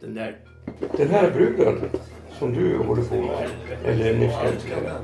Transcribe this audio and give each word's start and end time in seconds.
Den 0.00 0.14
där... 0.14 0.36
Den 0.96 1.10
här 1.10 1.30
bruden 1.30 1.90
som 2.38 2.54
du 2.54 2.78
håller 2.78 3.02
på 3.02 3.14
med, 3.14 3.50
eller 3.84 4.18
nyss 4.18 4.34
älskade. 4.44 5.00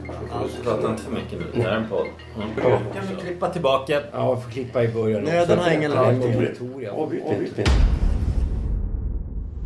Prata 0.63 0.91
inte 0.91 1.03
för 1.03 1.13
mycket 1.13 1.33
nu. 1.33 1.47
Det 1.55 1.63
här 1.63 1.71
är 1.71 1.77
en 1.77 1.89
podd. 1.89 2.07
Ja. 2.63 2.81
Kan 2.95 3.07
vi 3.07 3.23
klippa 3.23 3.51
tillbaka? 3.51 4.03
Ja, 4.13 4.29
jag 4.29 4.43
får 4.43 4.51
klippa 4.51 4.83
i 4.83 4.89
början. 4.89 5.23
Nöden 5.23 5.59
har 5.59 5.71
ingen 5.71 5.91
lag. 5.91 6.15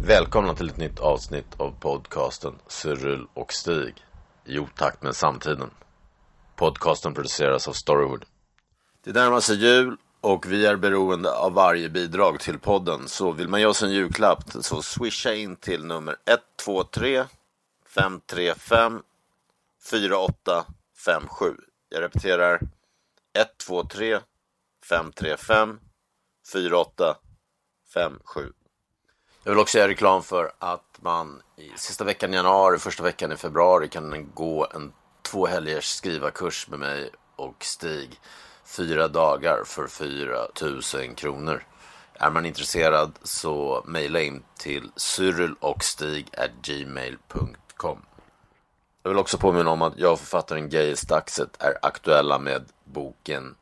Välkomna 0.05 0.55
till 0.55 0.69
ett 0.69 0.77
nytt 0.77 1.01
avsnitt 1.01 1.61
av 1.61 1.75
podcasten 1.81 2.53
Cyril 2.69 3.27
och 3.35 3.53
Stig 3.53 3.95
i 4.45 4.59
otakt 4.59 5.03
med 5.03 5.17
samtiden. 5.17 5.71
Podcasten 6.57 7.15
produceras 7.15 7.69
av 7.69 7.73
Storywood. 7.73 8.25
Det 9.05 9.13
närmar 9.13 9.41
sig 9.41 9.57
jul 9.57 9.97
och 10.21 10.53
vi 10.53 10.67
är 10.67 10.77
beroende 10.77 11.33
av 11.33 11.53
varje 11.53 11.89
bidrag 11.89 12.41
till 12.41 12.59
podden. 12.59 13.09
Så 13.09 13.33
vill 13.33 13.49
man 13.49 13.61
ge 13.61 13.67
oss 13.67 13.83
en 13.83 13.93
julklapp 13.93 14.45
så 14.61 14.83
swisha 14.83 15.35
in 15.35 15.57
till 15.57 15.85
nummer 15.85 16.17
123 16.27 17.25
535 17.87 19.03
4857. 19.83 21.57
Jag 21.89 22.03
repeterar 22.03 22.61
123 23.39 24.21
535 24.85 25.79
4857. 26.53 28.53
Jag 29.45 29.53
vill 29.53 29.59
också 29.59 29.79
göra 29.79 29.89
reklam 29.89 30.23
för 30.23 30.53
att 30.59 30.99
man 31.01 31.43
i 31.57 31.71
sista 31.77 32.05
veckan 32.05 32.33
i 32.33 32.37
januari, 32.37 32.79
första 32.79 33.03
veckan 33.03 33.33
i 33.33 33.37
februari 33.37 33.89
kan 33.89 34.31
gå 34.35 34.67
en 34.75 34.93
två 35.23 35.47
helgers 35.47 35.85
skrivarkurs 35.85 36.69
med 36.69 36.79
mig 36.79 37.11
och 37.37 37.65
Stig. 37.65 38.21
Fyra 38.71 39.09
dagar 39.09 39.65
för 39.65 39.87
4 39.87 40.47
000 41.07 41.15
kronor. 41.15 41.65
Är 42.15 42.31
man 42.31 42.47
intresserad 42.47 43.19
så 43.23 43.85
mejla 43.87 44.21
in 44.21 44.43
till 44.59 44.91
gmail.com. 46.63 48.03
Jag 49.03 49.11
vill 49.11 49.19
också 49.19 49.39
påminna 49.39 49.71
om 49.71 49.83
att 49.83 49.99
jag 49.99 50.13
och 50.13 50.19
författaren 50.19 50.69
Geir 50.69 50.95
Staxet 50.95 51.63
är 51.63 51.79
aktuella 51.83 52.39
med 52.39 52.65
boken 52.85 53.55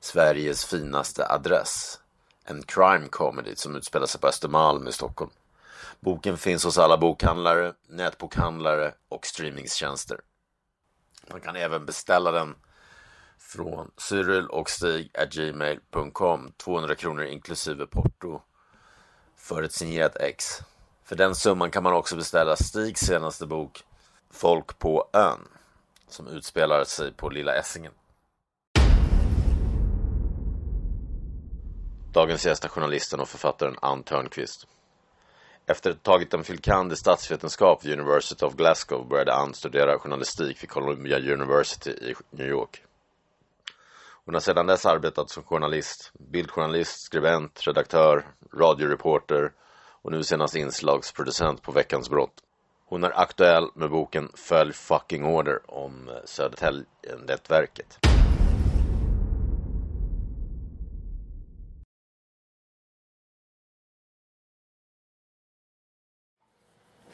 Sveriges 0.00 0.64
finaste 0.64 1.26
adress. 1.28 2.00
En 2.44 2.62
crime 2.62 3.08
comedy 3.08 3.56
som 3.56 3.76
utspelar 3.76 4.06
sig 4.06 4.20
på 4.20 4.26
Östermalm 4.26 4.88
i 4.88 4.92
Stockholm. 4.92 5.30
Boken 6.00 6.38
finns 6.38 6.64
hos 6.64 6.78
alla 6.78 6.98
bokhandlare, 6.98 7.72
nätbokhandlare 7.88 8.94
och 9.08 9.26
streamingtjänster. 9.26 10.20
Man 11.30 11.40
kan 11.40 11.56
även 11.56 11.86
beställa 11.86 12.32
den 12.32 12.54
från 13.52 13.90
Cyril 13.96 14.46
och 14.46 14.70
Stig 14.70 15.12
gmail.com 15.30 16.52
200 16.56 16.94
kronor 16.94 17.24
inklusive 17.24 17.86
porto 17.86 18.40
för 19.36 19.62
ett 19.62 19.72
signerat 19.72 20.16
ex. 20.16 20.44
För 21.04 21.16
den 21.16 21.34
summan 21.34 21.70
kan 21.70 21.82
man 21.82 21.92
också 21.92 22.16
beställa 22.16 22.56
Stigs 22.56 23.00
senaste 23.00 23.46
bok 23.46 23.84
Folk 24.30 24.78
på 24.78 25.08
ön 25.12 25.48
som 26.08 26.28
utspelar 26.28 26.84
sig 26.84 27.12
på 27.12 27.28
Lilla 27.28 27.54
Essingen. 27.54 27.92
Dagens 32.12 32.46
gäst 32.46 32.64
är 32.64 32.68
journalisten 32.68 33.20
och 33.20 33.28
författaren 33.28 33.76
Ann 33.82 34.02
Törnqvist. 34.02 34.66
Efter 35.66 35.90
att 35.90 36.06
ha 36.06 36.12
tagit 36.12 36.34
en 36.34 36.44
filkand 36.44 36.92
i 36.92 36.96
statsvetenskap 36.96 37.84
vid 37.84 37.92
University 37.92 38.46
of 38.46 38.54
Glasgow 38.54 39.08
började 39.08 39.34
Ann 39.34 39.54
studera 39.54 39.98
journalistik 39.98 40.62
vid 40.62 40.70
Columbia 40.70 41.18
University 41.18 41.90
i 41.90 42.14
New 42.30 42.48
York. 42.48 42.82
Hon 44.24 44.34
har 44.34 44.40
sedan 44.40 44.66
dess 44.66 44.86
arbetat 44.86 45.30
som 45.30 45.42
journalist, 45.42 46.12
bildjournalist, 46.32 47.00
skribent, 47.00 47.66
redaktör, 47.66 48.26
radioreporter 48.54 49.52
och 50.02 50.12
nu 50.12 50.24
senast 50.24 50.56
inslagsproducent 50.56 51.62
på 51.62 51.72
Veckans 51.72 52.10
brott. 52.10 52.34
Hon 52.86 53.04
är 53.04 53.20
aktuell 53.20 53.68
med 53.74 53.90
boken 53.90 54.30
Följ 54.34 54.72
fucking 54.72 55.24
order 55.24 55.60
om 55.66 56.10
Södertälje-nätverket. 56.24 57.98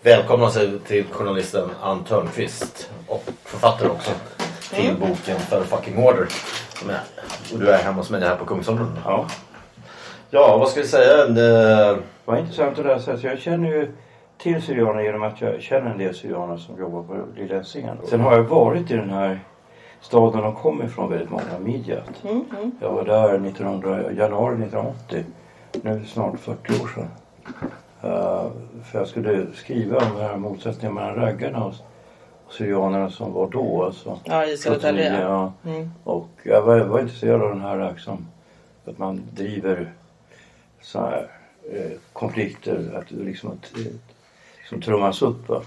Välkomna 0.02 0.50
till 0.86 1.04
journalisten 1.10 1.70
Ann 1.80 2.04
Törnqvist 2.04 2.90
och 3.06 3.24
författare 3.44 3.88
också 3.88 4.10
till 4.74 4.96
boken 5.00 5.38
För 5.38 5.64
fucking 5.64 5.98
order. 5.98 6.26
Och 7.52 7.58
du 7.58 7.70
är 7.70 7.78
hemma 7.78 7.96
hos 7.96 8.10
mig 8.10 8.20
här 8.20 8.36
på 8.36 8.44
Kungsholmen. 8.44 8.98
Ja, 9.04 9.26
Ja, 10.30 10.56
vad 10.58 10.68
ska 10.68 10.80
vi 10.80 10.86
säga? 10.86 11.24
Eh, 11.24 11.96
vad 12.24 12.38
intressant 12.38 12.78
att 12.78 12.86
läsa. 12.86 13.16
Så 13.16 13.26
jag 13.26 13.38
känner 13.38 13.68
ju 13.68 13.92
till 14.38 14.62
Syrianer 14.62 15.00
genom 15.00 15.22
att 15.22 15.40
jag 15.40 15.62
känner 15.62 15.90
en 15.90 15.98
del 15.98 16.14
Syrianer 16.14 16.56
som 16.56 16.78
jobbar 16.78 17.02
på 17.02 17.16
Lilla 17.36 17.56
Essingen. 17.56 17.96
Sen 18.04 18.20
har 18.20 18.32
jag 18.32 18.42
varit 18.42 18.90
i 18.90 18.96
den 18.96 19.10
här 19.10 19.40
staden 20.00 20.42
de 20.42 20.54
kommer 20.54 20.84
ifrån 20.84 21.10
väldigt 21.10 21.30
många, 21.30 21.58
Midjat. 21.60 22.22
Jag 22.80 22.92
var 22.92 23.04
där 23.04 23.34
1900, 23.34 24.12
januari 24.12 24.54
1980. 24.54 25.24
Nu 25.82 25.90
är 25.90 25.94
det 25.94 26.06
snart 26.06 26.40
40 26.40 26.82
år 26.82 26.88
sedan. 26.94 27.08
Eh, 28.02 28.46
för 28.84 28.98
jag 28.98 29.08
skulle 29.08 29.46
skriva 29.54 29.96
om 29.96 30.16
den 30.16 30.26
här 30.26 30.36
motsättningen 30.36 30.94
mellan 30.94 31.14
raggarna 31.14 31.64
och 31.64 31.74
syrianerna 32.50 33.10
som 33.10 33.32
var 33.32 33.50
då. 33.50 33.84
Alltså. 33.84 34.18
Ja, 34.24 34.44
i 34.44 34.56
Södertälje. 34.56 35.10
79, 35.10 35.28
ja. 35.28 35.52
Mm. 35.64 35.90
Och 36.04 36.28
jag 36.42 36.62
var, 36.62 36.80
var 36.80 37.00
intresserad 37.00 37.42
av 37.42 37.48
den 37.48 37.60
här 37.60 37.92
liksom, 37.92 38.26
att 38.84 38.98
man 38.98 39.22
driver 39.34 39.92
så 40.80 41.00
här, 41.00 41.30
eh, 41.72 41.98
konflikter, 42.12 42.98
att 42.98 43.08
det 43.08 43.24
liksom, 43.24 43.50
att, 43.50 43.72
liksom 44.58 44.80
trummas 44.80 45.22
upp. 45.22 45.48
Va? 45.48 45.62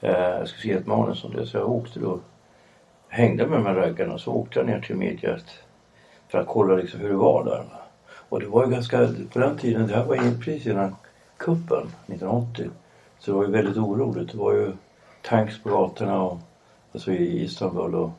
Eh, 0.00 0.10
jag 0.10 0.48
skulle 0.48 0.60
skriva 0.60 0.80
ett 0.80 0.86
manus 0.86 1.24
om 1.24 1.32
det 1.32 1.46
så 1.46 1.56
jag 1.56 1.70
åkte 1.70 2.00
då, 2.00 2.20
hängde 3.08 3.46
med 3.46 3.58
de 3.58 3.66
här 3.66 3.74
raggarna 3.74 4.14
och 4.14 4.20
så 4.20 4.32
åkte 4.32 4.58
jag 4.58 4.66
ner 4.66 4.80
till 4.80 4.96
Midgard 4.96 5.40
för 6.28 6.38
att 6.38 6.46
kolla 6.46 6.74
liksom 6.74 7.00
hur 7.00 7.08
det 7.08 7.14
var 7.14 7.44
där. 7.44 7.58
Va? 7.58 7.78
Och 8.28 8.40
det 8.40 8.46
var 8.46 8.64
ju 8.64 8.70
ganska, 8.70 9.08
på 9.32 9.38
den 9.38 9.58
tiden, 9.58 9.86
det 9.86 9.94
här 9.96 10.04
var 10.04 10.14
ju 10.14 10.38
precis 10.38 10.66
innan 10.66 10.96
kuppen 11.36 11.82
1980. 12.06 12.70
Så 13.18 13.30
det 13.30 13.36
var 13.36 13.44
ju 13.44 13.50
väldigt 13.50 13.76
oroligt. 13.76 14.32
Det 14.32 14.38
var 14.38 14.52
ju 14.52 14.72
tanks 15.28 15.62
på 15.62 15.68
gatorna 15.68 16.22
och, 16.22 16.38
alltså 16.92 17.12
i 17.12 17.42
Istanbul 17.44 17.94
och 17.94 18.10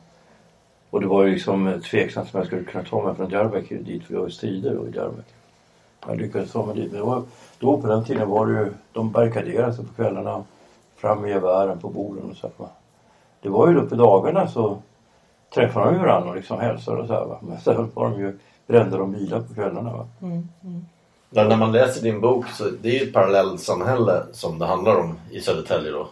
och 0.90 1.00
det 1.00 1.06
var 1.06 1.24
ju 1.24 1.32
liksom 1.32 1.80
tveksamt 1.90 2.34
om 2.34 2.38
jag 2.38 2.46
skulle 2.46 2.64
kunna 2.64 2.84
ta 2.84 3.02
mig 3.02 3.14
från 3.14 3.28
Diyarbakir 3.28 3.78
dit 3.78 4.04
för 4.04 4.14
jag 4.14 4.20
har 4.20 4.26
ju 4.26 4.32
strider 4.32 4.74
då 4.74 4.88
i 4.88 4.90
Diyarbakir. 4.90 5.34
Jag 6.06 6.20
lyckades 6.20 6.52
ta 6.52 6.66
mig 6.66 6.74
dit. 6.74 6.92
Men 6.92 7.00
det 7.00 7.06
var, 7.06 7.22
då 7.58 7.80
på 7.80 7.86
den 7.86 8.04
tiden 8.04 8.28
var 8.28 8.46
det 8.46 8.52
ju, 8.52 8.72
de 8.92 9.10
barrikaderade 9.10 9.72
sig 9.72 9.84
på 9.84 9.94
kvällarna. 9.94 10.44
Fram 10.96 11.20
med 11.20 11.30
gevären 11.30 11.78
på 11.78 11.88
borden 11.88 12.30
och 12.30 12.36
så. 12.36 12.46
här, 12.46 12.54
va. 12.56 12.68
Det 13.40 13.48
var 13.48 13.68
ju 13.68 13.74
då 13.74 13.86
på 13.86 13.94
dagarna 13.94 14.48
så 14.48 14.78
träffade 15.54 15.86
de 15.86 15.94
ju 15.94 16.00
varandra 16.00 16.30
och 16.30 16.36
liksom 16.36 16.60
hälsade 16.60 17.00
och 17.00 17.06
så 17.06 17.12
här, 17.12 17.24
va. 17.24 17.38
Men 17.42 17.60
sen 17.60 17.90
var 17.94 18.10
de 18.10 18.20
ju, 18.20 18.38
brände 18.66 18.96
de 18.96 19.12
bilar 19.12 19.40
på 19.40 19.54
kvällarna 19.54 19.92
va. 19.92 20.06
när 21.30 21.48
när 21.48 21.56
man 21.56 21.72
läser 21.72 22.02
din 22.02 22.20
bok 22.20 22.46
så 22.48 22.64
det 22.82 22.88
är 22.88 23.00
ju 23.00 23.08
ett 23.08 23.12
parallellsamhälle 23.12 24.22
som 24.32 24.58
det 24.58 24.66
handlar 24.66 24.96
om 24.96 25.18
i 25.30 25.40
Södertälje 25.40 25.90
då. 25.90 26.08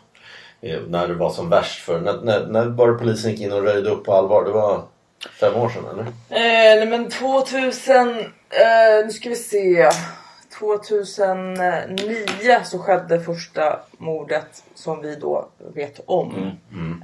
Eh, 0.60 0.80
När 0.88 1.08
det 1.08 1.14
var 1.14 1.30
som 1.30 1.48
värst 1.48 1.80
för 1.80 2.00
när, 2.00 2.20
när, 2.22 2.46
när 2.46 2.86
det 2.86 2.98
polisen 2.98 3.30
gick 3.30 3.40
in 3.40 3.52
och 3.52 3.62
röjde 3.62 3.90
upp 3.90 4.04
på 4.04 4.12
allvar? 4.12 4.44
Det 4.44 4.50
var 4.50 4.82
fem 5.40 5.54
år 5.54 5.68
sedan 5.68 5.84
eller? 5.92 6.02
Eh, 6.02 6.08
nej 6.78 6.86
men 6.86 7.10
2000, 7.10 8.08
eh, 8.08 8.24
nu 9.04 9.10
ska 9.10 9.28
vi 9.28 9.36
se. 9.36 9.90
2009 10.58 12.64
så 12.64 12.78
skedde 12.78 13.20
första 13.20 13.80
mordet 13.98 14.64
som 14.74 15.02
vi 15.02 15.14
då 15.14 15.48
vet 15.74 16.00
om. 16.06 16.50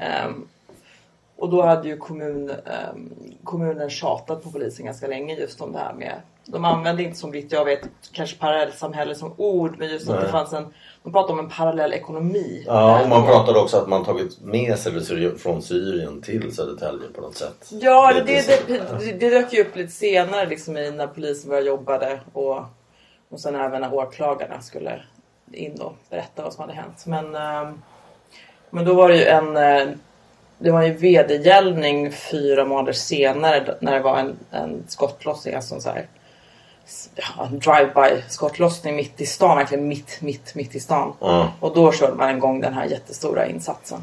Ehm, 0.01 0.49
och 1.37 1.51
då 1.51 1.63
hade 1.63 1.89
ju 1.89 1.97
kommun, 1.97 2.51
ehm, 2.51 3.13
kommunen 3.45 3.91
tjatat 3.91 4.43
på 4.43 4.51
polisen 4.51 4.87
ganska 4.87 5.07
länge 5.07 5.35
just 5.35 5.61
om 5.61 5.73
det 5.73 5.79
här 5.79 5.93
med 5.93 6.15
de 6.47 6.65
använde 6.65 7.03
inte 7.03 7.19
som 7.19 7.31
vitt 7.31 7.53
jag 7.53 7.65
vet 7.65 7.81
kanske 8.13 8.39
parallellsamhälle 8.39 9.15
som 9.15 9.33
ord 9.37 9.75
men 9.79 9.89
just 9.89 10.09
att 10.09 10.15
Nej. 10.17 10.25
det 10.25 10.31
fanns 10.31 10.53
en, 10.53 10.75
de 11.05 11.13
pratade 11.13 11.33
om 11.33 11.39
en 11.39 11.49
parallell 11.51 11.93
ekonomi. 11.93 12.65
Ja, 12.67 13.03
och 13.03 13.09
man 13.09 13.27
pratade 13.27 13.59
också 13.59 13.77
att 13.77 13.89
man 13.89 14.05
tagit 14.05 14.41
med 14.41 14.79
sig 14.79 14.93
det 14.93 15.39
från 15.39 15.63
Syrien 15.63 16.23
till 16.23 16.55
Södertälje 16.57 17.09
på 17.15 17.21
något 17.21 17.37
sätt. 17.37 17.69
Ja, 17.71 18.13
det, 18.13 18.21
Det- 18.23 18.67
det, 18.67 19.13
det, 19.13 19.31
dök 19.31 19.53
ju 19.53 19.61
upp 19.63 19.77
lite 19.77 19.93
senare 19.93 20.47
liksom, 20.47 20.77
i 20.77 20.91
när 20.91 21.07
polisen 21.07 21.49
började 21.51 21.69
jobbade 21.69 22.21
och, 22.33 22.57
och 23.29 23.41
sen 23.41 23.55
även 23.55 23.81
när 23.81 23.95
åklagarna 23.95 24.61
skulle 24.61 25.03
in 25.53 25.81
och 25.81 25.95
berätta 26.11 26.43
vad 26.43 26.53
som 26.53 26.61
hade 26.61 26.73
hänt. 26.75 27.07
Men, 27.07 27.35
ehm, 27.35 27.83
men 28.71 28.85
då 28.85 28.95
var 28.95 29.09
det 29.09 29.17
ju 29.17 29.25
en 29.25 29.57
eh, 29.57 29.89
det 30.59 30.71
var 30.71 30.83
ju 30.83 30.93
vedergällning 30.95 32.13
fyra 32.13 32.65
månader 32.65 32.93
senare 32.93 33.75
när 33.81 33.93
det 33.93 34.01
var 34.01 34.19
en, 34.19 34.37
en 34.51 34.85
skottlossning, 34.89 35.55
alltså 35.55 35.81
så 35.81 35.91
här, 35.91 36.07
drive-by 37.51 38.23
skottlossning 38.29 38.97
mitt 38.97 39.21
i 39.21 39.27
stan, 39.27 39.57
verkligen 39.57 39.89
mitt, 39.89 40.19
mitt, 40.21 40.55
mitt 40.55 40.75
i 40.75 40.81
stan. 40.81 41.13
Ja. 41.21 41.53
Och 41.61 41.75
då 41.75 41.93
körde 41.93 42.15
man 42.15 42.37
igång 42.37 42.61
den 42.61 42.75
här 42.75 42.85
jättestora 42.85 43.47
insatsen. 43.47 44.01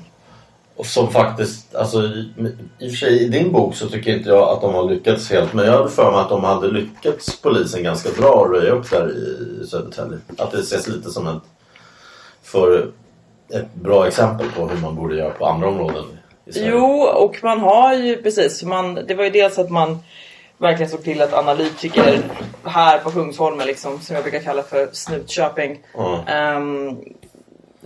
Och 0.75 0.85
som 0.85 1.11
faktiskt, 1.11 1.75
alltså 1.75 2.01
i, 2.01 2.33
i 2.79 2.87
och 2.87 2.91
för 2.91 2.97
sig 2.97 3.23
i 3.23 3.27
din 3.27 3.51
bok 3.51 3.75
så 3.75 3.89
tycker 3.89 4.17
inte 4.17 4.29
jag 4.29 4.49
att 4.49 4.61
de 4.61 4.73
har 4.73 4.89
lyckats 4.89 5.29
helt. 5.29 5.53
Men 5.53 5.65
jag 5.65 5.77
hade 5.77 5.89
för 5.89 6.11
mig 6.11 6.21
att 6.21 6.29
de 6.29 6.43
hade 6.43 6.67
lyckats 6.67 7.41
polisen 7.41 7.83
ganska 7.83 8.09
bra 8.21 8.45
att 8.45 8.51
röja 8.51 8.71
upp 8.71 8.89
där 8.89 9.11
i 9.63 9.67
Södertälje. 9.67 10.17
Att 10.37 10.51
det 10.51 10.59
ses 10.59 10.87
lite 10.87 11.09
som 11.09 11.27
ett, 11.27 11.43
för 12.43 12.91
ett 13.53 13.75
bra 13.75 14.07
exempel 14.07 14.47
på 14.55 14.67
hur 14.67 14.77
man 14.77 14.95
borde 14.95 15.15
göra 15.15 15.31
på 15.31 15.45
andra 15.45 15.67
områden 15.67 16.05
i 16.45 16.53
Sverige. 16.53 16.69
Jo, 16.69 17.01
och 17.01 17.35
man 17.43 17.59
har 17.59 17.93
ju 17.93 18.21
precis. 18.21 18.63
Man, 18.63 18.95
det 18.95 19.15
var 19.15 19.23
ju 19.23 19.29
dels 19.29 19.59
att 19.59 19.69
man 19.69 19.99
verkligen 20.61 20.89
såg 20.91 21.03
till 21.03 21.21
att 21.21 21.33
analytiker 21.33 22.21
här 22.63 22.97
på 22.99 23.11
Kungsholmen, 23.11 23.67
liksom, 23.67 23.99
som 23.99 24.15
jag 24.15 24.23
brukar 24.23 24.39
kalla 24.39 24.63
för 24.63 24.89
Snutköping, 24.91 25.79
Ja. 25.93 26.23
ehm, 26.27 26.99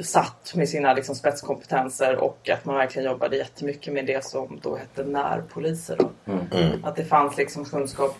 satt 0.03 0.51
med 0.55 0.69
sina 0.69 0.93
liksom, 0.93 1.15
spetskompetenser 1.15 2.15
och 2.15 2.49
att 2.49 2.65
man 2.65 2.75
verkligen 2.75 3.11
jobbade 3.11 3.37
jättemycket 3.37 3.93
med 3.93 4.05
det 4.05 4.25
som 4.25 4.59
då 4.63 4.75
hette 4.75 5.03
närpoliser. 5.03 5.97
Då. 5.99 6.09
Mm. 6.33 6.85
Att 6.85 6.95
det 6.95 7.05
fanns 7.05 7.37
liksom 7.37 7.65
kunskap 7.65 8.15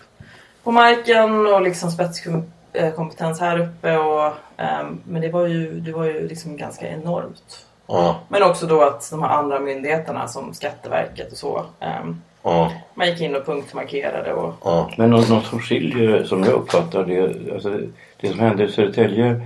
på 0.62 0.70
marken 0.70 1.46
och 1.46 1.62
liksom 1.62 1.90
spetskompetens 1.90 3.40
här 3.40 3.58
uppe. 3.60 3.96
Och, 3.98 4.32
ehm, 4.56 5.00
men 5.04 5.22
det 5.22 5.28
var 5.28 5.46
ju, 5.46 5.80
det 5.80 5.92
var 5.92 6.04
ju 6.04 6.28
liksom 6.28 6.56
ganska 6.56 6.88
enormt. 6.88 7.66
Ja. 7.86 8.20
Men 8.28 8.42
också 8.42 8.66
då 8.66 8.82
att 8.82 9.10
de 9.10 9.22
här 9.22 9.28
andra 9.30 9.60
myndigheterna 9.60 10.28
som 10.28 10.54
Skatteverket 10.54 11.32
och 11.32 11.38
så. 11.38 11.64
ehm, 11.80 12.22
Ja. 12.48 12.72
man 12.94 13.06
gick 13.08 13.20
in 13.20 13.36
och 13.36 13.46
punktmarkerade 13.46 14.32
och 14.32 14.54
Ja. 14.64 14.90
Men 14.98 15.10
något, 15.10 15.28
något 15.30 15.44
som 15.46 15.60
skiljer 15.60 16.24
som 16.24 16.44
jag 16.44 16.52
uppfattar 16.52 17.04
det, 17.04 17.52
alltså 17.54 17.80
det 18.20 18.28
som 18.28 18.38
hände 18.40 18.64
i 18.64 18.68
Södertälje, 18.68 19.40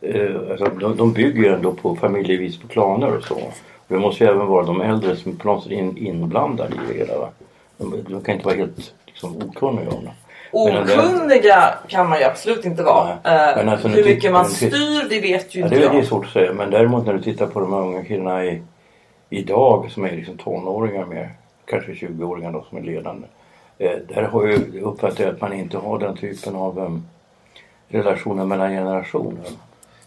eh, 0.00 0.36
alltså 0.50 0.64
de, 0.64 0.96
de 0.96 1.12
bygger 1.12 1.52
ändå 1.52 1.72
på 1.72 1.96
familjevis 1.96 2.58
på 2.60 2.68
klaner 2.68 3.16
och 3.16 3.22
så. 3.24 3.34
Och 3.34 3.94
det 3.94 3.98
måste 3.98 4.24
ju 4.24 4.30
även 4.30 4.46
vara 4.46 4.64
de 4.64 4.80
äldre 4.80 5.16
som 5.16 5.36
på 5.36 5.48
något 5.48 5.62
sätt 5.62 5.72
är 5.72 5.76
in, 5.76 5.96
inblandade 5.98 6.74
i 6.74 6.92
det 6.92 6.98
hela. 6.98 7.18
Va? 7.18 7.28
De, 7.76 8.04
de 8.08 8.20
kan 8.20 8.34
inte 8.34 8.46
vara 8.46 8.56
helt 8.56 8.92
liksom, 9.06 9.36
okunniga 9.36 9.88
om 9.90 10.04
det. 10.04 10.12
Okunniga 10.52 11.74
kan 11.88 12.08
man 12.08 12.18
ju 12.18 12.24
absolut 12.24 12.64
inte 12.64 12.82
vara. 12.82 13.18
Nej. 13.24 13.50
Eh, 13.50 13.56
Men 13.56 13.68
alltså, 13.68 13.88
hur 13.88 14.04
mycket 14.04 14.32
man 14.32 14.44
styr 14.44 15.08
det 15.10 15.20
vet 15.20 15.54
ju 15.54 15.60
Ja, 15.60 15.66
inte 15.66 15.78
det, 15.78 15.84
det 15.88 15.88
är 15.92 15.94
jag. 15.94 16.04
svårt 16.04 16.24
att 16.26 16.32
säga 16.32 16.52
men 16.52 16.70
däremot 16.70 17.06
när 17.06 17.12
du 17.14 17.22
tittar 17.22 17.46
på 17.46 17.60
de 17.60 17.72
här 17.72 17.80
unga 17.80 18.04
killarna 18.04 18.44
i, 18.44 18.62
idag 19.30 19.90
som 19.90 20.04
är 20.04 20.12
liksom 20.16 20.36
tonåringar 20.38 21.04
med 21.06 21.28
kanske 21.68 21.92
20-åringar 21.92 22.52
då 22.52 22.64
som 22.68 22.78
är 22.78 22.82
ledande. 22.82 23.26
Eh, 23.78 23.96
där 24.08 24.22
har 24.22 24.46
ju 24.46 24.80
uppfattat 24.80 25.18
jag 25.18 25.28
att 25.28 25.40
man 25.40 25.52
inte 25.52 25.78
har 25.78 25.98
den 25.98 26.16
typen 26.16 26.56
av 26.56 26.78
um, 26.78 27.06
relationer 27.88 28.44
mellan 28.44 28.70
generationer. 28.70 29.46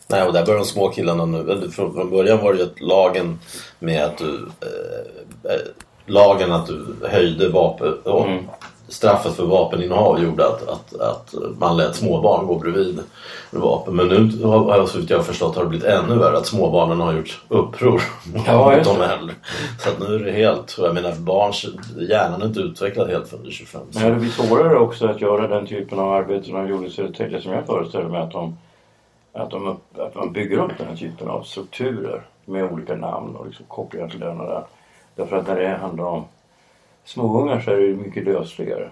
Nej, 0.07 0.23
och 0.23 0.33
där 0.33 0.45
börjar 0.45 0.59
de 0.59 0.65
små 0.65 0.89
killarna 0.89 1.25
nu. 1.25 1.69
Från, 1.71 2.09
början 2.09 2.43
var 2.43 2.53
det 2.53 2.59
ju 2.59 2.65
att 2.65 2.81
lagen 2.81 3.39
med 3.79 4.03
att 4.03 4.17
du... 4.17 4.49
Eh, 4.61 5.51
eh, 5.51 5.61
lagen 6.05 6.51
att 6.51 6.67
du 6.67 6.95
höjde 7.09 7.49
vapen... 7.49 7.93
Mm. 8.05 8.43
Straffet 8.91 9.33
för 9.33 9.45
vapeninnehav 9.45 10.23
gjorde 10.23 10.47
att, 10.47 10.67
att, 10.67 10.99
att 11.01 11.33
man 11.59 11.77
lät 11.77 11.95
småbarn 11.95 12.47
gå 12.47 12.55
bredvid 12.55 12.99
vapen. 13.51 13.95
Men 13.95 14.07
nu 14.07 14.43
har 14.43 14.85
så 14.85 14.99
jag 15.07 15.25
förstått 15.25 15.55
har 15.55 15.63
det 15.63 15.69
blivit 15.69 15.88
ännu 15.88 16.15
värre 16.15 16.38
att 16.38 16.45
småbarnen 16.45 16.99
har 16.99 17.13
gjort 17.13 17.41
uppror 17.47 18.01
Ja, 18.47 18.73
mot 18.75 18.83
de 18.83 19.01
äldre. 19.01 19.35
Så 19.79 19.89
att 19.89 19.99
nu 19.99 20.15
är 20.15 20.19
det 20.19 20.31
helt... 20.31 20.77
Jag 20.77 20.93
menar 20.93 21.15
barns 21.15 21.65
hjärnan 22.09 22.41
är 22.41 22.45
inte 22.45 22.59
utvecklad 22.59 23.09
helt 23.09 23.27
förrän 23.27 23.51
25. 23.51 23.81
Men 23.93 24.13
det 24.13 24.19
blir 24.19 24.29
svårare 24.29 24.77
också 24.77 25.07
att 25.07 25.21
göra 25.21 25.47
den 25.47 25.67
typen 25.67 25.99
av 25.99 26.13
arbete 26.13 26.45
som 26.45 26.53
de 26.53 26.67
gjorde 26.67 26.88
i 26.88 26.89
Södertälje 26.89 27.41
som 27.41 27.51
jag 27.51 27.65
föreställer 27.65 28.09
mig 28.09 28.21
att 28.21 28.31
de 28.31 28.57
att, 29.33 29.51
de 29.51 29.77
att 29.97 30.15
man 30.15 30.33
bygger 30.33 30.57
upp 30.57 30.71
den 30.77 30.88
här 30.88 30.95
typen 30.95 31.27
av 31.27 31.43
strukturer 31.43 32.23
med 32.45 32.71
olika 32.71 32.95
namn 32.95 33.35
och 33.35 33.45
liksom 33.45 33.65
kopplingar 33.67 34.07
till 34.07 34.19
den 34.19 34.39
och 34.39 34.47
den. 34.47 34.63
Därför 35.15 35.38
att 35.38 35.47
när 35.47 35.59
det 35.59 35.77
handlar 35.81 36.05
om 36.05 36.25
småungar 37.06 37.59
så 37.59 37.71
är 37.71 37.75
det 37.75 37.86
ju 37.86 37.95
mycket 37.95 38.24
lösligare. 38.24 38.92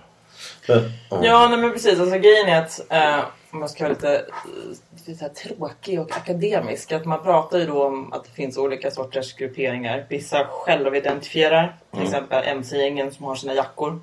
Men, 0.68 1.24
ja. 1.24 1.48
Nej, 1.50 1.58
men 1.58 1.72
precis. 1.72 2.00
Alltså, 2.00 2.18
grejen 2.18 2.48
är 2.48 2.62
att 2.62 2.82
eh, 2.90 3.26
om 3.52 3.62
jag 3.62 3.70
ska 3.70 3.84
vara 3.84 3.94
lite, 3.94 4.16
eh, 4.16 5.08
lite 5.08 5.24
här 5.24 5.30
tråkig 5.30 6.00
och 6.00 6.18
akademisk. 6.18 6.92
Att 6.92 7.06
man 7.06 7.24
pratar 7.24 7.60
ju 7.60 7.66
då 7.66 7.86
om 7.86 8.14
att 8.14 8.24
det 8.24 8.32
finns 8.32 8.58
olika 8.58 8.92
sorters 8.92 9.34
grupperingar. 9.36 10.06
Vissa 10.10 10.46
självidentifierar. 10.46 11.76
Till 11.94 12.04
exempel 12.04 12.44
MC-gängen 12.48 13.12
som 13.12 13.26
har 13.26 13.36
sina 13.36 13.54
jackor. 13.54 14.02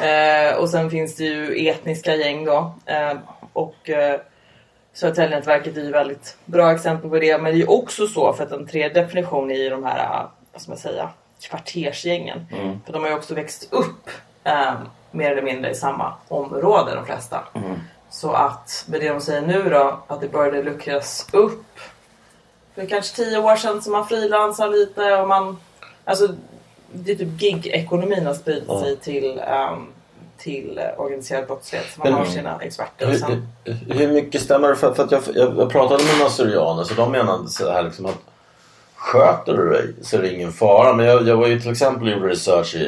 Eh, 0.00 0.56
och 0.58 0.70
sen 0.70 0.90
finns 0.90 1.16
det 1.16 1.24
ju 1.24 1.68
etniska 1.68 2.14
gäng 2.14 2.44
då. 2.44 2.74
Eh, 2.86 3.16
och 3.52 3.90
eh, 3.90 4.20
Södertäljenätverket 4.92 5.76
är 5.76 5.80
ju 5.80 5.90
väldigt 5.90 6.36
bra 6.44 6.72
exempel 6.72 7.10
på 7.10 7.18
det. 7.18 7.38
Men 7.38 7.44
det 7.44 7.58
är 7.58 7.60
ju 7.60 7.66
också 7.66 8.06
så 8.06 8.32
för 8.32 8.44
att 8.44 8.52
en 8.52 8.66
tredje 8.66 9.02
definition 9.02 9.50
är 9.50 9.54
ju 9.54 9.70
de 9.70 9.84
här, 9.84 9.98
eh, 9.98 10.28
vad 10.52 10.62
ska 10.62 10.70
man 10.70 10.78
säga, 10.78 11.10
kvartersgängen. 11.48 12.46
För 12.86 12.92
de 12.92 13.02
har 13.02 13.08
ju 13.10 13.16
också 13.16 13.34
växt 13.34 13.68
upp 13.70 14.10
eh, 14.44 14.72
mer 15.10 15.30
eller 15.30 15.42
mindre 15.42 15.70
i 15.70 15.74
samma 15.74 16.12
område 16.28 16.94
de 16.94 17.06
flesta. 17.06 17.44
Så 18.10 18.32
att 18.32 18.84
med 18.88 19.00
det 19.00 19.08
de 19.08 19.20
säger 19.20 19.42
nu 19.42 19.68
då, 19.70 19.98
att 20.06 20.20
det 20.20 20.28
började 20.28 20.62
luckras 20.62 21.26
upp 21.32 21.64
för 22.74 22.86
kanske 22.86 23.16
tio 23.16 23.38
år 23.38 23.56
sedan 23.56 23.82
så 23.82 23.90
man 23.90 24.06
frilansar 24.08 24.68
lite 24.68 25.14
och 25.16 25.28
man... 25.28 25.56
Alltså 26.04 26.28
det 26.92 27.12
är 27.12 27.16
typ 27.16 27.28
gig-ekonomin 27.28 28.26
har 28.26 28.34
spridit 28.34 28.64
Ja. 28.68 28.80
sig 28.80 28.96
till, 28.96 29.38
ehm, 29.46 29.86
till 30.38 30.80
organiserad 30.96 31.46
brottslighet. 31.46 31.86
Så 31.94 32.00
man 32.00 32.08
Men- 32.08 32.18
har 32.18 32.24
sina 32.26 32.58
experter. 32.62 33.06
Och 33.06 33.12
Hur, 33.12 33.18
sen, 33.18 33.48
hur- 33.64 33.94
hur 33.94 34.08
mycket 34.12 34.42
stämmer 34.42 34.68
det? 34.68 34.76
För, 34.76 34.94
för 34.94 35.04
att 35.04 35.10
jag, 35.12 35.22
jag, 35.34 35.58
jag 35.58 35.70
pratade 35.70 36.04
med 36.04 36.18
några 36.18 36.30
syrianer 36.30 36.84
så 36.84 36.94
de 36.94 37.12
menade 37.12 37.48
så 37.48 37.70
här 37.70 37.82
liksom 37.82 38.06
att 38.06 38.18
sköter 39.00 39.56
du 39.56 39.70
dig 39.70 39.94
så 40.02 40.16
är 40.16 40.22
det 40.22 40.34
ingen 40.34 40.52
fara. 40.52 40.92
Men 40.92 41.06
jag, 41.06 41.28
jag 41.28 41.36
var 41.36 41.46
ju 41.46 41.60
till 41.60 41.70
exempel 41.70 42.08
och 42.08 42.14
gjorde 42.14 42.28
research 42.28 42.74
i, 42.74 42.78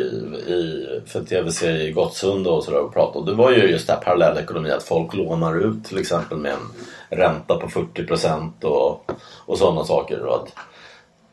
i, 0.52 0.86
för 1.06 1.18
en 1.18 1.26
tv-serie 1.26 1.88
i 1.88 1.92
Gottsunda 1.92 2.50
och 2.50 2.64
sådär 2.64 2.80
och 2.80 2.94
pratade. 2.94 3.18
Och 3.18 3.26
det 3.26 3.34
var 3.34 3.50
ju 3.50 3.70
just 3.70 3.86
det 3.86 3.92
här 3.92 4.00
parallellekonomi 4.00 4.70
att 4.70 4.82
folk 4.82 5.14
lånar 5.14 5.58
ut 5.58 5.84
till 5.84 5.98
exempel 5.98 6.38
med 6.38 6.52
en 6.52 7.18
ränta 7.18 7.56
på 7.56 7.68
40 7.68 8.06
procent 8.06 8.64
och, 8.64 9.10
och 9.46 9.58
sådana 9.58 9.84
saker. 9.84 10.24
Och 10.24 10.34
att 10.34 10.52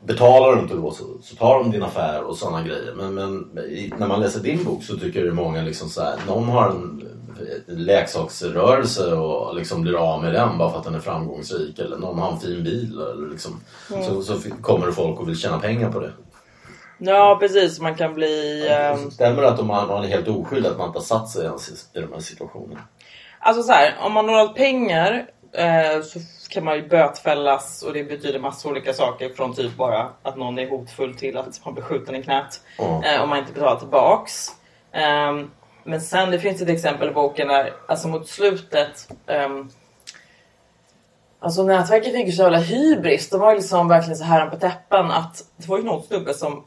betalar 0.06 0.56
du 0.56 0.62
inte 0.62 0.74
då 0.76 0.92
så, 0.92 1.04
så 1.24 1.36
tar 1.36 1.60
de 1.60 1.72
din 1.72 1.84
affär 1.84 2.24
och 2.24 2.38
sådana 2.38 2.64
grejer. 2.64 2.94
Men, 2.98 3.14
men 3.14 3.58
i, 3.66 3.94
när 3.98 4.08
man 4.08 4.20
läser 4.22 4.40
din 4.40 4.64
bok 4.64 4.84
så 4.84 4.98
tycker 4.98 5.24
det 5.24 5.32
många 5.34 5.62
liksom 5.62 5.90
så 5.90 6.02
här, 6.02 6.16
någon 6.28 6.44
har 6.50 6.70
en 6.70 7.04
leksaksrörelse 7.68 9.14
och 9.14 9.56
liksom 9.56 9.82
blir 9.82 9.96
av 10.14 10.24
med 10.24 10.34
den 10.34 10.58
bara 10.58 10.70
för 10.72 10.78
att 10.78 10.84
den 10.84 10.96
är 10.96 11.00
framgångsrik. 11.00 11.80
Eller 11.80 11.98
någon 11.98 12.20
har 12.20 12.32
en 12.32 12.40
fin 12.40 12.64
bil. 12.64 13.00
Eller 13.14 13.30
liksom, 13.32 13.60
så, 13.88 14.22
så 14.22 14.34
f- 14.34 14.54
kommer 14.62 14.92
folk 14.92 15.20
och 15.20 15.28
vill 15.30 15.38
tjäna 15.40 15.60
pengar 15.60 15.92
på 15.92 16.00
det. 16.00 16.12
ja 16.98 17.38
precis, 17.42 17.80
man 17.80 17.96
kan 17.96 18.14
bli... 18.14 18.68
ehm, 18.72 19.12
Stämmer 19.12 19.42
det 19.42 19.50
att 19.50 19.66
man, 19.66 19.88
man 19.88 20.04
är 20.04 20.08
helt 20.08 20.28
oskyldig 20.28 20.70
att 20.70 20.78
man 20.78 20.88
inte 20.88 21.00
har 21.00 21.04
satt 21.04 21.30
sig 21.30 21.46
ens 21.46 21.70
i, 21.70 22.00
i 22.00 22.02
de 22.02 22.14
här 22.14 22.20
situationerna? 22.20 22.80
Alltså 23.40 23.64
så 23.64 23.72
här, 23.72 23.96
om 24.06 24.14
man 24.14 24.30
har 24.30 24.36
lånat 24.38 24.56
pengar 24.56 25.26
eh, 25.54 26.02
så 26.04 26.20
kan 26.50 26.64
man 26.64 26.76
ju 26.76 26.88
bötfällas 26.88 27.84
och 27.84 27.94
det 27.94 28.04
betyder 28.04 28.40
massa 28.40 28.70
olika 28.70 28.94
saker 28.94 29.30
från 29.30 29.56
typ 29.56 29.76
bara 29.76 30.10
att 30.24 30.38
någon 30.38 30.60
är 30.60 30.70
hotfull 30.70 31.16
till 31.16 31.38
att 31.38 31.66
man 31.66 31.74
blir 31.74 31.84
skjuten 31.84 32.16
i 32.16 32.24
knät 32.24 32.62
Ja. 32.78 33.04
eh, 33.06 33.22
om 33.22 33.30
man 33.30 33.38
inte 33.40 33.54
betalar 33.54 33.80
tillbaks. 33.80 34.48
Ehm, 34.92 35.52
men 35.84 36.02
sen 36.02 36.32
det 36.32 36.40
finns 36.40 36.62
ett 36.62 36.70
exempel 36.70 37.10
i 37.10 37.12
boken 37.12 37.48
där, 37.48 37.74
alltså 37.88 38.08
mot 38.08 38.28
slutet 38.30 39.08
ehm, 39.28 39.70
Alltså 41.42 41.64
nätverket 41.64 42.14
fick 42.14 42.26
ju 42.26 42.32
så 42.32 42.42
jävla 42.44 42.58
hybris. 42.58 43.30
De 43.30 43.40
var 43.40 43.52
ju 43.52 43.58
liksom 43.58 43.88
verkligen 43.88 44.18
så 44.18 44.24
här 44.24 44.50
på 44.50 44.56
täppen 44.56 45.12
att 45.12 45.44
det 45.58 45.68
var 45.68 45.78
ju 45.78 45.84
någon 45.84 46.04
snubbe 46.04 46.34
som 46.34 46.66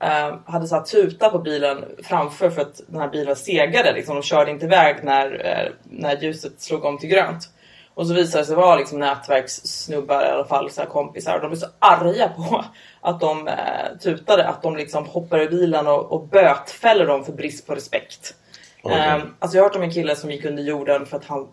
eh, 0.00 0.34
hade 0.46 0.66
satt 0.66 0.86
tuta 0.86 1.28
på 1.28 1.38
bilen 1.38 1.84
framför 2.02 2.50
för 2.50 2.62
att 2.62 2.80
den 2.86 3.00
här 3.00 3.08
bilen 3.08 3.36
segade. 3.36 3.92
Liksom. 3.92 4.14
De 4.14 4.22
körde 4.22 4.50
inte 4.50 4.64
iväg 4.66 4.96
när, 5.02 5.46
eh, 5.46 5.72
när 5.84 6.16
ljuset 6.22 6.60
slog 6.60 6.84
om 6.84 6.98
till 6.98 7.08
grönt. 7.08 7.48
Och 7.94 8.06
så 8.06 8.14
visade 8.14 8.42
det 8.42 8.46
sig 8.46 8.56
vara 8.56 8.76
liksom 8.76 8.98
nätverkssnubbar, 8.98 10.24
i 10.24 10.28
alla 10.28 10.44
fall 10.44 10.70
så 10.70 10.82
kompisar. 10.82 11.34
Och 11.34 11.40
de 11.40 11.48
blev 11.48 11.58
så 11.58 11.66
arga 11.78 12.28
på 12.28 12.64
att 13.00 13.20
de 13.20 13.48
eh, 13.48 13.98
tutade 14.02 14.48
att 14.48 14.62
de 14.62 14.76
liksom 14.76 15.06
hoppar 15.06 15.38
ur 15.38 15.50
bilen 15.50 15.86
och, 15.86 16.12
och 16.12 16.28
bötfäller 16.28 17.06
dem 17.06 17.24
för 17.24 17.32
brist 17.32 17.66
på 17.66 17.74
respekt. 17.74 18.34
Okej. 18.82 18.98
Ehm, 18.98 19.34
alltså 19.38 19.56
jag 19.56 19.64
har 19.64 19.68
hört 19.68 19.76
om 19.76 19.82
en 19.82 19.92
kille 19.92 20.16
som 20.16 20.30
gick 20.30 20.44
under 20.44 20.62
jorden 20.62 21.06
för 21.06 21.16
att, 21.16 21.24
han, 21.24 21.48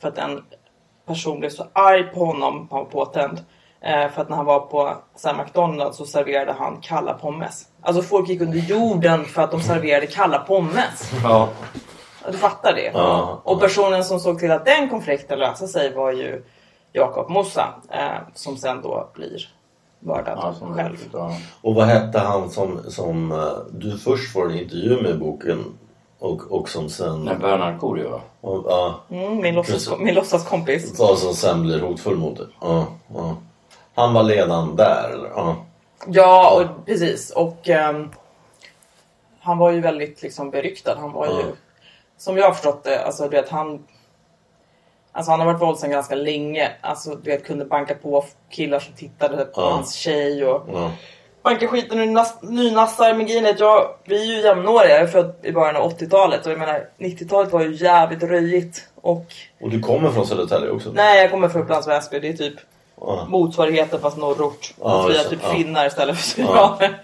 för 0.00 0.08
att 0.08 0.18
en 0.18 0.44
person 1.06 1.40
blev 1.40 1.50
så 1.50 1.66
arg 1.72 2.02
på 2.02 2.24
honom, 2.24 2.68
han 2.70 2.78
var 2.78 2.84
påtänd. 2.84 3.44
Eh, 3.80 4.10
för 4.10 4.22
att 4.22 4.28
när 4.28 4.36
han 4.36 4.46
var 4.46 4.60
på 4.60 4.96
så 5.16 5.28
här, 5.28 5.44
McDonalds 5.44 5.96
så 5.96 6.06
serverade 6.06 6.52
han 6.52 6.80
kalla 6.82 7.14
pommes. 7.14 7.68
Alltså 7.82 8.02
folk 8.02 8.28
gick 8.28 8.40
under 8.40 8.58
jorden 8.58 9.24
för 9.24 9.42
att 9.42 9.50
de 9.50 9.60
serverade 9.60 10.06
kalla 10.06 10.38
pommes. 10.38 11.12
Ja. 11.22 11.48
Du 12.32 12.38
fattar 12.38 12.72
det? 12.74 12.90
Ja. 12.94 13.40
Och 13.44 13.60
personen 13.60 14.04
som 14.04 14.20
såg 14.20 14.38
till 14.38 14.50
att 14.50 14.64
den 14.64 14.88
konflikten 14.88 15.38
löste 15.38 15.68
sig 15.68 15.94
var 15.94 16.12
ju 16.12 16.44
Jakob 16.92 17.30
Mossa. 17.30 17.74
Eh, 17.90 18.18
som 18.34 18.56
sen 18.56 18.82
då 18.82 19.08
blir 19.14 19.48
mördad 20.00 20.38
Ja, 20.42 20.54
som 20.54 20.74
själv. 20.74 20.96
ja. 21.12 21.32
Och 21.62 21.74
vad 21.74 21.86
hette 21.86 22.18
han 22.18 22.50
som, 22.50 22.80
som 22.90 23.32
eh, 23.32 23.52
du 23.70 23.98
först 23.98 24.32
får 24.32 24.50
en 24.50 24.58
intervju 24.58 25.02
med 25.02 25.10
i 25.10 25.14
boken 25.14 25.64
och, 26.18 26.42
och 26.52 26.68
som 26.68 26.88
sen... 26.88 27.24
Nej, 27.24 27.36
Bernhard 27.36 27.80
Korio 27.80 28.10
va? 28.10 28.20
Och, 28.40 28.64
ja, 28.68 29.00
Mm, 29.10 29.36
min, 29.36 29.54
låtsas, 29.54 29.98
min 29.98 30.14
låtsaskompis. 30.14 31.00
och 31.00 31.18
som 31.18 31.34
sen 31.34 31.62
blir 31.62 31.80
hotfull 31.80 32.16
mot 32.16 32.36
dig. 32.36 32.46
Ja, 32.60 32.86
ja. 33.14 33.36
Han 33.94 34.14
var 34.14 34.22
ledaren 34.22 34.76
där 34.76 35.10
eller? 35.12 35.28
Ja. 35.28 35.56
Ja, 36.06 36.50
och 36.60 36.86
precis. 36.86 37.30
Och 37.30 37.68
ehm, 37.68 38.10
han 39.40 39.58
var 39.58 39.70
ju 39.70 39.80
väldigt 39.80 40.22
liksom 40.22 40.50
beryktad. 40.50 40.96
Han 41.00 41.12
var 41.12 41.26
ju. 41.26 41.32
Som 42.18 42.36
jag 42.36 42.44
har 42.46 42.52
förstått 42.52 42.84
det, 42.84 43.04
alltså 43.04 43.22
du 43.22 43.28
vet 43.28 43.48
han 43.48 43.86
Alltså 45.16 45.30
han 45.30 45.40
har 45.40 45.46
varit 45.46 45.62
våldsam 45.62 45.90
ganska 45.90 46.14
länge. 46.14 46.70
Alltså 46.80 47.14
du 47.14 47.30
vet 47.30 47.44
kunde 47.46 47.64
banka 47.64 47.94
på 47.94 48.24
killar 48.50 48.80
som 48.80 48.94
tittade 48.94 49.44
på 49.44 49.60
Ja. 49.60 49.70
hans 49.70 49.94
tjej 49.94 50.44
och 50.46 50.68
Ja. 50.72 50.90
banka 51.42 51.68
skiten 51.68 51.98
ur 52.00 52.06
nas- 52.06 52.38
nynassar. 52.50 53.14
Men 53.14 53.26
grejen 53.26 53.46
är 53.46 53.50
att 53.50 53.60
jag, 53.60 53.88
vi 54.04 54.20
är 54.22 54.36
ju 54.36 54.42
jämnåriga. 54.42 54.90
Jag 54.94 55.00
är 55.02 55.06
född 55.06 55.34
i 55.42 55.52
början 55.52 55.76
av 55.76 55.90
80-talet 55.90 56.46
och 56.46 56.52
jag 56.52 56.58
menar 56.58 56.88
90-talet 56.98 57.52
var 57.52 57.60
ju 57.60 57.74
jävligt 57.74 58.22
röjigt. 58.22 58.88
Och 58.94 59.26
Och 59.60 59.70
du 59.70 59.80
kommer 59.80 60.10
från 60.10 60.26
Södertälje 60.26 60.70
också? 60.70 60.90
nej, 60.94 61.20
jag 61.22 61.30
kommer 61.30 61.48
från 61.48 61.62
Upplands 61.62 61.88
Väsby. 61.88 62.20
Det 62.20 62.28
är 62.28 62.32
typ 62.32 62.54
Ja. 63.00 63.24
motsvarigheten 63.28 64.00
fast 64.00 64.16
norrort. 64.16 64.74
Ja, 64.80 65.06
vi 65.08 65.16
är 65.16 65.24
typ 65.24 65.40
Ja. 65.42 65.48
finnar 65.52 65.86
istället 65.86 66.16
för 66.16 66.22
syrianer. 66.24 67.02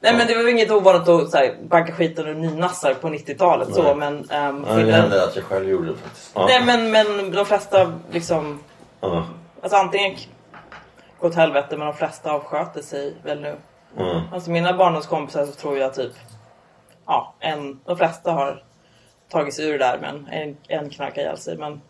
Nej 0.00 0.16
men 0.16 0.26
det 0.26 0.34
var 0.34 0.48
inget 0.50 0.70
ovanligt 0.70 1.08
att 1.08 1.30
så 1.30 1.36
här, 1.36 1.56
banka 1.62 1.92
skiten 1.92 2.26
ur 2.26 2.34
nynassar 2.34 2.94
på 2.94 3.08
90-talet 3.08 3.74
så 3.74 3.94
men... 3.94 4.14
Um, 4.16 4.64
Ja, 4.68 4.74
det 4.74 4.92
hände 4.92 5.24
att 5.24 5.36
jag 5.36 5.44
själv 5.44 5.68
gjorde 5.68 5.88
det 5.88 5.96
faktiskt. 5.96 6.36
Nej 6.36 6.64
men, 6.64 6.90
men 6.90 7.30
de 7.32 7.46
flesta 7.46 7.92
liksom... 8.10 8.60
Ja. 9.00 9.26
Alltså 9.62 9.76
antingen 9.76 10.16
gå 11.20 11.26
åt 11.26 11.34
helvete 11.34 11.76
men 11.76 11.86
de 11.86 11.94
flesta 11.94 12.32
avsköter 12.32 12.82
sig 12.82 13.14
väl 13.22 13.40
nu. 13.40 13.54
Ja. 13.96 14.22
Alltså 14.32 14.50
mina 14.50 14.72
barndomskompisar 14.72 15.46
så 15.46 15.52
tror 15.52 15.78
jag 15.78 15.94
typ... 15.94 16.12
Ja, 17.06 17.34
en, 17.40 17.80
de 17.84 17.96
flesta 17.96 18.32
har 18.32 18.62
tagit 19.30 19.54
sig 19.54 19.66
ur 19.68 19.72
det 19.72 19.84
där 19.84 19.98
men 20.00 20.28
en, 20.32 20.56
en 20.68 20.90
knarkar 20.90 21.22
ihjäl 21.22 21.38
sig. 21.38 21.56
Men, 21.56 21.80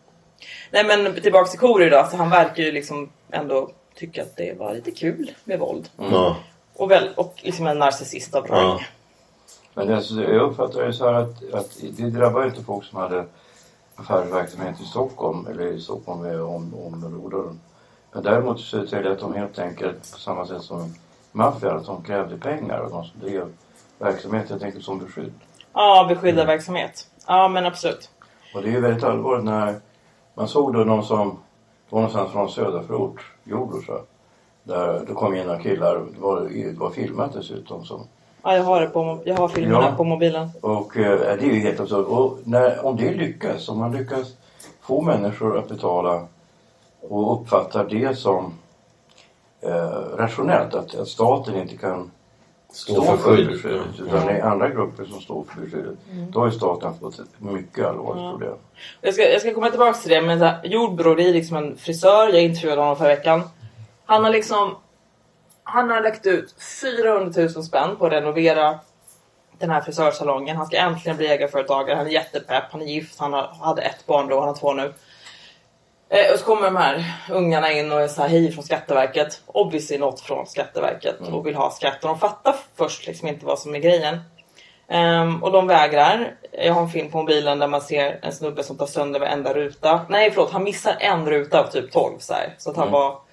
nej 0.71 0.85
men 0.85 1.15
tillbaks 1.23 1.51
till 1.51 1.61
Kori 1.61 1.91
då. 1.91 2.07
Så 2.11 2.17
han 2.17 2.31
verkar 2.31 2.63
ju 2.63 2.73
liksom 2.73 3.11
ändå 3.33 3.71
tycka 3.95 4.23
att 4.23 4.37
det 4.37 4.59
var 4.59 4.75
lite 4.75 4.91
kul 4.91 5.31
med 5.45 5.59
våld. 5.59 5.89
Ja. 5.97 6.37
Och, 6.79 6.91
väl, 6.91 7.09
och 7.17 7.35
liksom 7.37 7.67
en 7.67 7.79
narcissist 7.79 8.35
av 8.35 8.47
rang. 8.47 8.61
Ja. 8.61 8.81
Men 9.75 9.87
det, 9.87 9.97
alltså, 9.97 10.15
jag 10.15 10.43
uppfattar 10.43 10.83
det 10.83 10.93
så 10.93 11.05
här 11.05 11.15
att, 11.15 11.55
att 11.55 11.77
det 11.97 12.11
drabbar 12.11 12.47
inte 12.47 12.65
folk 12.65 12.85
som 12.85 12.99
hade 12.99 13.25
affärsverksamhet 13.97 14.81
i 14.81 14.85
Stockholm 14.85 15.47
eller 15.47 15.67
i 15.67 15.81
Stockholm 15.81 16.23
med 16.23 16.41
om, 16.41 16.75
områden. 16.75 17.61
Men 18.13 18.23
däremot 18.23 18.61
så 18.61 18.79
är 18.79 19.03
det 19.03 19.13
att 19.13 19.19
de 19.19 19.35
helt 19.35 19.59
enkelt 19.59 20.13
på 20.13 20.19
samma 20.19 20.47
sätt 20.47 20.63
som 20.63 20.95
maffian, 21.33 21.77
att 21.77 21.87
de 21.87 22.03
krävde 22.03 22.39
pengar 22.39 22.79
och 22.79 22.91
de 22.91 23.05
som 23.05 23.21
drev 23.21 23.53
verksamhet 23.99 24.51
helt 24.51 24.63
enkelt 24.63 24.85
som 24.85 24.99
beskydd. 24.99 25.33
Ja, 25.73 26.07
beskyddad 26.09 26.47
verksamhet. 26.47 27.07
Ja, 27.27 27.49
men 27.49 27.67
absolut. 27.67 28.11
Och 28.55 28.63
det 28.63 28.69
är 28.69 28.73
ju 28.73 28.81
väldigt 28.81 29.05
allvarligt 29.05 29.45
när 29.45 29.81
man 30.35 30.49
såg 30.49 30.73
då 30.75 30.79
någon 30.79 31.05
som 31.05 31.39
var 31.91 32.01
någonstans 32.01 32.33
från 32.33 32.51
söderförort, 32.51 33.33
Jordbro 33.45 33.83
Där 34.69 35.03
det 35.07 35.13
kom 35.15 35.35
in 35.35 35.47
några 35.47 35.59
killar, 35.63 35.95
det 35.95 36.21
var, 36.21 36.41
det 36.41 36.79
var 36.79 36.91
filmat 36.91 37.33
dessutom 37.33 37.85
som 37.85 38.01
Ja, 38.43 38.57
jag 38.57 38.63
har 38.63 38.81
det 38.81 38.87
på, 38.87 39.19
jag 39.25 39.35
har 39.35 39.49
filmerna 39.49 39.85
Ja. 39.91 39.97
på 39.97 40.05
mobilen. 40.05 40.49
Och 40.61 40.97
eh, 40.97 41.19
det 41.21 41.47
är 41.47 41.53
ju 41.55 41.61
helt 41.61 41.81
absurt. 41.81 42.07
Och 42.07 42.39
när, 42.45 42.87
om 42.87 42.97
det 42.97 43.11
lyckas, 43.15 43.69
om 43.69 43.79
man 43.79 43.93
lyckas 43.97 44.35
få 44.81 45.01
människor 45.01 45.59
att 45.59 45.69
betala 45.69 46.27
och 47.01 47.41
uppfattar 47.41 47.85
det 47.91 48.19
som 48.19 48.53
eh, 49.61 50.17
rationellt, 50.17 50.75
att, 50.75 50.95
att 50.95 51.09
staten 51.09 51.57
inte 51.57 51.77
kan 51.77 52.11
Stå 52.73 53.03
för 53.03 53.17
skydd. 53.17 53.47
beskyddet 53.47 54.01
utan 54.07 54.27
det 54.27 54.33
är 54.33 54.43
andra 54.43 54.69
grupper 54.69 55.05
som 55.05 55.21
står 55.21 55.45
för 55.55 55.61
beskyddet. 55.61 55.95
Då 56.31 56.41
har 56.41 56.47
ju 56.47 56.53
staten 56.53 56.95
fått 57.01 57.19
ett 57.19 57.27
mycket 57.39 57.87
allvarligt 57.87 58.23
Ja. 58.23 58.31
problem. 58.31 58.55
Jag 59.01 59.15
ska, 59.15 59.23
jag 59.33 59.41
ska 59.41 59.55
komma 59.55 59.71
tillbaka 59.71 59.99
till 59.99 60.11
det, 60.11 60.21
men 60.23 60.51
Jordbro 60.65 61.15
det 61.15 61.29
är 61.29 61.33
liksom 61.33 61.57
en 61.57 61.77
frisör. 61.77 62.29
Jag 62.29 62.43
intervjuade 62.43 62.81
honom 62.81 62.97
förra 62.97 63.09
veckan. 63.09 63.43
Han 64.09 64.25
har 64.25 64.31
liksom... 64.31 64.77
Han 65.63 65.91
har 65.91 66.01
lagt 66.01 66.27
ut 66.27 66.55
400 66.83 67.33
000 67.37 67.65
spänn 67.65 67.97
på 67.97 68.07
att 68.07 68.13
renovera 68.13 68.79
den 69.59 69.71
här 69.71 69.81
frisörsalongen. 69.81 70.57
Han 70.57 70.67
ska 70.67 70.77
äntligen 70.77 71.17
bli 71.17 71.27
egenföretagare. 71.27 71.97
Han 71.97 72.07
är 72.07 72.11
jättepepp. 72.11 72.65
Han 72.71 72.83
är 72.83 72.87
gift. 72.87 73.21
Han 73.21 73.33
har, 73.33 73.47
hade 73.61 73.83
ett 73.83 74.07
barn 74.07 74.29
då. 74.29 74.39
Han 74.39 74.49
har 74.49 74.55
två 74.55 74.73
nu. 74.73 74.95
Eh, 76.09 76.33
och 76.33 76.39
så 76.39 76.45
kommer 76.45 76.63
de 76.63 76.77
här 76.77 77.05
ungarna 77.31 77.73
in 77.73 77.93
och 77.93 78.01
är 78.01 78.09
så 78.09 78.23
här, 78.23 78.29
hej 78.29 78.53
från 78.53 78.65
Skatteverket. 78.65 79.43
Obviously 79.47 79.99
något 79.99 80.21
från 80.21 80.47
Skatteverket 80.47 81.21
och 81.21 81.47
vill 81.47 81.55
ha 81.55 81.71
skatt. 81.71 82.05
Och 82.05 82.09
de 82.09 82.19
fattar 82.19 82.57
först 82.77 83.07
liksom 83.07 83.29
inte 83.29 83.47
vad 83.47 83.59
som 83.59 83.75
är 83.75 83.79
grejen. 83.79 84.19
Ehm, 84.89 85.43
och 85.43 85.53
de 85.53 85.67
vägrar. 85.67 86.35
Jag 86.53 86.75
har 86.75 86.83
en 86.83 86.89
film 86.89 87.11
på 87.11 87.19
mobilen 87.19 87.59
där 87.59 87.69
man 87.69 87.81
ser 87.81 88.19
en 88.23 88.33
snubbe 88.33 88.63
som 88.63 88.79
tar 88.79 88.87
sönder 88.87 89.21
varenda 89.21 89.55
ruta. 89.55 90.01
Nej 90.09 90.31
förlåt, 90.31 90.51
han 90.51 90.65
missar 90.65 90.97
en 91.01 91.27
ruta 91.27 91.61
av 91.61 91.71
typ 91.71 91.93
12 91.93 92.19
så, 92.19 92.35
här, 92.35 92.55
så 92.59 92.71
att 92.71 92.77
han 92.77 92.91
bara 92.91 93.28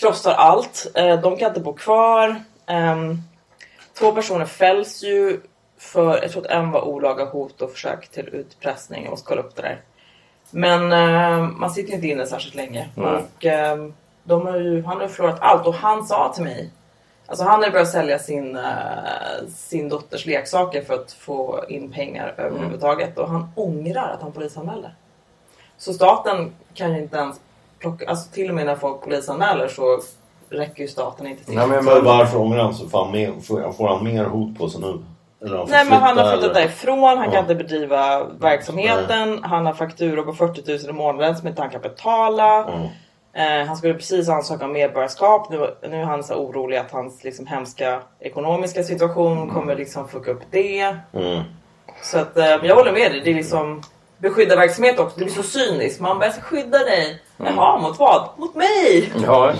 krossar 0.00 0.34
allt. 0.34 0.90
Eh, 0.94 1.20
de 1.20 1.36
kan 1.36 1.48
inte 1.48 1.60
bo 1.60 1.72
kvar. 1.72 2.42
Ehm, 2.66 3.18
två 3.98 4.12
personer 4.12 4.44
fälls 4.44 5.02
ju 5.02 5.40
för, 5.78 6.22
jag 6.22 6.30
tror 6.30 6.46
att 6.46 6.50
en 6.50 6.70
var 6.70 6.80
olaga 6.80 7.24
hot 7.24 7.62
och 7.62 7.70
försök 7.70 8.08
till 8.08 8.28
utpressning. 8.28 9.02
Jag 9.04 9.10
måste 9.10 9.26
kolla 9.26 9.40
upp 9.40 9.56
det 9.56 9.62
där. 9.62 9.80
Men 10.50 10.92
eh, 10.92 11.48
man 11.50 11.70
sitter 11.70 11.94
inte 11.94 12.06
inne 12.06 12.26
särskilt 12.26 12.54
länge. 12.54 12.88
Nej. 12.94 13.06
Och, 13.06 13.44
ehm, 13.44 13.94
de 14.24 14.46
har 14.46 14.56
ju, 14.56 14.82
han 14.82 14.96
har 14.96 15.02
ju 15.02 15.08
förlorat 15.08 15.40
allt 15.40 15.66
och 15.66 15.74
han 15.74 16.06
sa 16.06 16.32
till 16.34 16.44
mig 16.44 16.70
Alltså 17.30 17.44
han 17.44 17.62
har 17.62 17.70
börjat 17.70 17.88
sälja 17.88 18.18
sin, 18.18 18.56
eh, 18.56 19.48
sin 19.48 19.88
dotters 19.88 20.26
leksaker 20.26 20.82
för 20.82 20.94
att 20.94 21.12
få 21.12 21.64
in 21.68 21.92
pengar 21.92 22.34
överhuvudtaget. 22.36 23.18
Och 23.18 23.28
han 23.28 23.48
ångrar 23.54 24.12
att 24.14 24.22
han 24.22 24.32
polisanmälde. 24.32 24.90
Så 25.78 25.92
staten 25.92 26.52
kan 26.74 26.92
ju 26.92 27.02
inte 27.02 27.16
ens 27.16 27.40
plocka... 27.80 28.08
Alltså 28.08 28.30
till 28.32 28.48
och 28.48 28.54
med 28.54 28.66
när 28.66 28.76
folk 28.76 29.00
polisanmäler 29.02 29.68
så 29.68 30.00
räcker 30.50 30.82
ju 30.82 30.88
staten 30.88 31.26
inte 31.26 31.44
till. 31.44 31.54
Nej, 31.54 31.66
men, 31.66 31.84
För 31.84 32.02
varför 32.02 32.38
ångrar 32.38 32.62
han 32.62 32.74
sig? 32.74 32.88
Får 32.88 33.04
han, 33.04 33.12
mer, 33.12 33.40
får, 33.72 33.88
han 33.88 34.04
mer 34.04 34.24
hot 34.24 34.58
på 34.58 34.68
sig 34.68 34.80
nu? 34.80 34.98
Eller 35.44 35.56
han 35.56 35.66
får 35.66 35.72
Nej 35.74 35.84
men 35.84 36.00
han 36.00 36.18
har 36.18 36.24
flytta, 36.24 36.30
flyttat 36.38 36.56
eller? 36.56 36.66
därifrån, 36.66 37.18
han 37.18 37.24
kan 37.24 37.34
Ja. 37.34 37.40
inte 37.40 37.54
bedriva 37.54 38.24
verksamheten. 38.24 39.44
Han 39.44 39.66
har 39.66 39.72
fakturor 39.72 40.22
på 40.22 40.32
40 40.32 40.86
000 40.86 40.90
i 40.90 40.92
månaden 40.92 41.36
som 41.36 41.48
inte 41.48 41.62
han 41.62 41.70
kan 41.70 41.80
betala. 41.80 42.64
Mm. 42.68 42.86
Eh, 43.32 43.66
han 43.66 43.76
skulle 43.76 43.94
precis 43.94 44.28
ansöka 44.28 44.64
om 44.64 44.72
medborgarskap. 44.72 45.50
Nu, 45.50 45.74
nu 45.90 46.00
är 46.00 46.04
han 46.04 46.24
så 46.24 46.34
orolig 46.34 46.76
att 46.76 46.90
hans 46.90 47.24
liksom, 47.24 47.46
hemska 47.46 48.00
ekonomiska 48.20 48.82
situation 48.82 49.50
kommer 49.50 49.76
liksom 49.76 50.08
fucka 50.08 50.30
upp 50.30 50.42
det. 50.50 50.96
Mm. 51.12 51.42
Så 52.02 52.18
att, 52.18 52.36
eh, 52.36 52.44
jag 52.46 52.74
håller 52.74 52.92
med 52.92 53.12
dig. 53.12 53.20
Det 53.24 53.30
är 53.30 53.34
liksom 53.34 53.82
beskydda 54.20 54.56
verksamhet 54.56 54.98
också. 54.98 55.18
Det 55.18 55.24
blir 55.24 55.34
så 55.34 55.42
cyniskt. 55.42 56.00
Man 56.00 56.18
bara, 56.18 56.24
jag 56.24 56.34
ska 56.34 56.42
skydda 56.42 56.78
dig. 56.78 57.22
Jaha, 57.36 57.78
mot 57.80 57.98
vad? 57.98 58.28
Mot 58.36 58.54
mig! 58.54 59.12
Ja, 59.26 59.52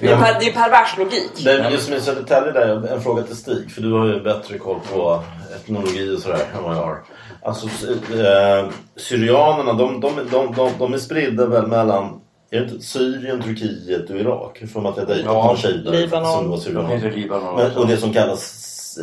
Det 0.00 0.06
är, 0.06 0.16
per, 0.16 0.40
det 0.40 0.46
är 0.46 0.52
pervers 0.52 0.98
logik. 0.98 1.30
Det 1.44 1.50
är 1.50 1.70
just 1.70 1.90
med 1.90 2.02
Södertälje 2.02 2.52
där, 2.52 2.92
en 2.92 3.02
fråga 3.02 3.22
till 3.22 3.36
Stig. 3.36 3.70
För 3.70 3.82
du 3.82 3.92
har 3.92 4.06
ju 4.06 4.20
bättre 4.20 4.58
koll 4.58 4.80
på 4.92 5.22
etnologi 5.56 6.16
och 6.16 6.20
sådär 6.20 6.44
än 6.56 6.62
vad 6.62 6.76
jag 6.76 6.82
har. 6.82 7.02
Alltså 7.42 7.66
eh, 7.66 8.68
Syrianerna, 8.96 9.72
de, 9.72 10.00
de, 10.00 10.10
de, 10.30 10.52
de, 10.56 10.70
de 10.78 10.94
är 10.94 10.98
spridda 10.98 11.46
väl 11.46 11.66
mellan 11.66 12.20
är 12.50 12.60
det 12.60 12.72
inte 12.72 12.84
Syrien, 12.84 13.42
Turkiet 13.42 14.10
och 14.10 14.16
Irak? 14.16 14.62
För 14.72 14.88
att 14.88 14.96
jag 14.96 15.06
dejtat 15.06 15.24
Ja, 15.34 15.44
någon 15.46 15.56
tjej 15.56 15.78
där 15.84 15.92
Libanon. 15.92 16.32
som 16.32 16.50
var 16.50 16.56
syrian. 16.58 17.00
Libanon 17.00 17.56
Men, 17.56 17.76
och 17.76 17.86
det 17.86 17.96
som 17.96 18.12
kallas 18.12 18.62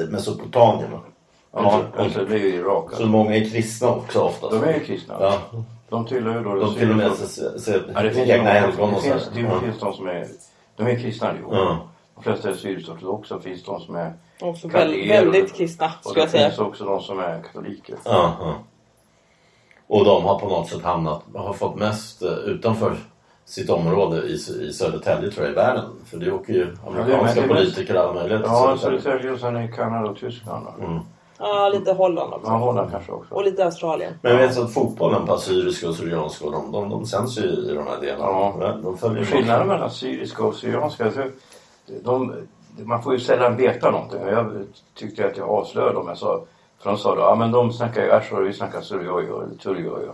Mesopotamien. 0.10 0.90
Ja, 1.55 1.81
alltså 1.98 2.25
det 2.25 2.36
är 2.36 2.39
ju 2.39 2.48
Irak. 2.55 2.93
Så 2.93 3.05
många 3.05 3.36
är 3.36 3.50
kristna 3.50 3.89
också 3.89 4.19
ofta. 4.22 4.50
De 4.50 4.63
är 4.63 4.74
ju 4.74 4.79
kristna. 4.79 5.15
Ja, 5.19 5.38
De 5.89 6.05
tillhör 6.05 6.38
ju 6.38 6.43
då 6.43 6.55
de 6.55 6.75
till 6.75 6.89
och 6.91 6.95
med 6.98 7.12
Ja, 7.93 8.01
det 8.01 8.12
finns, 8.12 8.29
egna 8.29 8.43
det 8.53 8.60
helgon 8.60 8.93
och 8.93 9.01
så 9.01 9.10
finns, 9.10 9.29
det 9.33 9.39
Ja. 9.41 9.60
finns 9.60 9.79
de 9.79 9.93
som 9.93 10.07
är, 10.07 10.25
de 10.75 10.88
är 10.88 10.95
kristna 11.00 11.29
allihop. 11.29 11.53
Ja. 11.55 11.77
De 12.15 12.24
flesta 12.24 12.50
är 12.50 12.53
syrisk-ortodoxa. 12.53 13.36
Det 13.38 13.41
finns 13.41 13.63
de 13.63 13.79
som 13.81 13.95
är 13.95 14.13
Också 14.41 14.67
och- 14.67 14.74
väldigt 14.74 15.53
kristna 15.55 15.86
och 15.86 16.10
skulle 16.10 16.15
det 16.15 16.22
jag 16.22 16.29
säga. 16.31 16.48
finns 16.50 16.60
också 16.60 16.83
de 16.86 17.01
som 17.01 17.19
är 17.19 17.41
katoliker. 17.41 17.95
Ja, 18.05 18.33
ja. 18.39 18.53
Och 19.88 20.05
de 20.05 20.24
har 20.24 20.39
på 20.39 20.48
något 20.50 20.69
sätt 20.69 20.83
hamnat, 20.83 21.22
har 21.36 21.53
fått 21.53 21.75
mest 21.75 22.22
eh, 22.22 22.29
utanför 22.31 22.95
sitt 23.45 23.69
område 23.69 24.22
i, 24.22 24.33
i 24.33 24.74
Södertälje 24.74 25.31
tror 25.31 25.45
jag 25.45 25.51
i 25.51 25.55
världen. 25.55 25.86
För 26.05 26.17
det 26.17 26.31
åker 26.31 26.53
ju 26.53 26.75
amerikanska 26.88 27.39
men 27.41 27.48
det 27.50 27.55
politiker 27.55 27.95
och 27.95 28.01
alla 28.03 28.13
möjliga 28.13 28.38
till 28.38 28.48
Ja, 28.48 28.77
Södertälje. 28.81 29.31
Och 29.31 29.39
sen 29.39 29.57
i 29.63 29.72
Kanada 29.75 30.10
och 30.10 30.17
Tyskland. 30.17 30.67
Mm. 30.79 31.00
Ja, 31.46 31.70
lite 31.70 31.94
Holland 31.94 32.34
också. 32.34 32.52
Ja, 32.52 32.58
Holland 32.58 32.92
kanske 32.92 33.12
också. 33.12 33.36
Och 33.36 33.44
lite 33.44 33.66
Australien. 33.66 34.14
Men 34.22 34.32
jag 34.32 34.40
vet 34.40 34.54
så 34.54 34.64
att 34.64 34.74
fotbollen 34.74 35.26
på 35.26 35.34
assyriska 35.34 35.90
och 35.90 35.96
syrianska, 35.96 36.46
de, 36.50 36.72
de, 36.72 36.90
de 36.90 37.06
sänds 37.06 37.38
ju 37.38 37.42
i 37.42 37.74
de 37.74 37.88
här 37.88 38.02
delarna. 38.02 38.32
Ja. 38.32 38.78
De 38.84 38.98
följer 38.98 39.26
Skillnaden 39.26 39.68
mellan 39.68 39.92
syriska 39.92 40.44
och 40.44 40.56
syrianska, 40.56 41.12
så 41.12 41.22
de, 42.04 42.34
man 42.78 43.04
får 43.04 43.14
ju 43.14 43.20
sällan 43.20 43.56
veta 43.56 43.92
någonting. 43.92 44.20
Jag 44.28 44.66
tyckte 44.94 45.28
att 45.28 45.38
jag 45.38 45.50
avslöjade 45.50 45.94
dem. 45.94 46.08
Jag 46.08 46.18
sa, 46.18 46.44
för 46.80 46.90
de 46.90 46.98
sa 46.98 47.16
då, 47.16 47.22
ja 47.22 47.36
men 47.36 47.52
de 47.52 47.74
snackar 47.74 48.04
ju 48.04 48.12
ashur 48.12 48.42
och 48.42 48.48
vi 48.48 48.54
snackar 48.54 48.82
suryoyo 48.82 49.42
eller 49.42 49.56
turyoyo. 49.56 50.14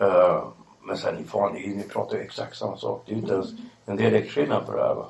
Uh, 0.00 0.42
men 0.82 0.96
sen, 0.96 1.24
fan, 1.24 1.52
ni, 1.52 1.68
ni 1.68 1.82
pratar 1.82 2.16
ju 2.16 2.22
exakt 2.22 2.56
samma 2.56 2.76
sak. 2.76 3.02
Det 3.06 3.12
är 3.12 3.16
ju 3.16 3.22
inte 3.22 3.34
ens 3.34 3.48
en 3.86 3.96
dialektskillnad 3.96 4.66
på 4.66 4.72
det 4.72 4.82
här 4.82 4.94
va. 4.94 5.06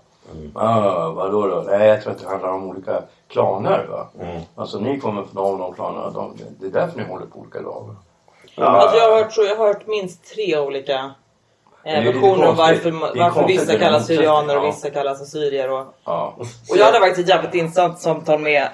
Ah, 0.54 1.10
vadå 1.10 1.46
då? 1.46 1.64
Nej, 1.66 1.88
jag 1.88 2.02
tror 2.02 2.12
att 2.12 2.18
det 2.18 2.28
handlar 2.28 2.52
om 2.52 2.70
olika 2.70 3.02
klaner 3.28 3.86
va. 3.90 4.08
Mm. 4.20 4.42
Alltså 4.54 4.78
ni 4.80 5.00
kommer 5.00 5.22
från 5.22 5.34
någon 5.34 5.52
av 5.52 5.58
de 5.58 5.74
klanerna. 5.74 6.10
De, 6.10 6.36
det 6.60 6.66
är 6.66 6.70
därför 6.70 6.98
ni 6.98 7.04
håller 7.04 7.26
på 7.26 7.38
olika 7.38 7.60
lag. 7.60 7.96
va. 8.56 8.64
Alltså 8.66 8.96
jag 8.98 9.10
har 9.10 9.18
hört, 9.22 9.36
jag 9.36 9.56
har 9.56 9.66
hört 9.66 9.86
minst 9.86 10.34
tre 10.34 10.58
olika 10.58 11.10
eh, 11.84 12.04
versioner 12.04 12.48
om 12.48 12.56
varför, 12.56 12.90
varför 13.18 13.46
vissa 13.46 13.78
kallas 13.78 14.06
syrianer 14.06 14.58
och 14.58 14.64
vissa 14.64 14.90
kallas 14.90 15.22
assyrier. 15.22 15.70
Och, 15.70 15.86
Ja. 16.04 16.34
och 16.70 16.76
jag 16.76 16.84
hade 16.84 16.98
faktiskt 17.00 17.20
ett 17.20 17.28
jävligt 17.34 17.54
intressant 17.54 17.98
samtal 17.98 18.38
med 18.38 18.68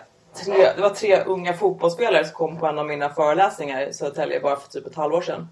tre, 0.45 0.73
det 0.77 0.83
var 0.83 0.91
tre 0.91 1.21
unga 1.27 1.55
fotbollsspelare 1.55 2.25
som 2.25 2.35
kom 2.35 2.59
på 2.59 2.67
en 2.67 2.79
av 2.79 2.87
mina 2.87 3.09
föreläsningar 3.09 3.89
i 3.89 3.93
Södertälje 3.93 4.41
bara 4.41 4.57
för 4.57 4.69
typ 4.69 4.87
ett 4.87 4.95
halvår 4.97 5.21
sedan. 5.23 5.49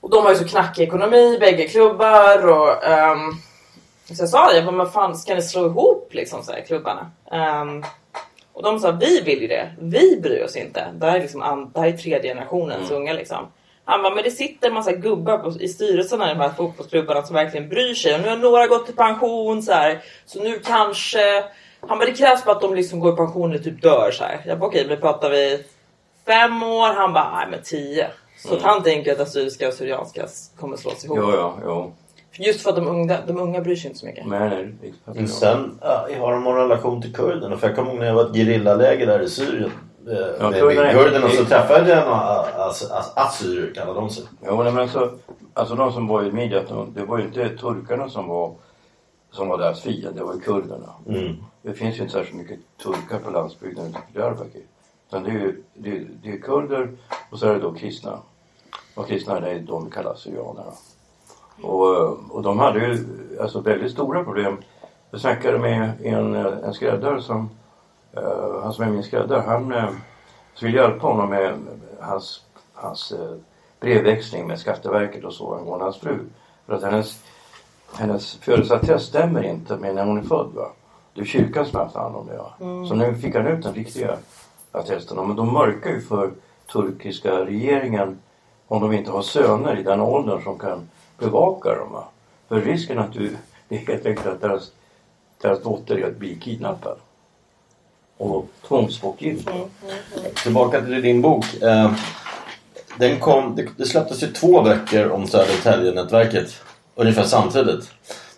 Och 0.00 0.10
de 0.10 0.24
har 0.24 0.30
ju 0.30 0.36
så 0.36 0.48
knackig 0.48 0.82
ekonomi, 0.82 1.36
bägge 1.40 1.68
klubbar 1.68 2.46
och 2.48 2.84
ehm, 2.84 3.18
så 4.16 4.22
jag 4.22 4.28
sa 4.28 4.52
jag 4.52 4.74
bara, 4.74 4.86
fan 4.86 5.16
ska 5.16 5.34
ni 5.34 5.42
slå 5.42 5.66
ihop 5.66 6.08
liksom 6.14 6.42
så 6.42 6.52
här, 6.52 6.60
klubbarna? 6.60 7.10
Ehm, 7.32 7.82
och 8.52 8.62
de 8.62 8.78
sa 8.78 8.90
vi 8.90 9.20
vill 9.20 9.42
ju 9.42 9.48
det, 9.48 9.70
vi 9.80 10.20
bryr 10.20 10.44
oss 10.44 10.56
inte. 10.56 10.86
Det 10.94 11.06
här 11.06 11.16
är, 11.16 11.20
liksom, 11.20 11.70
det 11.74 11.80
här 11.80 11.88
är 11.88 11.92
tredje 11.92 12.30
generationens 12.30 12.90
unga 12.90 13.12
liksom. 13.12 13.46
Han 13.84 14.02
bara, 14.02 14.14
men 14.14 14.24
det 14.24 14.30
sitter 14.30 14.68
en 14.68 14.74
massa 14.74 14.92
gubbar 14.92 15.38
på, 15.38 15.50
i 15.60 15.68
styrelserna 15.68 16.30
i 16.30 16.34
de 16.34 16.40
här 16.40 16.50
fotbollsklubbarna 16.50 17.22
som 17.22 17.34
verkligen 17.34 17.68
bryr 17.68 17.94
sig. 17.94 18.14
Och 18.14 18.20
nu 18.20 18.28
har 18.28 18.36
några 18.36 18.66
gått 18.66 18.88
i 18.88 18.92
pension 18.92 19.62
så 19.62 19.72
här. 19.72 20.02
Så 20.26 20.42
nu 20.42 20.58
kanske... 20.58 21.44
Han 21.80 21.98
bara, 21.98 22.04
det 22.04 22.12
krävs 22.12 22.44
bara 22.44 22.56
att 22.56 22.62
de 22.62 22.74
liksom 22.74 23.00
går 23.00 23.12
i 23.12 23.16
pension 23.16 23.50
eller 23.50 23.62
typ 23.62 23.82
dör 23.82 24.10
så 24.12 24.24
här. 24.24 24.40
Jag 24.46 24.58
bara, 24.58 24.66
okej, 24.66 24.86
men 24.88 25.00
pratar 25.00 25.30
vi 25.30 25.64
fem 26.26 26.62
år? 26.62 26.94
Han 26.94 27.12
bara, 27.12 27.36
nej 27.36 27.46
men 27.50 27.62
tio. 27.62 28.10
Så 28.38 28.54
att 28.54 28.62
han 28.62 28.82
tänker 28.82 29.12
att 29.12 29.20
assyriska 29.20 29.68
och 29.68 29.74
syrianska 29.74 30.26
kommer 30.60 30.76
slås 30.76 31.04
ihop. 31.04 31.18
Jo, 31.20 31.32
ja, 31.32 31.58
jo. 31.64 31.92
Just 32.46 32.60
för 32.62 32.70
att 32.70 32.76
de 32.76 32.88
unga, 32.88 33.18
de 33.26 33.38
unga 33.40 33.60
bryr 33.60 33.76
sig 33.76 33.86
inte 33.88 34.00
så 34.00 34.06
mycket. 34.06 34.26
Men 34.26 34.74
nej, 34.82 34.94
Men 35.04 35.28
sen 35.28 35.78
ja, 35.82 36.06
har 36.20 36.32
de 36.32 36.44
någon 36.44 36.56
relation 36.56 37.02
till 37.02 37.14
kurderna. 37.14 37.56
För 37.56 37.66
jag 37.66 37.76
kommer 37.76 37.90
ihåg 37.90 37.98
när 38.00 38.06
jag 38.06 38.14
var 38.14 38.22
i 38.24 38.26
ett 38.26 38.34
gerillaläger 38.36 39.06
där 39.06 39.20
i 39.20 39.28
Syrien. 39.28 39.70
eh, 40.08 40.14
Ja, 40.40 40.50
med 40.50 40.60
kurderna 40.60 40.92
kurderna 40.92 41.28
så 41.28 41.44
träffade 41.44 41.90
jag 41.90 42.04
några 42.04 42.18
ass- 42.70 42.90
ass- 42.90 43.12
assyrier 43.16 43.74
kallar 43.74 43.94
de 43.94 44.10
sig. 44.10 44.24
Jo, 44.46 44.62
nej, 44.62 44.72
men 44.72 44.82
alltså, 44.82 45.18
alltså 45.54 45.74
de 45.74 45.92
som 45.92 46.06
var 46.06 46.22
i 46.22 46.32
Midjat, 46.32 46.68
de- 46.68 46.92
det 46.94 47.04
var 47.04 47.18
ju 47.18 47.24
inte 47.24 47.48
turkarna 47.48 48.08
som 48.08 48.28
var, 48.28 48.52
som 49.32 49.48
var 49.48 49.58
deras 49.58 49.80
fiende, 49.80 50.10
det 50.18 50.24
var 50.24 50.34
ju 50.34 50.40
kurderna. 50.40 50.88
Mm. 51.08 51.36
Det 51.62 51.72
finns 51.72 51.98
ju 51.98 52.02
inte 52.02 52.12
särskilt 52.12 52.36
mycket 52.38 52.58
turkar 52.82 53.18
på 53.24 53.30
landsbygden 53.30 53.86
utanför 53.86 54.12
Diyarbakir. 54.12 54.62
Utan 55.08 55.22
det 55.24 55.30
är 55.30 55.34
ju 55.34 55.62
det 55.74 55.90
är, 55.90 56.06
det 56.22 56.32
är 56.32 56.36
kurder 56.40 56.88
och 57.30 57.38
så 57.38 57.46
är 57.46 57.52
det 57.54 57.60
då 57.60 57.72
kristna. 57.72 58.18
Och 58.94 59.08
kristna 59.08 59.40
det 59.40 59.50
är 59.50 59.58
de 59.58 59.84
vi 59.84 59.90
kallar 59.90 60.14
syrianerna. 60.14 60.72
Och, 61.62 62.18
och 62.30 62.42
de 62.42 62.58
hade 62.58 62.78
ju 62.78 63.06
alltså 63.40 63.60
väldigt 63.60 63.92
stora 63.92 64.24
problem. 64.24 64.56
Jag 65.10 65.20
snackade 65.20 65.58
med 65.58 65.92
en, 66.02 66.34
en 66.34 66.74
skräddare 66.74 67.22
som, 67.22 67.50
eh, 68.12 68.62
han 68.62 68.72
som 68.72 68.84
är 68.84 68.90
min 68.90 69.02
skräddare, 69.02 69.40
han 69.40 69.72
uh, 69.72 69.90
ville 70.62 70.76
hjälpa 70.76 71.06
honom 71.06 71.30
med 71.30 71.54
hans, 72.00 72.44
hans 72.74 73.12
eh, 73.12 73.36
brevväxling 73.80 74.46
med 74.46 74.58
Skatteverket 74.58 75.24
och 75.24 75.32
så 75.32 75.54
angående 75.54 75.84
hans 75.84 75.98
fru. 75.98 76.18
För 76.66 76.74
att 76.74 76.82
hennes, 76.82 77.24
hennes 77.94 78.34
födelseattest 78.34 79.08
stämmer 79.08 79.42
inte 79.42 79.76
med 79.76 79.94
när 79.94 80.04
hon 80.04 80.18
är 80.18 80.22
född. 80.22 80.50
Va? 80.54 80.68
Det 81.14 81.20
är 81.20 81.24
kyrkan 81.24 81.66
som 81.66 81.78
har 81.78 81.84
haft 81.84 81.96
hand 81.96 82.16
om 82.16 82.26
det. 82.26 82.36
Va? 82.36 82.52
Så 82.88 82.94
nu 82.94 83.14
fick 83.14 83.34
han 83.34 83.46
ut 83.46 83.62
den 83.62 83.74
riktiga 83.74 84.16
attesten. 84.72 85.26
Men 85.26 85.36
de 85.36 85.52
mörkar 85.52 85.90
ju 85.90 86.00
för 86.00 86.30
turkiska 86.72 87.44
regeringen 87.44 88.18
om 88.68 88.82
de 88.82 88.92
inte 88.92 89.10
har 89.10 89.22
söner 89.22 89.78
i 89.78 89.82
den 89.82 90.00
åldern 90.00 90.42
som 90.42 90.58
kan 90.58 90.88
bevaka 91.20 91.74
dem. 91.74 91.92
Va? 91.92 92.04
För 92.48 92.60
risken 92.60 92.98
att 92.98 93.12
du, 93.12 93.36
det 93.68 93.74
är 93.74 93.86
helt 93.86 94.06
enkelt 94.06 94.26
att 94.26 94.40
deras, 94.40 94.70
deras 95.42 95.62
dotter 95.62 95.96
är 95.96 96.06
att 96.06 96.16
bli 96.16 96.34
kidnappad. 96.40 96.96
Och 98.16 98.46
tvångsbortgift. 98.68 99.48
Tillbaka 100.42 100.80
till 100.80 101.02
din 101.02 101.22
bok. 101.22 101.44
Eh, 101.62 101.92
den 102.98 103.20
kom, 103.20 103.56
det, 103.56 103.68
det 103.76 103.86
släpptes 103.86 104.22
ju 104.22 104.26
två 104.26 104.62
böcker 104.62 105.10
om 105.10 105.26
Södertälje-nätverket 105.26 106.62
ungefär 106.94 107.24
samtidigt. 107.24 107.90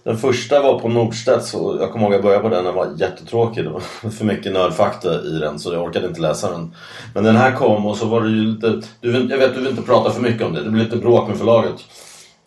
Den 0.04 0.18
första 0.18 0.62
var 0.62 0.78
på 0.80 0.88
Nordstedts 0.88 1.54
och 1.54 1.82
jag 1.82 1.92
kommer 1.92 2.04
ihåg 2.04 2.12
att 2.12 2.16
jag 2.16 2.22
började 2.22 2.42
på 2.42 2.48
den. 2.48 2.64
Den 2.64 2.74
var 2.74 2.94
jättetråkig. 2.96 3.64
Det 3.64 3.70
var 3.70 3.80
för 4.10 4.24
mycket 4.24 4.52
nördfakta 4.52 5.22
i 5.22 5.38
den 5.38 5.58
så 5.58 5.72
jag 5.72 5.82
orkade 5.82 6.06
inte 6.06 6.20
läsa 6.20 6.50
den. 6.50 6.74
Men 7.14 7.24
den 7.24 7.36
här 7.36 7.52
kom 7.52 7.86
och 7.86 7.96
så 7.96 8.06
var 8.06 8.20
det 8.20 8.28
ju 8.28 8.34
lite... 8.54 8.82
Du, 9.00 9.12
vill- 9.12 9.30
jag 9.30 9.38
vet 9.38 9.54
du 9.54 9.60
vill 9.60 9.70
inte 9.70 9.82
prata 9.82 10.10
för 10.10 10.20
mycket 10.20 10.46
om 10.46 10.54
det. 10.54 10.62
Det 10.64 10.70
blev 10.70 10.84
lite 10.84 10.96
bråk 10.96 11.28
med 11.28 11.38
förlaget. 11.38 11.74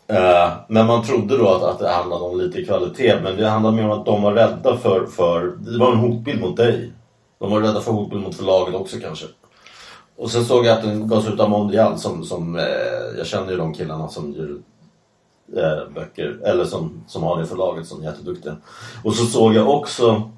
Eh, 0.07 0.53
men 0.67 0.85
man 0.85 1.03
trodde 1.03 1.37
då 1.37 1.49
att, 1.49 1.63
att 1.63 1.79
det 1.79 1.89
handlade 1.89 2.23
om 2.23 2.39
lite 2.39 2.65
kvalitet. 2.65 3.19
Men 3.23 3.37
det 3.37 3.49
handlade 3.49 3.77
mer 3.77 3.85
om 3.85 3.99
att 3.99 4.05
de 4.05 4.21
var 4.21 4.33
rädda 4.33 4.77
för... 4.77 5.05
för 5.05 5.45
det 5.47 5.79
var 5.79 5.91
en 5.91 5.97
hotbild 5.97 6.41
mot 6.41 6.57
dig. 6.57 6.91
De 7.39 7.51
var 7.51 7.61
rädda 7.61 7.81
för 7.81 7.91
hotbild 7.91 8.21
mot 8.21 8.35
förlaget 8.35 8.75
också 8.75 8.97
kanske. 8.99 9.25
Och 10.17 10.31
sen 10.31 10.45
såg 10.45 10.65
jag 10.65 10.77
att 10.77 10.83
den 10.83 11.07
gavs 11.07 11.27
ut 11.27 11.39
av 11.39 11.49
Mondial 11.49 11.99
som, 11.99 12.23
som 12.23 12.55
eh, 12.55 13.17
jag 13.17 13.27
känner 13.27 13.51
ju 13.51 13.57
de 13.57 13.73
killarna 13.73 14.07
som 14.07 14.33
gör 14.33 14.57
eh, 15.63 15.89
böcker, 15.93 16.39
eller 16.43 16.65
som, 16.65 17.03
som 17.07 17.23
har 17.23 17.39
det 17.39 17.45
förlaget 17.45 17.87
som 17.87 18.01
är 18.01 18.05
jätteduktiga. 18.05 18.55
Och 19.03 19.13
så 19.13 19.25
såg 19.25 19.53
jag 19.53 19.69
också 19.69 20.31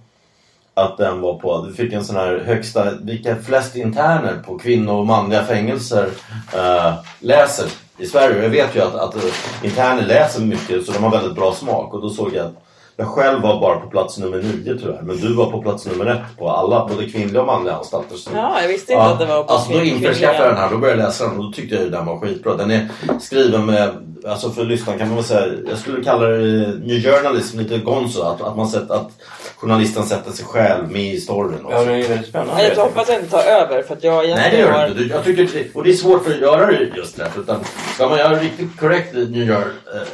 att 0.74 0.98
den 0.98 1.22
var 1.22 1.34
på, 1.34 1.66
du 1.66 1.74
fick 1.74 1.94
en 1.94 2.06
sån 2.06 2.16
här 2.16 2.44
högsta, 2.46 2.92
vilka 3.02 3.36
flest 3.36 3.76
interner 3.76 4.44
på 4.46 4.58
kvinno 4.58 4.92
och 4.92 5.06
manliga 5.06 5.44
fängelser 5.44 6.10
eh, 6.56 6.94
läser 7.20 7.72
i 7.98 8.06
Sverige. 8.06 8.44
Jag 8.44 8.50
vet 8.50 8.76
ju 8.76 8.82
att, 8.82 8.96
att 8.96 9.16
eh, 9.16 9.22
interner 9.64 10.06
läser 10.06 10.42
mycket 10.42 10.86
så 10.86 10.92
de 10.92 11.04
har 11.04 11.12
väldigt 11.12 11.36
bra 11.36 11.52
smak 11.54 11.94
och 11.94 12.02
då 12.02 12.10
såg 12.10 12.34
jag 12.34 12.46
att 12.46 12.54
jag 13.00 13.08
själv 13.08 13.42
var 13.42 13.60
bara 13.62 13.80
på 13.80 13.90
plats 13.90 14.18
nummer 14.18 14.38
nio 14.38 14.78
tyvärr, 14.80 15.02
men 15.04 15.18
du 15.18 15.34
var 15.34 15.52
på 15.52 15.62
plats 15.62 15.86
nummer 15.86 16.06
ett 16.06 16.38
på 16.38 16.50
alla, 16.50 16.88
både 16.88 17.10
kvinnliga 17.10 17.42
och 17.42 17.48
manliga 17.48 17.76
anstalter. 17.76 18.16
Så- 18.16 18.30
Ja, 18.36 18.62
jag 18.62 18.68
visste 18.68 18.94
inte 18.94 19.06
att 19.06 19.20
det 19.20 19.26
var 19.26 19.44
på 19.44 19.54
Alltså 19.54 19.74
då 19.74 19.84
införskaffade 19.84 20.38
jag 20.38 20.48
den 20.48 20.58
här, 20.58 20.70
då 20.72 20.78
började 20.78 21.00
jag 21.02 21.08
läsa 21.08 21.28
den 21.28 21.38
och 21.38 21.44
då 21.44 21.52
tyckte 21.52 21.76
jag 21.76 21.84
ju 21.84 21.90
den 21.90 22.06
var 22.06 22.20
skitbra. 22.20 22.56
Den 22.56 22.72
är 22.72 22.88
skriven 23.20 23.66
med, 23.66 23.90
alltså 24.28 24.50
för 24.50 24.66
lyssnaren 24.66 25.00
kan 25.00 25.08
man 25.08 25.16
väl 25.16 25.26
säga, 25.26 25.54
jag 25.70 25.78
skulle 25.78 26.04
kalla 26.04 26.28
det 26.28 26.68
new 26.84 27.02
journalism, 27.04 27.60
lite 27.60 27.78
gonzo. 27.78 28.22
Att, 28.22 28.42
att 28.42 28.58
man 28.58 28.68
sett 28.68 28.92
att 28.92 29.12
journalisten 29.58 30.04
sätter 30.04 30.32
sig 30.32 30.46
själv 30.46 30.92
med 30.92 31.02
i 31.14 31.20
storyn 31.20 31.66
också. 31.66 31.78
Ja, 31.78 31.84
det 31.84 31.92
är 31.92 31.94
väldigt 31.94 32.10
Nej, 32.20 32.24
spännande. 32.30 32.74
Jag 32.76 32.84
hoppas 32.84 33.10
jag 33.10 33.18
inte 33.20 33.30
tar 33.32 33.44
över 33.44 33.84
för 33.84 33.94
att 33.96 34.04
jag 34.04 34.28
Nej 34.28 34.52
det 34.52 34.58
gör 34.58 34.72
har... 34.72 34.82
det 34.82 34.88
inte. 34.88 35.00
Du- 35.04 35.10
Jag 35.10 35.24
tycker, 35.24 35.50
det- 35.54 35.76
och 35.76 35.84
det 35.84 35.90
är 35.90 35.94
svårt 35.94 36.28
att 36.28 36.38
göra 36.40 36.66
det 36.66 36.84
just 36.96 37.18
därför. 37.18 37.42
Utan 37.42 37.60
ska 37.96 38.10
man 38.10 38.18
göra 38.18 38.40
riktigt 38.40 38.80
korrekt 38.80 39.14
new 39.14 39.52
eh, 39.52 39.58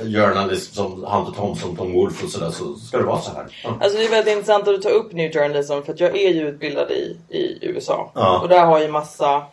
journalism 0.01 0.73
som 0.75 0.91
Hunter 1.03 1.31
Thompson, 1.41 1.75
Tom 1.75 1.93
Wolfe 1.93 2.25
och 2.25 2.31
sådär 2.31 2.49
så 2.51 2.75
ska 2.75 2.97
det 2.97 3.03
vara 3.03 3.19
så 3.21 3.31
här. 3.35 3.45
Ja. 3.63 3.77
Alltså 3.81 3.97
det 3.97 4.05
är 4.05 4.09
väldigt 4.09 4.31
intressant 4.33 4.67
att 4.67 4.75
du 4.75 4.81
tar 4.81 4.89
upp 4.89 5.13
New 5.13 5.31
Journalism 5.33 5.73
för 5.85 5.93
att 5.93 5.99
jag 5.99 6.17
är 6.17 6.29
ju 6.29 6.47
utbildad 6.49 6.91
i, 6.91 7.17
i 7.29 7.57
USA. 7.61 8.11
Ja. 8.15 8.39
Och 8.39 8.49
där 8.49 8.65
har 8.65 8.79
ju 8.81 8.87
massa... 8.87 9.43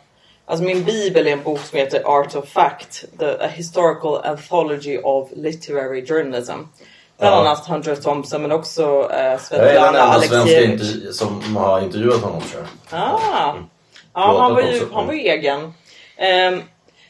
Alltså 0.45 0.63
min 0.65 0.83
bibel 0.83 1.27
är 1.27 1.31
en 1.31 1.43
bok 1.43 1.59
som 1.59 1.79
heter 1.79 2.01
Art 2.05 2.35
of 2.35 2.47
Fact. 2.49 3.05
The, 3.19 3.25
a 3.25 3.47
Historical 3.53 4.17
Anthology 4.23 4.97
of 4.97 5.29
Literary 5.35 6.05
Journalism. 6.07 6.51
Bland 7.21 7.35
Ja. 7.35 7.39
annat 7.39 7.67
Hunter 7.67 7.95
Thompson 7.95 8.41
men 8.41 8.51
också 8.51 8.83
uh, 8.83 9.07
Jag 9.11 9.19
är 9.21 9.29
den 9.29 9.39
Svetlana 9.39 9.87
enda 9.87 10.19
svenska 10.21 10.37
Alexievich. 10.57 11.15
som 11.15 11.55
har 11.57 11.81
intervjuat 11.81 12.21
honom 12.21 12.41
tror 12.41 12.61
jag. 12.89 12.99
Ah. 12.99 13.19
Ja, 13.23 13.55
Pratat 14.13 14.41
han 14.41 14.53
var, 14.53 14.61
ju, 14.61 14.81
han 14.93 15.07
var 15.07 15.13
ju 15.13 15.19
egen. 15.19 15.73
Ehm, 16.17 16.61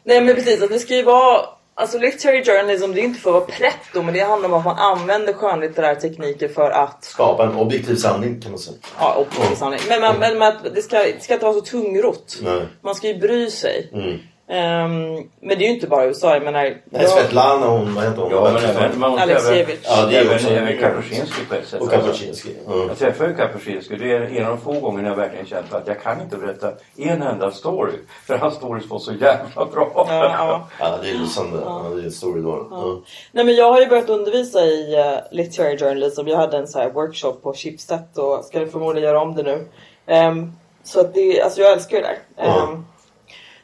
nej 0.03 0.21
men 0.21 0.35
precis, 0.35 0.61
att 0.61 0.69
det 0.69 0.79
ska 0.79 0.95
ju 0.95 1.03
vara... 1.03 1.41
Alltså 1.73 1.97
literary 1.97 2.43
journalism, 2.45 2.91
det 2.91 3.01
är 3.01 3.03
inte 3.03 3.19
för 3.21 3.29
att 3.29 3.33
vara 3.33 3.45
pretto 3.45 4.01
men 4.01 4.13
det 4.13 4.19
handlar 4.19 4.49
om 4.49 4.55
att 4.55 4.65
man 4.65 4.77
använder 4.77 5.33
skönlitterära 5.33 5.95
tekniker 5.95 6.47
för 6.47 6.71
att 6.71 7.03
Skapa 7.03 7.43
en 7.43 7.55
objektiv 7.55 7.95
sanning 7.95 8.41
kan 8.41 8.51
man 8.51 8.59
säga. 8.59 8.77
Ja, 8.99 9.15
objektiv 9.15 9.55
sanning. 9.55 9.79
Men, 9.89 10.01
men, 10.01 10.19
men, 10.19 10.37
men 10.37 10.47
att 10.47 10.75
det, 10.75 10.81
ska, 10.81 10.97
det 10.97 11.23
ska 11.23 11.33
inte 11.33 11.45
vara 11.45 11.55
så 11.55 11.61
tungrott. 11.61 12.37
Nej. 12.41 12.61
Man 12.81 12.95
ska 12.95 13.07
ju 13.07 13.17
bry 13.17 13.49
sig. 13.51 13.89
Mm. 13.93 14.19
Ehm, 14.51 15.15
men 15.39 15.57
det 15.57 15.65
är 15.65 15.67
ju 15.67 15.73
inte 15.73 15.87
bara 15.87 16.05
USA. 16.05 16.33
Jag 16.33 16.43
menar... 16.43 16.61
Nej, 16.63 16.77
jag- 16.91 17.09
Svetlana 17.09 17.65
hon, 17.67 17.95
vad 17.95 18.03
heter 18.03 18.21
hon? 18.21 18.31
Ja, 18.31 18.51
men 18.53 18.63
även, 18.63 18.99
man 18.99 19.09
måste 19.11 19.23
Alexievich. 19.23 19.79
Ja, 19.83 20.05
det 20.05 20.17
är 20.17 20.35
också- 20.35 20.49
även 20.49 20.77
Kapuscinski 20.77 21.45
på 21.49 21.55
ett 21.55 21.67
sätt. 21.67 21.81
Och 21.81 21.91
Kapuscinski. 21.91 22.49
Mm. 22.67 22.87
Jag 22.87 22.97
träffade 22.97 23.29
ju 23.29 23.35
Kapuscinski. 23.35 23.95
Det 23.95 24.11
är 24.11 24.21
en 24.21 24.45
av 24.45 24.49
de 24.49 24.57
få 24.73 24.79
gångerna 24.79 25.09
jag 25.09 25.15
verkligen 25.15 25.45
känt 25.45 25.73
att 25.73 25.87
jag 25.87 26.01
kan 26.01 26.21
inte 26.21 26.37
berätta 26.37 26.71
en 26.97 27.21
enda 27.21 27.51
story. 27.51 27.93
För 28.27 28.37
hans 28.37 28.53
stories 28.55 28.89
var 28.89 28.99
så 28.99 29.11
jävla 29.13 29.65
bra. 29.65 29.91
Ja, 29.95 30.05
ja. 30.09 30.67
Ja, 30.79 30.97
det 31.03 31.09
är 31.09 31.13
lysande. 31.13 31.59
Ja. 31.65 31.85
det 31.95 32.03
är 32.03 32.07
ett 32.07 32.13
story 32.13 32.41
då. 32.41 32.67
Ja. 32.71 32.99
Nej 33.31 33.45
men 33.45 33.55
jag 33.55 33.71
har 33.71 33.79
ju 33.81 33.87
börjat 33.87 34.09
undervisa 34.09 34.65
i 34.65 34.95
uh, 34.97 35.19
literary 35.31 35.77
journalism. 35.77 36.27
Jag 36.27 36.37
hade 36.37 36.57
en 36.57 36.67
så 36.67 36.79
här 36.79 36.89
workshop 36.89 37.33
på 37.43 37.53
Schibsted 37.53 37.99
och 38.15 38.45
ska 38.45 38.65
förmodligen 38.67 39.09
göra 39.09 39.21
om 39.21 39.35
det 39.35 39.43
nu. 39.43 39.67
Ehm, 40.07 40.51
så 40.83 40.99
att 40.99 41.13
det, 41.13 41.41
alltså 41.41 41.61
jag 41.61 41.71
älskar 41.71 41.97
ju 41.97 42.03
det 42.03 42.09
där. 42.37 42.45
Ehm, 42.45 42.85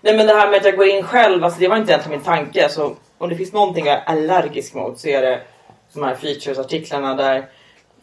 nej 0.08 0.17
men 0.17 0.28
det 0.28 0.34
här 0.34 0.50
med 0.50 0.58
att 0.58 0.65
jag 0.65 0.78
går 0.78 0.88
in 0.88 1.04
själv, 1.04 1.43
alltså 1.43 1.60
det 1.60 1.67
var 1.67 1.78
inte 1.78 1.91
egentligen 1.91 2.17
min 2.17 2.26
tanke. 2.26 2.63
Alltså, 2.63 2.96
om 3.17 3.30
det 3.30 3.36
finns 3.36 3.54
någonting 3.54 3.86
jag 3.86 3.96
är 3.96 4.04
allergisk 4.06 4.74
mot 4.74 5.00
så 5.00 5.08
är 5.08 5.22
det 5.22 5.41
de 5.93 6.04
här 6.04 6.15
features-artiklarna 6.15 7.15
där 7.15 7.50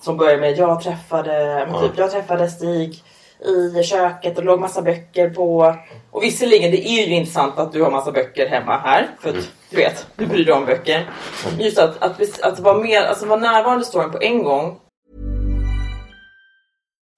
som 0.00 0.16
börjar 0.16 0.38
med 0.38 0.58
jag 0.58 0.82
träffade, 0.82 1.66
men 1.70 1.80
typ, 1.80 1.98
jag 1.98 2.10
träffade 2.10 2.48
Stig 2.48 3.02
i 3.80 3.82
köket 3.82 4.38
och 4.38 4.44
låg 4.44 4.60
massa 4.60 4.82
böcker 4.82 5.30
på. 5.30 5.76
Och 6.10 6.22
visserligen, 6.22 6.70
det 6.70 6.88
är 6.88 7.06
ju 7.06 7.14
intressant 7.14 7.58
att 7.58 7.72
du 7.72 7.82
har 7.82 7.90
massa 7.90 8.12
böcker 8.12 8.46
hemma 8.46 8.78
här. 8.78 9.08
För 9.20 9.28
att 9.30 9.48
du 9.70 9.76
vet, 9.76 10.06
du 10.16 10.26
bryr 10.26 10.44
dig 10.44 10.54
om 10.54 10.66
böcker. 10.66 11.10
Just 11.58 11.78
att, 11.78 12.02
att, 12.02 12.40
att 12.40 12.60
vara 12.60 12.78
mer, 12.78 13.02
alltså 13.02 13.26
vara 13.26 13.40
närvarande 13.40 13.82
i 13.82 13.86
storyn 13.86 14.10
på 14.10 14.18
en 14.20 14.42
gång. 14.42 14.78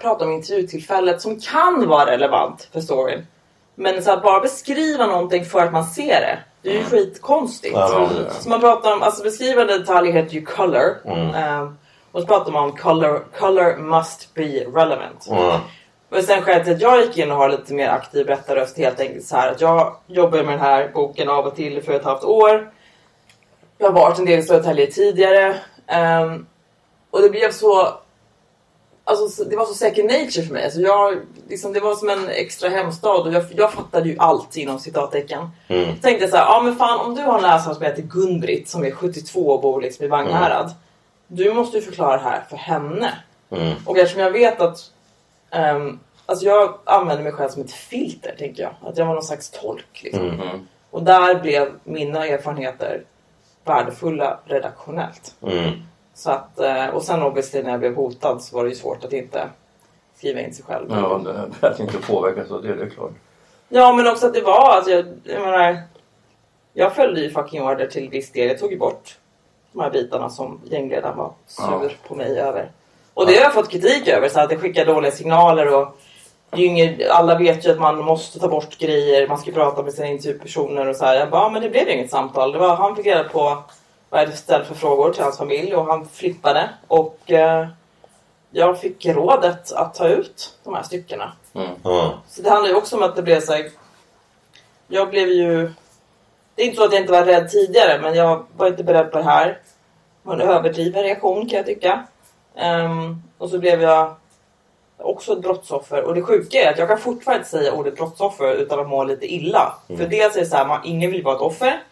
prata 0.00 0.24
om 0.24 0.32
intervjutillfället 0.32 1.20
som 1.22 1.40
kan 1.40 1.88
vara 1.88 2.10
relevant 2.10 2.68
för 2.72 2.80
storyn. 2.80 3.26
Men 3.74 4.02
så 4.02 4.10
här, 4.10 4.20
bara 4.20 4.40
beskriva 4.40 5.06
någonting 5.06 5.44
för 5.44 5.60
att 5.60 5.72
man 5.72 5.84
ser 5.84 6.20
det. 6.20 6.38
Det 6.62 6.70
är 6.70 6.74
ju 6.74 6.84
skitkonstigt. 6.84 7.74
Ja, 7.74 7.90
ja, 7.92 8.08
ja. 8.24 8.30
Så 8.30 8.48
man 8.48 8.60
pratar 8.60 8.92
om, 8.92 9.02
alltså 9.02 9.22
beskrivande 9.22 9.78
detaljer 9.78 10.12
heter 10.12 10.34
ju 10.34 10.44
color. 10.44 10.96
Ehm, 11.36 11.78
och 12.12 12.20
så 12.20 12.26
pratar 12.26 12.52
man 12.52 12.64
om 12.64 12.76
color, 12.76 13.24
color 13.38 13.76
must 13.76 14.34
be 14.34 14.64
relevant. 14.74 15.26
Ja. 15.28 15.60
Men 16.08 16.22
sen 16.22 16.42
skälet 16.42 16.64
till 16.64 16.74
att 16.74 16.80
jag 16.80 17.00
gick 17.00 17.18
in 17.18 17.30
och 17.30 17.36
har 17.36 17.48
lite 17.48 17.74
mer 17.74 17.88
aktiv 17.88 18.26
berättarröst 18.26 18.78
helt 18.78 19.00
enkelt 19.00 19.24
så 19.26 19.36
här 19.36 19.50
att 19.50 19.60
jag 19.60 19.96
jobbar 20.06 20.38
med 20.38 20.52
den 20.52 20.60
här 20.60 20.90
boken 20.94 21.28
av 21.28 21.46
och 21.46 21.56
till 21.56 21.82
för 21.82 21.92
ett 21.92 22.04
halvt 22.04 22.24
år. 22.24 22.70
Jag 23.78 23.86
har 23.86 23.94
varit 23.94 24.18
en 24.18 24.24
del 24.24 24.38
i 24.38 24.42
Södertälje 24.42 24.86
tidigare. 24.86 25.54
ehm, 25.86 26.46
och 27.10 27.22
det 27.22 27.30
blev 27.30 27.50
så... 27.50 27.88
Alltså 29.08 29.28
så- 29.28 29.44
det 29.44 29.56
var 29.56 29.64
så 29.64 29.74
second 29.74 30.10
nature 30.10 30.42
för 30.46 30.52
mig. 30.52 30.64
Alltså 30.64 30.80
jag, 30.80 31.18
liksom, 31.48 31.72
det 31.72 31.80
var 31.80 31.94
som 31.94 32.08
en 32.08 32.28
extra 32.28 32.68
hemstad 32.68 33.26
och 33.26 33.32
jag, 33.32 33.44
jag 33.56 33.72
fattade 33.72 34.08
ju 34.08 34.16
allt 34.18 34.56
inom 34.56 34.78
citattecken. 34.78 35.50
Jag 35.86 36.02
tänkte 36.02 36.28
så 36.28 36.36
här, 36.36 36.44
ja 36.44 36.60
men 36.64 36.76
fan 36.76 37.00
om 37.00 37.14
du 37.14 37.22
har 37.22 37.36
en 37.36 37.42
läsare 37.42 37.74
som 37.74 37.82
heter 37.84 38.02
Gun-Britt 38.02 38.68
som 38.68 38.84
är 38.84 38.90
72 38.90 39.40
och 39.50 39.60
bor 39.62 39.80
liksom 39.82 40.04
i 40.04 40.08
Vagnhärad. 40.08 40.74
Du 41.26 41.52
måste 41.54 41.76
ju 41.76 41.82
förklara 41.82 42.12
det 42.16 42.22
här 42.22 42.44
för 42.50 42.56
henne. 42.56 43.14
Och 43.86 43.98
eftersom 43.98 44.22
jag 44.22 44.30
vet 44.30 44.60
att 44.60 44.78
Ehm, 45.50 45.98
alltså 46.26 46.44
jag 46.46 46.74
använder 46.84 47.24
mig 47.24 47.32
själv 47.32 47.48
som 47.48 47.62
ett 47.62 47.72
filter, 47.72 48.34
tänker 48.38 48.62
jag. 48.62 48.72
Att 48.90 48.98
jag 48.98 49.06
var 49.06 49.14
någon 49.14 49.22
slags 49.22 49.50
tolk. 49.50 50.00
Liksom. 50.02 50.22
Och 50.90 51.02
där 51.02 51.40
blev 51.40 51.72
mina 51.84 52.26
erfarenheter 52.26 53.02
värdefulla 53.64 54.38
redaktionellt. 54.44 55.34
Mm. 55.42 55.70
Så 56.18 56.30
att, 56.30 56.58
eh, 56.60 56.86
och 56.86 57.02
sen 57.02 57.22
obviously 57.22 57.62
när 57.62 57.70
jag 57.70 57.80
blev 57.80 57.94
hotad 57.94 58.42
så 58.42 58.56
var 58.56 58.64
det 58.64 58.70
ju 58.70 58.76
svårt 58.76 59.04
att 59.04 59.12
inte 59.12 59.48
skriva 60.16 60.40
in 60.40 60.54
sig 60.54 60.64
själv. 60.64 60.86
Ja, 60.90 61.20
det- 61.60 61.66
att 61.68 61.80
inte 61.80 61.98
påverkas 61.98 62.50
av 62.50 62.62
det, 62.62 62.74
det 62.74 62.82
är 62.82 62.90
klart. 62.90 63.10
Ja, 63.68 63.92
men 63.92 64.06
också 64.08 64.26
att 64.26 64.34
det 64.34 64.40
var, 64.40 64.70
alltså 64.74 64.90
jag, 64.90 65.04
jag 65.24 65.40
menar, 65.42 65.76
jag 66.72 66.94
följde 66.94 67.20
ju 67.20 67.30
fucking 67.30 67.62
order 67.62 67.86
till 67.86 68.08
viss 68.10 68.32
del. 68.32 68.48
Jag 68.48 68.58
tog 68.58 68.72
ju 68.72 68.78
bort 68.78 69.16
de 69.72 69.80
här 69.82 69.90
bitarna 69.90 70.30
som 70.30 70.60
gängledaren 70.64 71.16
var 71.16 71.32
sur 71.46 71.64
Ja. 71.82 71.88
på 72.08 72.14
mig 72.14 72.38
över. 72.40 72.70
Och 73.14 73.26
det 73.26 73.34
har 73.34 73.42
jag 73.42 73.54
fått 73.54 73.68
kritik 73.70 74.08
över, 74.08 74.28
så 74.28 74.40
att 74.40 74.48
det 74.50 74.56
skickar 74.56 74.86
dåliga 74.86 75.12
signaler 75.12 75.74
och 75.74 75.98
inget, 76.56 77.10
alla 77.10 77.38
vet 77.38 77.66
ju 77.66 77.70
att 77.70 77.80
man 77.80 77.98
måste 77.98 78.38
ta 78.38 78.48
bort 78.48 78.78
grejer, 78.78 79.28
man 79.28 79.38
ska 79.38 79.52
prata 79.52 79.82
med 79.82 79.92
sina 79.94 80.06
intervjupersoner 80.06 80.88
och 80.88 80.96
så 80.96 81.04
här. 81.04 81.14
Jag 81.14 81.30
bara, 81.30 81.42
ja, 81.42 81.48
men 81.48 81.62
det 81.62 81.70
blev 81.70 81.86
ju 81.88 81.94
inget 81.94 82.10
samtal. 82.10 82.52
Det 82.52 82.58
var, 82.58 82.76
han 82.76 82.96
fick 82.96 83.06
reda 83.06 83.24
på 83.24 83.62
jag 84.10 84.18
hade 84.18 84.32
ställt 84.32 84.66
för 84.66 84.74
frågor 84.74 85.12
till 85.12 85.22
hans 85.22 85.38
familj 85.38 85.74
och 85.74 85.86
han 85.86 86.08
flippade. 86.08 86.70
Och 86.86 87.30
eh, 87.30 87.66
jag 88.50 88.80
fick 88.80 89.06
rådet 89.06 89.72
att 89.72 89.94
ta 89.94 90.08
ut 90.08 90.54
de 90.64 90.74
här 90.74 90.82
styckena. 90.82 91.32
Ja. 91.82 92.14
Så 92.28 92.42
det 92.42 92.50
handlar 92.50 92.68
ju 92.68 92.76
också 92.76 92.96
om 92.96 93.02
att 93.02 93.16
det 93.16 93.22
blev 93.22 93.40
så 93.40 93.52
här, 93.52 93.70
Jag 94.88 95.10
blev 95.10 95.28
ju... 95.28 95.72
Det 96.54 96.62
är 96.62 96.66
inte 96.66 96.76
så 96.76 96.84
att 96.84 96.92
jag 96.92 97.00
inte 97.00 97.12
var 97.12 97.24
rädd 97.24 97.48
tidigare 97.50 98.00
men 98.02 98.14
jag 98.14 98.46
var 98.56 98.66
inte 98.66 98.84
beredd 98.84 99.12
på 99.12 99.18
det 99.18 99.24
här. 99.24 99.46
Det 99.46 100.28
var 100.28 100.34
en 100.34 100.40
överdriven 100.40 101.02
reaktion 101.02 101.48
kan 101.48 101.56
jag 101.56 101.66
tycka. 101.66 102.04
Ehm, 102.56 103.22
och 103.38 103.50
så 103.50 103.58
blev 103.58 103.82
jag 103.82 104.14
också 104.96 105.32
ett 105.32 105.42
brottsoffer. 105.42 106.02
Och 106.02 106.14
det 106.14 106.22
sjuka 106.22 106.58
är 106.58 106.72
att 106.72 106.78
jag 106.78 106.88
kan 106.88 106.98
fortfarande 106.98 107.40
inte 107.40 107.50
säga 107.50 107.72
ordet 107.72 107.96
brottsoffer 107.96 108.54
utan 108.54 108.80
att 108.80 108.88
må 108.88 109.04
lite 109.04 109.34
illa. 109.34 109.74
För 109.86 110.06
dels 110.06 110.36
är 110.36 110.40
det 110.40 110.46
så 110.46 110.56
här, 110.56 110.66
man, 110.66 110.80
ingen 110.84 111.10
vill 111.10 111.22
vara 111.22 111.34
ett 111.36 111.40
offer. 111.42 111.82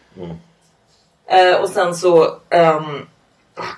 Eh, 1.29 1.61
och 1.61 1.69
sen 1.69 1.95
så... 1.95 2.23
Um, 2.25 3.07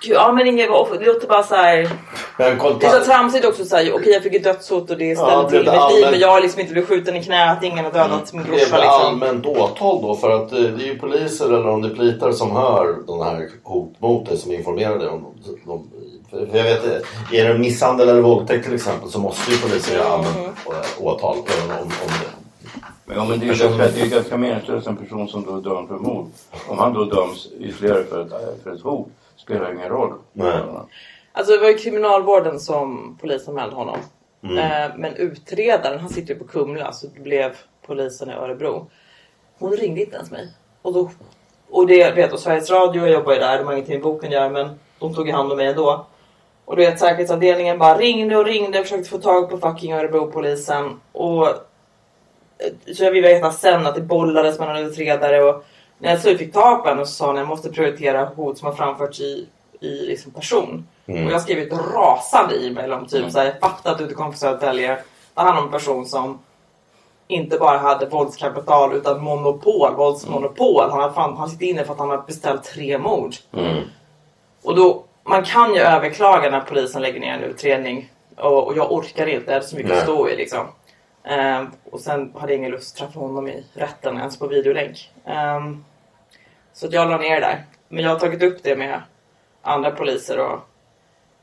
gud, 0.01 0.15
ja 0.15 0.31
men 0.31 0.69
var 0.69 0.79
offer. 0.81 0.99
Det 0.99 1.05
låter 1.05 1.27
bara 1.27 1.43
så 1.43 1.55
här... 1.55 1.89
Det 2.37 2.43
är 2.43 2.99
så 2.99 3.05
tramsigt 3.05 3.45
också 3.45 3.65
såhär, 3.65 3.93
okej 3.95 4.13
jag 4.13 4.23
fick 4.23 4.35
ett 4.35 4.43
dödshot 4.43 4.89
och 4.91 4.97
det 4.97 5.05
Ja, 5.05 5.15
ställde 5.15 5.49
blev 5.49 5.59
till 5.63 5.65
det 5.65 5.71
mitt 5.71 5.91
liv 5.91 6.05
allmänt- 6.05 6.11
men 6.11 6.19
jag 6.19 6.27
har 6.27 6.41
liksom 6.41 6.59
inte 6.59 6.73
blivit 6.73 6.89
skjuten 6.89 7.15
i 7.15 7.23
knät, 7.23 7.63
ingen 7.63 7.85
har 7.85 7.91
dödat 7.91 8.33
min 8.33 8.43
Det 8.43 8.47
är 8.49 8.51
brorsa 8.51 8.71
väl 8.71 8.81
liksom. 8.81 9.05
allmänt 9.05 9.45
åtal 9.45 10.01
då 10.01 10.15
för 10.15 10.29
att 10.29 10.51
eh, 10.51 10.59
det 10.59 10.83
är 10.83 10.87
ju 10.87 10.99
poliser 10.99 11.45
eller 11.45 11.67
om 11.67 11.81
det 11.81 11.87
är 11.87 11.95
plitar 11.95 12.31
som 12.31 12.51
hör 12.51 12.97
den 13.07 13.21
här 13.21 13.49
hot 13.63 14.01
mot 14.01 14.25
dig 14.29 14.37
som 14.37 14.51
informerar 14.51 14.99
dig 14.99 15.07
om 15.07 15.25
de, 15.65 15.89
för 16.29 16.57
jag 16.57 16.63
vet 16.63 16.85
är 17.31 17.49
det 17.53 17.59
misshandel 17.59 18.09
eller 18.09 18.21
våldtäkt 18.21 18.65
till 18.65 18.75
exempel 18.75 19.09
så 19.09 19.19
måste 19.19 19.51
ju 19.51 19.57
polisen 19.57 19.95
göra 19.95 20.07
allmänt 20.07 20.37
eh, 20.37 21.05
åtal 21.05 21.37
även 21.63 21.77
om, 21.77 21.83
om 21.83 21.89
det. 22.07 22.38
Men, 23.09 23.17
ja, 23.17 23.25
men 23.25 23.39
det 23.39 23.45
är 23.45 23.53
ju 23.53 23.59
ganska, 23.59 23.87
det 23.87 24.01
är 24.01 24.05
ju 24.05 24.09
ganska 24.09 24.37
meningslöst 24.37 24.87
en 24.87 24.97
person 24.97 25.27
som 25.27 25.45
då 25.45 25.57
är 25.57 25.61
dömd 25.61 25.87
för 25.87 25.97
mord. 25.97 26.27
Om 26.67 26.77
han 26.77 26.93
då 26.93 27.05
döms 27.05 27.47
ytterligare 27.59 28.03
för 28.03 28.21
ett, 28.21 28.63
för 28.63 28.75
ett 28.75 28.81
hot 28.81 29.07
spelar 29.35 29.65
det 29.65 29.75
ingen 29.75 29.89
roll. 29.89 30.13
Nej. 30.33 30.53
Alltså 31.31 31.53
det 31.53 31.59
var 31.59 31.69
ju 31.69 31.77
kriminalvården 31.77 32.59
som 32.59 33.17
polisanmälde 33.21 33.75
honom. 33.75 33.97
Mm. 34.43 34.57
Eh, 34.57 34.97
men 34.97 35.15
utredaren, 35.15 35.99
han 35.99 36.09
sitter 36.09 36.33
ju 36.33 36.39
på 36.39 36.47
Kumla 36.47 36.91
så 36.91 37.07
det 37.07 37.19
blev 37.19 37.55
polisen 37.85 38.29
i 38.29 38.33
Örebro. 38.33 38.89
Hon 39.59 39.71
ringde 39.71 40.01
inte 40.01 40.15
ens 40.15 40.31
mig. 40.31 40.47
Och, 40.81 40.93
då, 40.93 41.11
och 41.69 41.87
det 41.87 42.15
vet 42.15 42.33
och 42.33 42.39
Sveriges 42.39 42.69
Radio, 42.69 43.01
jag 43.01 43.11
jobbar 43.11 43.33
ju 43.33 43.39
där, 43.39 43.57
de 43.57 43.63
har 43.63 43.73
ingenting 43.73 43.95
med 43.95 44.03
boken 44.03 44.27
att 44.27 44.33
göra 44.33 44.49
men 44.49 44.79
de 44.99 45.15
tog 45.15 45.27
ju 45.27 45.33
hand 45.33 45.51
om 45.51 45.57
mig 45.57 45.67
ändå. 45.67 46.05
Och 46.65 46.75
du 46.75 46.85
vet 46.85 46.99
säkerhetsavdelningen 46.99 47.79
bara 47.79 47.97
ringde 47.97 48.37
och 48.37 48.45
ringde 48.45 48.79
och 48.79 48.85
försökte 48.85 49.09
få 49.09 49.17
tag 49.17 49.49
på 49.49 49.57
fucking 49.57 49.93
Örebropolisen. 49.93 50.99
Och 51.11 51.47
så 52.95 53.03
jag 53.03 53.11
vill 53.11 53.23
veta 53.23 53.51
sen 53.51 53.87
att 53.87 53.95
det 53.95 54.01
bollades 54.01 54.59
mellan 54.59 54.77
utredare 54.77 55.43
och 55.43 55.65
när 55.97 56.09
jag 56.09 56.37
fick 56.39 56.53
tag 56.53 56.83
på 56.83 56.89
henne 56.89 57.05
så 57.05 57.11
sa 57.11 57.25
hon 57.25 57.35
att 57.35 57.39
jag 57.39 57.47
måste 57.47 57.69
prioritera 57.69 58.25
hot 58.25 58.57
som 58.57 58.65
har 58.65 58.73
framförts 58.75 59.19
i, 59.19 59.47
i 59.79 59.89
liksom 59.89 60.31
person. 60.31 60.87
Och 61.25 61.31
jag 61.31 61.41
skrev 61.41 61.59
ett 61.59 61.79
rasande 61.95 62.67
e-mail 62.67 62.93
om 62.93 63.05
typ 63.05 63.31
såhär, 63.31 63.45
jag 63.45 63.59
fattar 63.59 63.91
att 63.91 63.97
du 63.97 64.03
inte 64.03 64.15
kom 64.15 64.31
från 64.31 64.37
Södertälje. 64.37 64.97
Det 65.33 65.41
handlar 65.41 65.61
om 65.61 65.65
en 65.67 65.71
person 65.71 66.05
som 66.05 66.39
inte 67.27 67.57
bara 67.57 67.77
hade 67.77 68.05
våldskapital 68.05 68.93
utan 68.93 69.23
monopol, 69.23 69.95
våldsmonopol. 69.95 70.89
Han, 70.89 70.99
hade 70.99 71.13
fan, 71.13 71.37
han 71.37 71.49
sitter 71.49 71.65
inne 71.65 71.83
för 71.83 71.93
att 71.93 71.99
han 71.99 72.09
har 72.09 72.23
beställt 72.27 72.63
tre 72.63 72.97
mord. 72.97 73.35
Och 74.63 74.75
då, 74.75 75.03
man 75.23 75.43
kan 75.43 75.73
ju 75.73 75.79
överklaga 75.79 76.49
när 76.49 76.59
polisen 76.59 77.01
lägger 77.01 77.19
ner 77.19 77.33
en 77.33 77.43
utredning. 77.43 78.11
Och, 78.37 78.67
och 78.67 78.77
jag 78.77 78.91
orkar 78.91 79.27
inte, 79.27 79.51
det 79.51 79.57
är 79.57 79.61
så 79.61 79.75
mycket 79.75 79.91
att 79.91 80.03
stå 80.03 80.29
i 80.29 80.35
liksom. 80.35 80.67
Ehm, 81.23 81.67
och 81.91 81.99
sen 81.99 82.33
hade 82.39 82.51
jag 82.53 82.57
ingen 82.59 82.71
lust 82.71 82.95
att 82.95 82.99
träffa 83.07 83.19
honom 83.19 83.47
i 83.47 83.63
rätten 83.73 84.17
ens 84.17 84.39
på 84.39 84.47
videolänk. 84.47 85.11
Ehm, 85.25 85.85
så 86.73 86.87
jag 86.91 87.09
la 87.09 87.17
ner 87.17 87.35
det 87.35 87.47
där. 87.47 87.65
Men 87.87 88.03
jag 88.03 88.11
har 88.11 88.19
tagit 88.19 88.43
upp 88.43 88.63
det 88.63 88.75
med 88.75 89.01
andra 89.61 89.91
poliser 89.91 90.39
och 90.39 90.59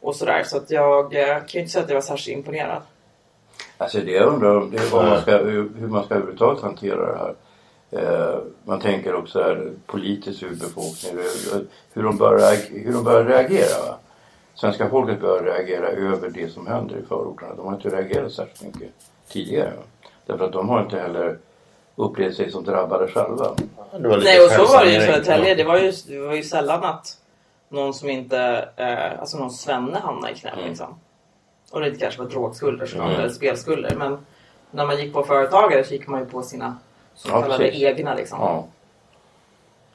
och 0.00 0.16
sådär. 0.16 0.42
Så 0.44 0.56
att 0.56 0.70
jag 0.70 1.14
eh, 1.14 1.26
kan 1.36 1.46
ju 1.48 1.60
inte 1.60 1.72
säga 1.72 1.84
att 1.84 1.90
jag 1.90 1.96
var 1.96 2.02
särskilt 2.02 2.38
imponerad. 2.38 2.82
Alltså 3.78 3.98
det 3.98 4.10
jag 4.12 4.26
undrar 4.32 4.56
om 4.56 4.70
det 4.70 4.76
är 4.78 4.90
vad 4.90 5.04
man 5.04 5.20
ska, 5.22 5.36
hur, 5.36 5.70
hur 5.78 5.88
man 5.88 6.04
ska 6.04 6.14
överhuvudtaget 6.14 6.62
hantera 6.62 7.12
det 7.12 7.18
här. 7.18 7.34
Eh, 7.90 8.38
man 8.64 8.80
tänker 8.80 9.14
också 9.14 9.42
här, 9.42 9.72
politiskt 9.86 10.42
urbefolkning, 10.42 11.12
hur, 11.52 11.66
hur, 11.92 12.02
de 12.02 12.16
bör, 12.16 12.38
reag- 12.38 12.84
hur 12.84 12.92
de 12.92 13.04
bör 13.04 13.24
reagera. 13.24 13.82
Va? 13.88 13.96
Svenska 14.54 14.88
folket 14.90 15.20
bör 15.20 15.42
reagera 15.42 15.88
över 15.88 16.30
det 16.30 16.48
som 16.52 16.66
händer 16.66 16.96
i 16.96 17.02
förorterna. 17.08 17.54
De 17.54 17.66
har 17.66 17.74
inte 17.74 17.88
reagerat 17.88 18.32
särskilt 18.32 18.62
mycket 18.74 18.92
tidigare. 19.28 19.72
Därför 20.26 20.44
att 20.44 20.52
de 20.52 20.68
har 20.68 20.82
inte 20.82 20.98
heller 20.98 21.38
upplevt 21.96 22.36
sig 22.36 22.50
som 22.50 22.64
drabbade 22.64 23.08
själva. 23.08 23.54
Det 24.00 24.08
var 24.08 24.16
lite 24.16 24.30
Nej 24.30 24.44
och 24.44 24.50
så 24.50 24.72
var 24.76 24.84
det 24.84 24.90
ju 24.90 24.98
i. 24.98 25.06
Södertälje. 25.06 25.54
Det 25.54 25.64
var 25.64 25.78
ju, 25.78 25.92
det 26.08 26.18
var 26.18 26.34
ju 26.34 26.42
sällan 26.42 26.84
att 26.84 27.18
någon 27.68 27.94
som 27.94 28.08
inte, 28.10 28.68
eh, 28.76 29.20
alltså 29.20 29.38
någon 29.38 29.50
svenne 29.50 29.98
hamnade 29.98 30.32
i 30.32 30.36
kläm 30.36 30.54
Mm. 30.58 30.68
liksom. 30.68 30.94
Och 31.70 31.80
det 31.80 31.86
inte 31.88 32.00
kanske 32.00 32.22
var 32.22 32.30
drogskulder 32.30 32.86
som 32.86 33.00
eller 33.00 33.28
spelskulder. 33.28 33.94
Men 33.98 34.18
när 34.70 34.86
man 34.86 34.96
gick 34.98 35.12
på 35.14 35.22
företagare 35.24 35.84
så 35.84 35.94
gick 35.94 36.06
man 36.08 36.20
ju 36.20 36.26
på 36.26 36.42
sina 36.42 36.76
så 37.14 37.28
Ja, 37.28 37.40
kallade 37.42 37.64
precis. 37.64 37.82
egna 37.82 38.14
liksom. 38.14 38.38
Ja. 38.40 38.64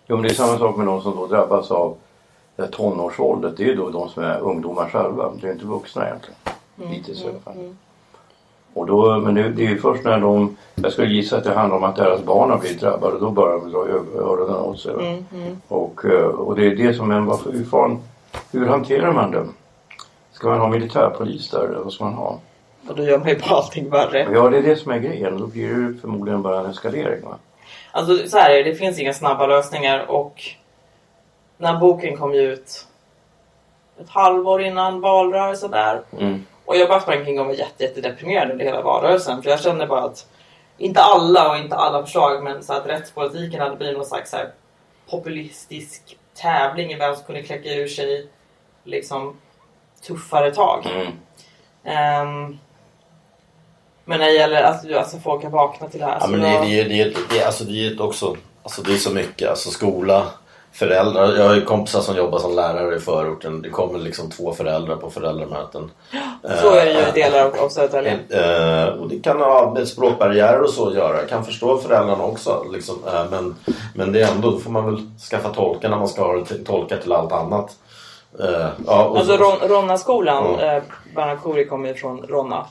Jo 0.08 0.15
men 0.15 0.24
det 0.24 0.30
är 0.30 0.34
samma 0.34 0.58
sak 0.58 0.78
med 0.78 0.88
de 0.88 1.02
som 1.02 1.15
då 1.15 1.28
drabbas 1.28 1.72
av 1.72 1.98
det 2.56 2.67
tonårsvåldet. 2.67 3.58
Det 3.58 3.63
är 3.63 3.67
ju 3.67 3.76
då 3.76 3.89
de 3.89 4.10
som 4.10 4.24
är 4.24 4.39
ungdomar 4.39 4.89
själva. 4.89 5.34
Det 5.41 5.48
är 5.48 5.52
inte 5.52 5.65
vuxna 5.65 6.06
egentligen. 6.08 6.38
Hittills 6.76 7.22
i 7.22 7.28
alla 7.28 7.39
fall. 7.39 7.76
Och 8.73 8.86
då, 8.86 9.19
men 9.19 9.36
det, 9.36 9.49
det 9.49 9.65
är 9.65 9.69
ju 9.69 9.77
först 9.77 10.03
när 10.03 10.19
de, 10.19 10.57
jag 10.75 10.91
skulle 10.91 11.13
gissa 11.13 11.38
att 11.38 11.43
det 11.43 11.53
handlar 11.53 11.77
om 11.77 11.84
att 11.84 11.95
deras 11.95 12.23
barn 12.23 12.49
har 12.49 12.57
blivit 12.57 12.79
drabbade. 12.79 13.19
Då 13.19 13.31
börjar 13.31 13.57
de 13.57 13.71
dra 13.71 13.79
öronen 14.21 14.55
åt 14.55 14.79
sig. 14.79 14.93
va. 14.93 15.01
Och, 15.67 16.05
eh, 16.05 16.25
och 16.25 16.55
det 16.55 16.65
är 16.67 16.75
det 16.75 16.93
som 16.93 17.25
varför, 17.25 17.51
hur, 17.51 17.65
fan, 17.65 17.99
hur 18.51 18.65
hanterar 18.67 19.12
man 19.12 19.31
det? 19.31 19.45
Ska 20.31 20.49
man 20.49 20.60
ha 20.60 20.67
militärpolis 20.67 21.49
där 21.49 21.67
eller 21.67 21.79
vad 21.79 21.93
ska 21.93 22.03
man 22.03 22.13
ha? 22.13 22.39
Och 22.88 22.95
då 22.95 23.03
gör 23.03 23.17
man 23.17 23.27
ju 23.27 23.39
bara 23.39 23.55
allting 23.55 23.89
värre. 23.89 24.27
Ja 24.34 24.49
det 24.49 24.57
är 24.57 24.62
det 24.62 24.75
som 24.75 24.91
är 24.91 24.97
grejen. 24.97 25.38
Då 25.38 25.47
blir 25.47 25.75
det 25.75 25.99
förmodligen 26.01 26.41
bara 26.41 26.60
en 26.60 26.65
eskalering. 26.65 27.25
Va? 27.25 27.38
Alltså 27.91 28.29
så 28.29 28.38
här 28.38 28.49
är 28.49 28.63
det, 28.63 28.69
det 28.69 28.75
finns 28.75 28.99
inga 28.99 29.13
snabba 29.13 29.47
lösningar 29.47 30.05
och 30.12 30.41
när 31.57 31.79
boken 31.79 32.17
kom 32.17 32.34
ut 32.34 32.88
ett 33.99 34.10
halvår 34.10 34.62
innan 34.62 35.01
valrörelsen 35.01 35.71
där. 35.71 36.01
Mm. 36.19 36.45
Och 36.71 36.77
jag 36.77 36.89
bara 36.89 36.99
sprang 36.99 37.19
omkring 37.19 37.39
och 37.39 37.45
var 37.45 37.53
jätte, 37.53 37.84
jättedeprimerad 37.84 38.51
under 38.51 38.65
hela 38.65 38.81
valrörelsen. 38.81 39.43
För 39.43 39.49
jag 39.49 39.62
kände 39.62 39.88
bara 39.88 40.01
att, 40.01 40.25
inte 40.77 41.01
alla 41.01 41.49
och 41.49 41.57
inte 41.57 41.75
alla 41.75 42.03
förslag, 42.03 42.43
men 42.43 42.63
så 42.63 42.73
att 42.73 42.88
rättspolitiken 42.88 43.62
hade 43.62 43.75
blivit 43.75 43.97
någon 43.97 44.05
slags 44.05 44.31
så 44.31 44.38
här 44.38 44.51
populistisk 45.10 46.17
tävling 46.34 46.91
i 46.91 46.95
vem 46.95 47.15
som 47.15 47.23
kunde 47.23 47.43
kläcka 47.43 47.73
ur 47.73 47.88
sig 47.88 48.27
liksom 48.84 49.38
tuffare 50.07 50.51
tag. 50.51 50.86
Mm. 50.86 51.07
Ehm, 51.84 52.57
men 54.05 54.19
när 54.19 54.25
det 54.25 54.34
gäller 54.34 54.63
att 54.63 54.73
alltså, 54.73 54.97
alltså, 54.97 55.19
folk 55.19 55.43
har 55.43 55.49
vaknat 55.49 55.91
till 55.91 55.99
det 55.99 56.05
här. 56.05 56.17
Ja, 56.19 56.27
men 56.27 56.39
det, 56.39 56.84
det, 56.84 57.03
det, 57.03 57.17
det, 57.29 57.45
alltså 57.45 57.63
det 57.63 57.88
är 57.88 58.01
också, 58.01 58.38
alltså 58.63 58.81
det 58.81 58.93
är 58.93 58.97
så 58.97 59.12
mycket. 59.12 59.49
Alltså 59.49 59.69
skola, 59.69 60.27
föräldrar. 60.73 61.36
Jag 61.36 61.47
har 61.47 61.55
ju 61.55 61.62
kompisar 61.65 62.01
som 62.01 62.15
jobbar 62.17 62.39
som 62.39 62.55
lärare 62.55 62.95
i 62.95 62.99
förorten. 62.99 63.62
Det 63.62 63.69
kommer 63.69 63.99
liksom 63.99 64.29
två 64.29 64.53
föräldrar 64.53 64.95
på 64.95 65.10
föräldramöten. 65.10 65.91
Så 66.62 66.71
är 66.75 66.86
det 66.86 66.91
ju 66.91 66.99
i 66.99 67.12
delar 67.13 67.45
av, 67.45 67.55
av 67.60 67.69
Södertälje. 67.69 68.19
Eh, 68.29 68.88
och 68.88 69.10
det 69.10 69.19
kan 69.19 69.39
ha 69.41 69.71
med 69.73 69.88
språkbarriärer 69.88 70.62
och 70.62 70.69
så 70.69 70.88
att 70.88 70.95
göra. 70.95 71.17
Jag 71.17 71.29
kan 71.29 71.45
förstå 71.45 71.77
föräldrarna 71.77 72.23
också. 72.23 72.65
Liksom. 72.71 72.95
Eh, 73.13 73.23
men, 73.31 73.55
men 73.95 74.12
det 74.12 74.21
är 74.21 74.31
ändå, 74.31 74.51
då 74.51 74.60
får 74.60 74.71
man 74.71 74.86
väl 74.86 75.03
skaffa 75.29 75.49
tolkar 75.49 75.89
när 75.89 75.97
man 75.97 76.07
ska 76.07 76.21
ha 76.23 76.45
tolkar 76.65 76.97
till 76.97 77.12
allt 77.12 77.31
annat. 77.31 77.71
Eh, 78.39 78.67
ja, 78.88 79.03
och 79.05 79.17
Alltså 79.17 79.38
så- 79.38 79.43
Ron, 79.43 79.57
Ronna-skolan, 79.69 80.55
Ja. 80.60 80.65
eh, 80.75 80.84
Bernhard 81.15 81.41
Khoury 81.43 81.65
kommer 81.67 81.88
ju 81.89 81.95
från 81.95 82.21
Ronna. 82.27 82.65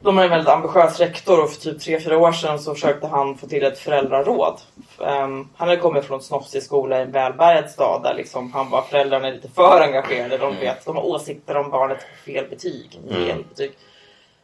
De 0.00 0.16
har 0.16 0.24
en 0.24 0.30
väldigt 0.30 0.48
ambitiös 0.48 1.00
rektor 1.00 1.42
och 1.42 1.50
för 1.50 1.60
typ 1.60 1.78
3-4 1.78 2.14
år 2.14 2.32
sedan 2.32 2.58
så 2.58 2.74
försökte 2.74 3.06
han 3.06 3.38
få 3.38 3.46
till 3.46 3.64
ett 3.64 3.78
föräldraråd. 3.78 4.60
Ehm, 5.00 5.48
han 5.56 5.68
hade 5.68 5.80
kommit 5.80 6.04
från 6.04 6.18
en 6.18 6.22
snofsig 6.22 6.62
skola 6.62 6.98
i 6.98 7.02
en 7.02 7.12
välbärgad 7.12 7.70
stad 7.70 8.02
där 8.02 8.14
liksom 8.14 8.52
han 8.52 8.70
var 8.70 8.82
föräldrarna 8.82 9.28
är 9.28 9.32
lite 9.32 9.48
för 9.48 9.80
engagerade. 9.80 10.38
De 10.38 10.56
vet, 10.56 10.84
de 10.84 10.96
har 10.96 11.06
åsikter 11.06 11.56
om 11.56 11.70
barnet 11.70 11.98
får 11.98 12.32
fel 12.32 12.46
betyg. 12.50 13.00
Fel 13.10 13.44
betyg. 13.48 13.72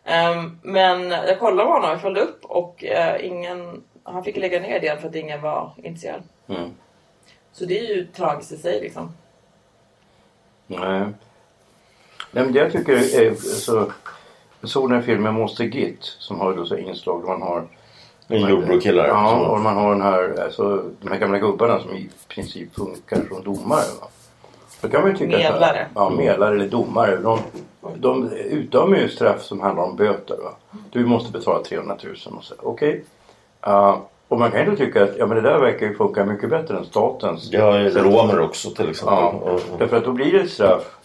Ehm, 0.05 0.59
men 0.63 1.11
jag 1.11 1.39
kollade 1.39 1.65
med 1.65 1.73
honom, 1.73 1.91
jag 1.91 2.01
följde 2.01 2.21
upp 2.21 2.45
och 2.45 2.85
eh, 2.85 3.27
ingen, 3.27 3.83
han 4.03 4.25
fick 4.25 4.37
lägga 4.37 4.61
ner 4.61 4.81
det 4.81 5.01
för 5.01 5.09
att 5.09 5.15
ingen 5.15 5.43
var 5.43 5.73
intresserad. 5.77 6.23
Mm. 6.49 6.71
Så 7.53 7.65
det 7.65 7.79
är 7.79 7.95
ju 7.95 8.07
tragiskt 8.07 8.53
i 8.53 8.57
sig 8.57 8.81
liksom. 8.81 9.13
Nej. 10.67 11.01
Nej 12.31 12.45
men 12.45 12.55
jag 12.55 12.73
tycker 12.73 13.35
så 13.35 13.93
jag 14.67 14.71
såg 14.71 14.91
den 14.91 14.99
här 14.99 15.07
filmen 15.07 15.35
Måste 15.35 15.65
Git 15.65 15.99
som 16.19 16.41
har 16.41 16.55
då 16.55 16.67
så 16.67 16.77
inslag 16.77 17.23
där 17.23 17.29
man 17.29 17.43
har 17.43 17.65
En 18.29 18.49
jordbrukskillar. 18.49 19.09
Ja, 19.09 19.35
och 19.35 19.61
man 19.61 19.77
har 19.77 19.91
den 19.91 20.03
här, 20.03 20.43
alltså, 20.45 20.83
de 21.01 21.09
här 21.11 21.19
gamla 21.19 21.39
gubbarna 21.39 21.81
som 21.81 21.91
i 21.91 22.09
princip 22.29 22.75
funkar 22.75 23.17
som 23.29 23.43
domare. 23.45 23.85
Va? 24.01 24.09
Då 24.81 24.89
kan 24.89 25.01
man 25.01 25.11
ju 25.11 25.17
tycka 25.17 25.37
Medlare. 25.37 25.87
Ja, 25.95 26.11
medlare 26.11 26.55
eller 26.55 26.69
domare. 26.69 27.17
De, 27.17 27.39
de 27.97 28.33
utdömer 28.33 28.97
ju 28.97 29.09
straff 29.09 29.43
som 29.43 29.61
handlar 29.61 29.85
om 29.85 29.97
böter. 29.97 30.37
Va? 30.37 30.79
Du 30.91 31.07
måste 31.07 31.33
betala 31.33 31.63
300 31.63 31.97
000 32.05 32.15
och 32.37 32.45
så. 32.45 32.55
Okej. 32.63 33.05
Ja, 33.61 34.09
och 34.29 34.39
man 34.39 34.51
kan 34.51 34.71
ju 34.71 34.77
tycka 34.77 35.05
att 35.05 35.17
ja, 35.19 35.27
men 35.27 35.37
det 35.37 35.43
där 35.43 35.59
verkar 35.59 35.87
ju 35.87 35.95
funka 35.95 36.25
mycket 36.25 36.51
bättre 36.51 36.79
än 36.79 36.85
statens. 36.85 37.51
Sätt. 37.51 37.97
romer 37.97 38.41
också 38.41 38.71
till 38.71 38.91
exempel. 38.91 39.17
Ja, 39.17 39.59
därför 39.79 39.97
att 39.97 40.05
då 40.05 40.13
blir 40.13 40.33
det 40.33 40.41
ett 40.41 40.51
straff. 40.51 40.99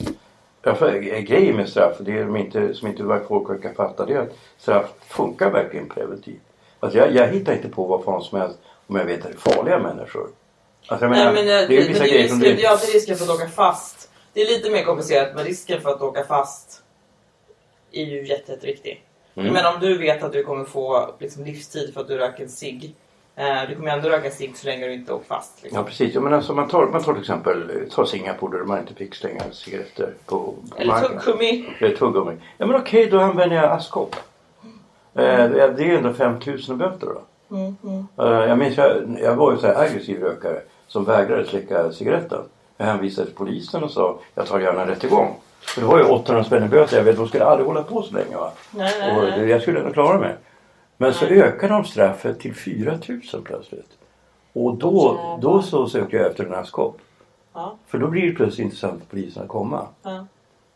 Därför, 0.62 1.00
grejen 1.00 1.56
med 1.56 1.69
straff, 1.69 1.95
det 2.00 2.12
är 2.12 2.26
de 2.26 2.38
inte, 2.38 2.74
som 2.74 2.88
inte 2.88 3.24
folk 3.28 3.50
verkar 3.50 3.74
fatta, 3.74 4.06
det 4.06 4.13
är 4.13 4.19
att 4.19 4.38
straff 4.58 4.93
funkar 5.08 5.52
verkligen 5.52 5.89
preventivt. 5.89 6.41
Alltså 6.80 7.00
jag, 7.00 7.15
jag 7.15 7.28
hittar 7.28 7.54
inte 7.54 7.69
på 7.69 7.86
vad 7.86 8.04
fan 8.04 8.21
som 8.21 8.39
helst 8.39 8.58
om 8.88 8.95
jag 8.95 9.06
vet 9.06 9.26
att 9.26 9.32
det 9.32 9.50
är 9.50 9.56
farliga 9.56 9.80
människor. 9.80 10.30
Alltså 10.88 11.06
jag 11.06 11.12
Nej, 11.12 11.19
menar, 11.19 11.34
men, 11.34 11.45
det 11.45 11.54
är 11.54 11.67
det, 11.67 11.78
men 11.78 11.88
vissa 11.88 12.06
är 12.06 12.10
grejer 12.10 12.28
som 12.28 12.39
det 12.39 12.63
är 12.63 12.93
risken 12.93 13.17
för 13.17 13.24
att 13.24 13.30
åka 13.30 13.47
fast. 13.47 14.12
Det 14.34 14.41
är 14.41 14.47
lite 14.47 14.69
mer 14.69 14.84
komplicerat 14.84 15.36
men 15.36 15.45
risken 15.45 15.82
för 15.82 15.89
att 15.89 16.02
åka 16.02 16.24
fast 16.24 16.84
är 17.91 18.04
ju 18.04 18.28
jätte, 18.28 18.52
jätteviktig. 18.52 19.04
Mm. 19.36 19.54
Men 19.54 19.65
om 19.65 19.80
du 19.82 19.97
vet 19.97 20.24
att 20.24 20.34
du 20.34 20.43
kommer 20.43 20.65
få 20.65 21.15
liksom, 21.19 21.43
livstid 21.43 21.93
för 21.93 22.02
att 22.02 22.08
du 22.08 22.17
röker 22.17 22.43
en 22.43 22.50
cigg. 22.50 22.95
Eh, 23.36 23.70
du 23.70 23.76
kommer 23.76 23.91
ändå 23.91 24.10
röka 24.10 24.30
cigg 24.32 24.58
så 24.58 24.67
länge 24.67 24.86
du 24.88 24.94
inte 24.94 25.13
åker 25.13 25.26
fast. 25.26 25.63
Liksom. 25.63 25.78
Ja 25.80 25.84
precis, 25.86 26.13
jag 26.13 26.24
menar, 26.24 26.38
alltså, 26.38 26.54
man, 26.54 26.67
tar, 26.67 26.86
man 26.88 27.04
tar 27.04 27.13
till 27.13 27.22
exempel 27.22 27.72
ta 27.91 28.06
Singapore 28.06 28.58
där 28.58 28.65
man 28.65 28.80
inte 28.80 28.94
fick 28.94 29.15
stänga 29.15 29.41
cigaretter 29.52 30.13
på, 30.26 30.54
Eller 30.78 30.88
marken. 30.94 31.20
tuggummi. 31.20 31.65
Eller 31.80 31.96
tuggummi. 31.96 32.34
Ja 32.58 32.65
men 32.65 32.76
okej, 32.82 33.06
då 33.12 33.20
använder 33.20 33.56
jag 33.56 33.65
askkopp. 33.72 34.15
Eh, 35.15 35.50
det 35.50 35.62
är 35.62 35.80
ju 35.80 35.98
ändå 35.98 36.13
5000 36.13 36.78
böter 36.78 37.08
då. 37.08 37.22
Eh, 38.24 38.30
jag 38.50 38.58
minns, 38.58 38.78
jag, 38.78 39.17
jag 39.22 39.36
var 39.36 39.52
ju 39.52 39.58
så 39.58 39.67
här 39.67 39.82
aggressiv 39.82 40.22
rökare 40.24 40.62
som 40.88 41.04
vägrade 41.04 41.46
slicka 41.46 41.91
cigaretten. 41.91 42.41
Jag 42.78 42.86
hänvisade 42.86 43.28
till 43.28 43.36
polisen 43.36 43.84
och 43.84 43.91
sa 43.91 44.20
jag 44.36 44.48
tar 44.48 44.60
gärna 44.60 44.82
en 44.82 44.88
rättegång. 44.88 45.36
För 45.62 45.82
det 45.82 45.88
var 45.88 45.98
ju 45.98 46.04
800 46.04 46.44
spänn 46.44 46.63
i 46.63 46.67
böter. 46.67 46.98
Jag 46.98 47.04
vet, 47.04 47.17
de 47.17 47.28
skulle 47.28 47.46
aldrig 47.46 47.67
hålla 47.67 47.84
på 47.84 48.02
så 48.02 48.13
länge 48.15 48.36
va. 48.38 48.52
Nej, 48.72 48.96
nej, 49.00 49.17
Och 49.17 49.24
nej. 49.24 49.39
det- 49.39 49.46
jag 49.48 49.62
skulle 49.62 49.80
ändå 49.80 49.91
klara 49.94 50.20
mig. 50.20 50.36
Men 51.02 51.14
så 51.14 51.26
ökade 51.26 51.74
de 51.74 51.86
straffet 51.86 52.40
till 52.40 52.56
4000 52.56 53.44
plötsligt. 53.44 53.90
Och 54.54 54.76
då, 54.76 55.20
då 55.42 55.62
så 55.62 55.90
sökte 55.90 56.16
jag 56.16 56.28
efter 56.28 56.46
en 56.46 56.54
askkopp. 56.54 56.98
Ja. 57.54 57.78
För 57.88 57.98
då 57.98 58.08
blir 58.08 58.28
det 58.28 58.32
plötsligt 58.32 58.66
intressant 58.66 59.00
för 59.00 59.10
polisen 59.10 59.44
att 59.44 59.50
komma. 59.50 59.88
Ja. 60.04 60.26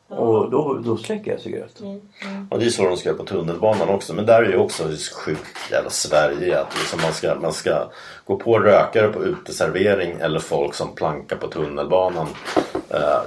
Och 0.08 0.52
då, 0.52 0.82
då 0.86 0.98
släcker 0.98 1.32
jag 1.32 1.40
cigaretten. 1.40 2.10
Och 2.50 2.60
det 2.60 2.66
är 2.66 2.70
så 2.70 2.84
de 2.84 2.98
ska 2.98 3.10
göra 3.10 3.18
på 3.18 3.26
tunnelbanan 3.26 3.90
också. 3.90 4.14
Men 4.14 4.26
där 4.26 4.44
är 4.44 4.50
ju 4.50 4.58
också 4.58 4.98
så 4.98 5.16
sjukt 5.16 5.72
jävla 5.72 5.90
Sverige 5.90 6.62
att 6.62 6.78
liksom 6.78 7.00
man, 7.02 7.14
ska, 7.14 7.36
man 7.36 7.54
ska 7.54 7.88
gå 8.26 8.38
på 8.38 8.60
rökare 8.60 9.08
på 9.08 9.24
uteservering 9.24 10.18
eller 10.20 10.40
folk 10.40 10.74
som 10.74 10.96
plankar 10.96 11.36
på 11.36 11.48
tunnelbanan. 11.48 12.28
Eh, 12.90 13.22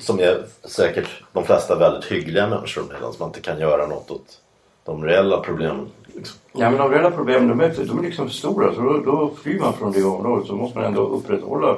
som 0.00 0.20
är 0.20 0.44
säkert 0.64 1.22
de 1.32 1.44
flesta 1.44 1.78
väldigt 1.78 2.04
hyggliga 2.04 2.48
människor 2.48 2.82
medan 2.88 3.12
man 3.18 3.28
inte 3.28 3.40
kan 3.40 3.60
göra 3.60 3.86
något 3.86 4.10
åt 4.10 4.40
de 4.84 5.04
reella 5.04 5.40
problemen. 5.40 5.86
Liksom. 6.06 6.38
Ja 6.52 6.70
men 6.70 6.78
de 6.78 6.90
reella 6.90 7.10
problemen 7.10 7.48
de 7.48 7.60
är, 7.60 7.84
de 7.86 7.98
är 7.98 8.02
liksom 8.02 8.26
för 8.26 8.34
stora 8.34 8.74
så 8.74 8.80
då, 8.80 8.98
då 8.98 9.30
flyr 9.42 9.60
man 9.60 9.72
från 9.72 9.92
det 9.92 10.04
området 10.04 10.46
så 10.46 10.54
måste 10.54 10.78
man 10.78 10.86
ändå 10.86 11.06
upprätthålla 11.06 11.76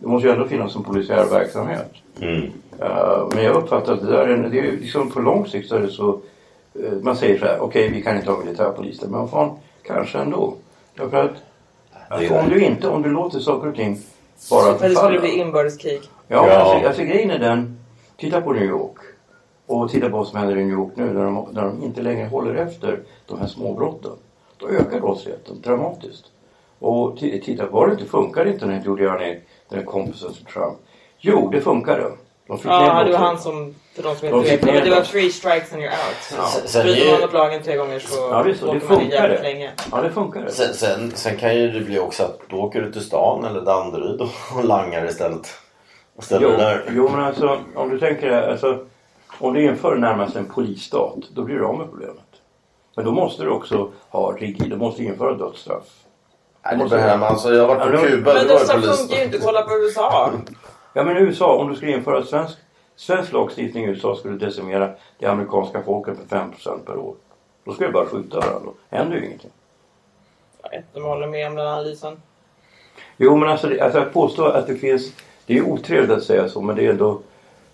det 0.00 0.06
måste 0.06 0.28
ju 0.28 0.34
ändå 0.34 0.48
finnas 0.48 0.76
en 0.76 0.82
polisiär 0.82 1.24
verksamhet. 1.30 1.92
Mm. 2.20 2.50
Eh, 2.80 3.28
men 3.34 3.44
jag 3.44 3.56
uppfattar 3.56 3.92
att 3.92 4.00
det 4.00 4.10
där 4.10 4.28
är, 4.28 4.48
det 4.48 4.58
är 4.58 4.72
liksom 4.72 5.10
på 5.10 5.20
lång 5.20 5.46
sikt 5.46 5.68
så 5.68 5.76
är 5.76 5.80
det 5.80 5.88
så 5.88 6.20
eh, 6.74 6.92
man 7.02 7.16
säger 7.16 7.38
så 7.38 7.44
här 7.44 7.60
okej 7.60 7.88
vi 7.88 8.02
kan 8.02 8.16
inte 8.16 8.30
ha 8.30 8.38
militärpoliser 8.38 9.08
men 9.08 9.28
fan 9.28 9.50
kanske 9.82 10.18
ändå. 10.18 10.54
Därför 10.96 11.24
att 11.24 11.30
är 12.22 12.38
om 12.38 12.48
du 12.48 12.60
inte, 12.60 12.88
om 12.88 13.02
du 13.02 13.10
låter 13.10 13.38
saker 13.38 13.68
och 13.68 13.74
ting 13.74 13.98
bara 14.50 14.64
Men 14.64 14.72
det 14.72 14.78
skulle 14.78 14.94
förfalla. 14.94 15.20
bli 15.20 15.38
inbördeskrig. 15.38 16.00
Ja, 16.28 16.46
Ja. 16.48 16.54
Alltså, 16.54 16.86
alltså 16.86 17.02
grejen 17.02 17.30
är 17.30 17.38
den. 17.38 17.78
Titta 18.16 18.40
på 18.40 18.52
New 18.52 18.64
York. 18.64 18.96
Och 19.70 19.90
titta 19.90 20.10
på 20.10 20.16
vad 20.16 20.26
som 20.28 20.38
händer 20.38 20.56
i 20.56 20.64
New 20.64 20.78
York 20.78 20.92
nu 20.96 21.04
när 21.04 21.24
de, 21.24 21.48
när 21.52 21.62
de 21.62 21.82
inte 21.82 22.02
längre 22.02 22.26
håller 22.28 22.54
efter 22.54 23.00
de 23.26 23.38
här 23.40 23.46
småbrotten. 23.46 24.12
Då 24.58 24.68
ökar 24.68 25.00
brottsligheten 25.00 25.60
dramatiskt. 25.60 26.24
Och 26.78 27.18
ti- 27.18 27.42
titta, 27.44 27.66
var 27.66 27.86
det 27.86 27.92
inte 27.92 28.04
funkade 28.04 28.50
inte 28.52 28.66
när 28.66 28.98
Göran 29.00 29.18
den 29.68 29.78
här 29.78 29.82
kompisen 29.82 30.32
till 30.34 30.44
Trump? 30.44 30.78
Jo, 31.18 31.48
det 31.52 31.60
funkade. 31.60 32.02
De 32.46 32.58
fick 32.58 32.66
Ja, 32.66 33.04
det 33.04 33.12
var 33.12 33.18
han 33.18 33.38
som, 33.38 33.74
för 33.94 34.02
de 34.02 34.16
som 34.16 34.28
De 34.30 34.36
inte 34.36 34.50
fick 34.50 34.66
vet, 34.66 34.84
det 34.84 34.90
var 34.90 35.00
three 35.02 35.30
strikes 35.30 35.72
and 35.72 35.82
you're 35.82 35.86
out. 35.88 36.34
Ja. 36.36 36.46
Sen- 36.46 36.68
sen 36.68 36.82
Bryter 36.82 37.12
man 37.12 37.20
mot 37.20 37.32
lagen 37.32 37.62
tre 37.62 37.76
gånger 37.76 37.98
så 37.98 38.16
Ja, 38.30 38.42
det 38.42 38.50
åker 38.52 38.66
man 38.66 38.74
in 38.74 38.80
funkar 38.80 39.04
jävligt 39.06 39.42
det. 39.42 39.52
länge. 39.52 39.70
Ja, 39.92 40.00
det 40.02 40.10
funkar. 40.10 40.42
det. 40.44 40.50
Sen, 40.52 40.74
sen, 40.74 41.10
sen 41.14 41.36
kan 41.36 41.56
ju 41.56 41.70
det 41.70 41.80
bli 41.80 41.98
också 41.98 42.22
att 42.22 42.38
då 42.48 42.56
åker 42.56 42.80
du 42.80 42.92
till 42.92 43.00
stan 43.04 43.44
eller 43.44 43.60
Danderyd 43.60 44.20
och 44.20 44.64
langar 44.64 45.04
istället. 45.06 45.48
Och 46.16 46.24
ställer 46.24 46.48
Jo, 46.50 46.56
där. 46.56 46.82
jo, 46.96 47.08
men 47.08 47.20
alltså 47.20 47.58
om 47.74 47.90
du 47.90 47.98
tänker 47.98 48.30
det, 48.30 48.50
alltså, 48.52 48.78
om 49.38 49.54
du 49.54 49.64
inför 49.64 49.96
närmast 49.96 50.36
en 50.36 50.44
polisstat, 50.48 51.18
då 51.34 51.42
blir 51.42 51.56
du 51.56 51.64
av 51.64 51.78
med 51.78 51.90
problemet. 51.90 52.16
Men 52.96 53.04
då 53.04 53.12
måste 53.12 53.42
du 53.42 53.50
också 53.50 53.90
ha 54.08 54.32
rigid, 54.32 54.70
du 54.70 54.76
måste 54.76 55.04
införa 55.04 55.34
dödsstraff. 55.34 55.84
Nej, 56.64 56.76
det 56.78 56.88
behöver 56.88 57.18
man. 57.18 57.28
Alltså, 57.28 57.54
jag 57.54 57.66
har 57.68 57.74
varit 57.74 57.82
på 57.90 57.96
Ja, 57.96 58.00
men- 58.02 58.10
Kuba. 58.10 58.34
Men 58.34 58.46
polis. 58.46 58.98
funkar 58.98 59.16
ju 59.16 59.24
inte. 59.24 59.38
Kolla 59.38 59.62
på 59.62 59.74
USA. 59.74 60.32
Ja 60.92 61.04
men 61.04 61.16
i 61.16 61.20
USA, 61.20 61.56
om 61.56 61.68
du 61.68 61.76
skulle 61.76 61.92
införa 61.92 62.24
svensk, 62.24 62.58
svensk 62.96 63.32
lagstiftning 63.32 63.84
i 63.84 63.88
USA 63.88 64.16
skulle 64.16 64.38
decimera 64.38 64.90
det 65.18 65.26
amerikanska 65.26 65.82
folket 65.82 66.18
med 66.18 66.26
5% 66.28 66.84
per 66.86 66.96
år. 66.96 67.14
Då 67.64 67.72
skulle 67.72 67.88
det 67.88 67.92
bara 67.92 68.06
skjuta 68.06 68.40
varandra. 68.40 68.70
Händer 68.88 69.16
ju 69.16 69.26
ingenting. 69.26 69.50
Jag 70.62 70.70
vet 70.70 70.78
inte 70.78 70.98
om 70.98 71.02
jag 71.04 71.10
håller 71.10 71.26
med 71.26 71.46
om 71.46 71.54
den 71.54 71.66
analysen. 71.66 72.22
Jo 73.16 73.36
men 73.36 73.48
alltså, 73.48 73.80
alltså 73.82 73.98
att 73.98 74.12
påstå 74.12 74.44
att 74.44 74.66
det 74.66 74.76
finns, 74.76 75.12
det 75.46 75.58
är 75.58 75.62
otrevligt 75.62 76.10
att 76.10 76.22
säga 76.24 76.48
så 76.48 76.60
men 76.60 76.76
det 76.76 76.86
är 76.86 76.90
ändå, 76.90 77.20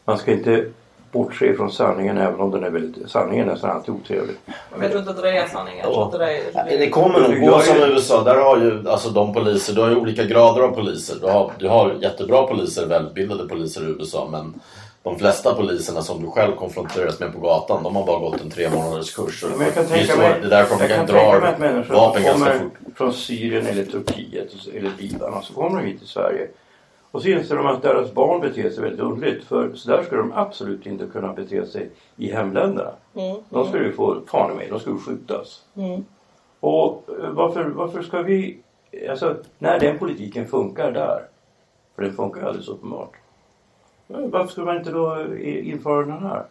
man 0.04 0.18
ska 0.18 0.32
inte 0.32 0.70
bortse 1.12 1.54
från 1.56 1.72
sanningen 1.72 2.18
även 2.18 2.40
om 2.40 2.50
den 2.50 2.64
är 2.64 2.70
väldigt, 2.70 3.10
sanningen 3.10 3.48
är 3.48 3.52
nästan 3.52 3.70
alltid 3.70 3.94
otrevlig. 3.94 4.36
Men 4.72 4.82
jag 4.82 4.90
tror 4.90 5.00
inte 5.00 5.10
att 5.10 5.22
det 5.22 5.38
är 5.38 5.46
sanningen. 5.48 5.84
Jag 5.84 5.92
tror 5.92 6.04
att 6.04 6.12
det 6.12 6.42
Ja, 6.54 6.60
är... 6.60 6.78
Det 6.78 6.90
kommer 6.90 7.20
nog 7.20 7.40
gå 7.40 7.60
som 7.60 7.76
i 7.76 7.80
USA. 7.80 8.22
Där 8.22 8.36
har 8.36 8.58
ju 8.58 8.88
alltså 8.88 9.10
de 9.10 9.34
poliser, 9.34 9.74
du 9.74 9.80
har 9.80 9.88
ju 9.90 9.96
olika 9.96 10.24
grader 10.24 10.62
av 10.62 10.68
poliser. 10.74 11.16
Du 11.20 11.26
har, 11.26 11.52
du 11.58 11.68
har 11.68 11.94
jättebra 12.00 12.46
poliser, 12.46 12.86
välutbildade 12.86 13.48
poliser 13.48 13.80
i 13.82 13.84
USA 13.84 14.28
men 14.30 14.54
de 15.02 15.18
flesta 15.18 15.54
poliserna 15.54 16.02
som 16.02 16.22
du 16.22 16.30
själv 16.30 16.56
konfronteras 16.56 17.20
med 17.20 17.32
på 17.32 17.38
gatan 17.38 17.82
de 17.82 17.96
har 17.96 18.06
bara 18.06 18.18
gått 18.18 18.40
en 18.40 18.50
tre 18.50 18.70
månaders 18.70 19.14
kurs. 19.14 19.44
Men 19.56 19.66
jag 19.66 19.74
kan 19.74 19.84
det, 19.86 19.94
är 19.94 19.98
tänka 19.98 20.16
mig, 20.16 20.40
det 20.40 20.46
är 20.46 20.50
därför 20.50 20.78
de 20.78 20.88
kan 20.88 20.96
kan 20.96 21.06
dra 21.06 21.46
att 21.46 21.58
människor 21.58 21.94
vapen 21.94 22.22
ganska 22.22 22.58
fort. 22.58 22.74
från 22.96 23.12
Syrien 23.12 23.66
eller 23.66 23.84
Turkiet 23.84 24.52
eller 24.74 24.90
Libanon 24.98 25.42
så 25.42 25.54
kommer 25.54 25.80
de 25.80 25.86
hit 25.86 25.98
till 25.98 26.08
Sverige. 26.08 26.48
Och 27.16 27.22
så 27.22 27.28
inser 27.28 27.56
de 27.56 27.66
att 27.66 27.82
deras 27.82 28.12
barn 28.12 28.40
beter 28.40 28.70
sig 28.70 28.82
väldigt 28.82 29.00
underligt. 29.00 29.44
För 29.44 29.74
så 29.74 29.90
där 29.90 30.02
skulle 30.02 30.20
de 30.20 30.32
absolut 30.32 30.86
inte 30.86 31.06
kunna 31.06 31.32
bete 31.32 31.66
sig 31.66 31.90
i 32.16 32.32
hemländerna. 32.32 32.90
Mm. 33.14 33.36
De 33.50 33.68
skulle 33.68 33.84
ju 33.84 33.92
få, 33.92 34.20
fan 34.26 34.52
i 34.52 34.54
mig, 34.54 34.68
de 34.70 34.80
skulle 34.80 34.98
skjutas. 34.98 35.62
Mm. 35.76 36.04
Och 36.60 37.04
eh, 37.22 37.30
varför, 37.30 37.64
varför 37.64 38.02
ska 38.02 38.22
vi, 38.22 38.58
alltså 39.10 39.36
när 39.58 39.80
den 39.80 39.98
politiken 39.98 40.46
funkar 40.46 40.92
där, 40.92 41.22
för 41.94 42.02
den 42.02 42.12
funkar 42.12 42.40
ju 42.40 42.46
alldeles 42.46 42.68
uppenbart. 42.68 43.12
Varför 44.06 44.48
skulle 44.48 44.66
man 44.66 44.76
inte 44.76 44.90
då 44.90 45.20
eh, 45.20 45.68
införa 45.68 46.06
den 46.06 46.22
här? 46.22 46.44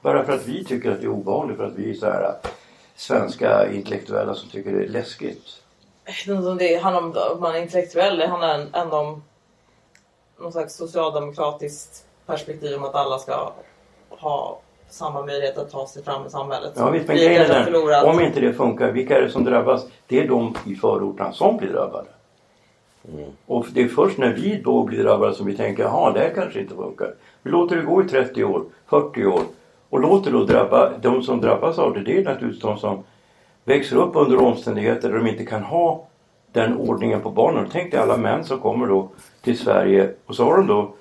Bara 0.00 0.24
för 0.24 0.32
att 0.32 0.48
vi 0.48 0.64
tycker 0.64 0.90
att 0.90 1.00
det 1.00 1.06
är 1.06 1.10
obehagligt, 1.10 1.56
för 1.56 1.64
att 1.64 1.76
vi 1.76 1.90
är 1.90 1.94
så 1.94 2.06
här 2.06 2.22
eh, 2.22 2.50
svenska 2.94 3.72
intellektuella 3.72 4.34
som 4.34 4.50
tycker 4.50 4.72
det 4.72 4.84
är 4.84 4.88
läskigt. 4.88 5.62
Jag 6.04 6.12
vet 6.12 6.38
inte 6.38 6.50
om 6.50 6.58
det 6.58 6.76
handlar 6.76 7.02
om 7.02 7.10
att 7.10 7.40
man 7.40 7.54
är 7.54 7.62
intellektuell. 7.62 8.16
Det 8.18 8.26
handlar 8.26 8.66
ändå 8.72 8.96
om 8.96 9.22
någon 10.38 10.52
slags 10.52 10.74
socialdemokratiskt 10.74 12.06
perspektiv 12.26 12.76
om 12.76 12.84
att 12.84 12.94
alla 12.94 13.18
ska 13.18 13.52
ha 14.08 14.58
samma 14.88 15.26
möjlighet 15.26 15.58
att 15.58 15.70
ta 15.70 15.86
sig 15.86 16.04
fram 16.04 16.26
i 16.26 16.30
samhället. 16.30 16.72
Ja 16.76 16.90
visst, 16.90 17.08
men 17.08 17.16
Vi 17.16 17.24
grejen 17.24 17.50
är 17.50 17.70
den, 17.70 18.10
om 18.10 18.20
inte 18.20 18.40
det 18.40 18.52
funkar, 18.52 18.92
vilka 18.92 19.18
är 19.18 19.22
det 19.22 19.30
som 19.30 19.44
drabbas? 19.44 19.86
Det 20.06 20.20
är 20.20 20.28
de 20.28 20.54
i 20.66 20.74
förorterna 20.74 21.32
som 21.32 21.56
blir 21.56 21.68
drabbade. 21.68 22.08
Och 23.46 23.66
det 23.72 23.82
är 23.82 23.88
först 23.88 24.18
när 24.18 24.32
vi 24.32 24.62
då 24.64 24.82
blir 24.82 25.02
drabbade 25.02 25.34
som 25.34 25.46
vi 25.46 25.56
tänker, 25.56 25.82
jaha, 25.82 26.12
det 26.12 26.20
här 26.20 26.32
kanske 26.34 26.60
inte 26.60 26.74
funkar. 26.74 27.14
Vi 27.42 27.50
låter 27.50 27.76
det 27.76 27.82
gå 27.82 28.02
i 28.02 28.08
30 28.08 28.44
år, 28.44 28.64
40 28.86 29.26
år 29.26 29.42
och 29.90 30.00
låter 30.00 30.32
då 30.32 30.44
drabba, 30.44 30.90
de 31.02 31.22
som 31.22 31.40
drabbas 31.40 31.78
av 31.78 31.94
det, 31.94 32.00
det 32.00 32.18
är 32.18 32.24
naturligtvis 32.24 32.62
de 32.62 32.78
som 32.78 33.04
växer 33.64 33.96
upp 33.96 34.16
under 34.16 34.38
omständigheter 34.38 35.08
där 35.08 35.18
de 35.18 35.26
inte 35.26 35.44
kan 35.44 35.62
ha 35.62 36.06
den 36.54 36.76
ordningen 36.76 37.20
på 37.20 37.30
barnen. 37.30 37.68
Tänk 37.72 37.90
dig 37.90 38.00
alla 38.00 38.16
män 38.16 38.44
som 38.44 38.60
kommer 38.60 38.86
då 38.86 39.08
till 39.42 39.58
Sverige 39.58 40.10
och 40.26 40.36
så 40.36 40.44
har 40.44 40.56
de 40.56 40.66
då 40.66 40.94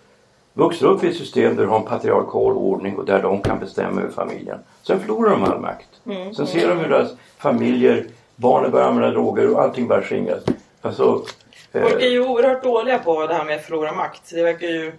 vuxit 0.53 0.83
upp 0.83 1.03
i 1.03 1.07
ett 1.07 1.15
system 1.15 1.55
där 1.55 1.63
de 1.63 1.69
har 1.69 1.79
en 1.79 1.85
patriarkal 1.85 2.57
ordning 2.57 2.97
och 2.97 3.05
där 3.05 3.21
de 3.21 3.41
kan 3.41 3.59
bestämma 3.59 4.01
över 4.01 4.11
familjen. 4.11 4.59
Sen 4.83 4.99
förlorar 4.99 5.31
de 5.31 5.43
all 5.43 5.59
makt. 5.59 5.87
Mm. 6.05 6.33
Sen 6.33 6.47
ser 6.47 6.67
de 6.69 6.79
hur 6.79 6.89
deras 6.89 7.11
familjer, 7.37 8.05
barnen 8.35 8.71
börjar 8.71 8.87
använda 8.87 9.11
droger 9.11 9.53
och 9.53 9.61
allting 9.61 9.87
börjar 9.87 10.03
skingras. 10.03 10.43
Alltså, 10.81 11.23
eh, 11.71 11.81
Folk 11.81 12.01
är 12.01 12.09
ju 12.09 12.27
oerhört 12.27 12.63
dåliga 12.63 12.99
på 12.99 13.27
det 13.27 13.33
här 13.33 13.45
med 13.45 13.55
att 13.55 13.65
förlora 13.65 13.93
makt. 13.93 14.21
Det 14.31 14.43
verkar 14.43 14.67
ju 14.67 14.93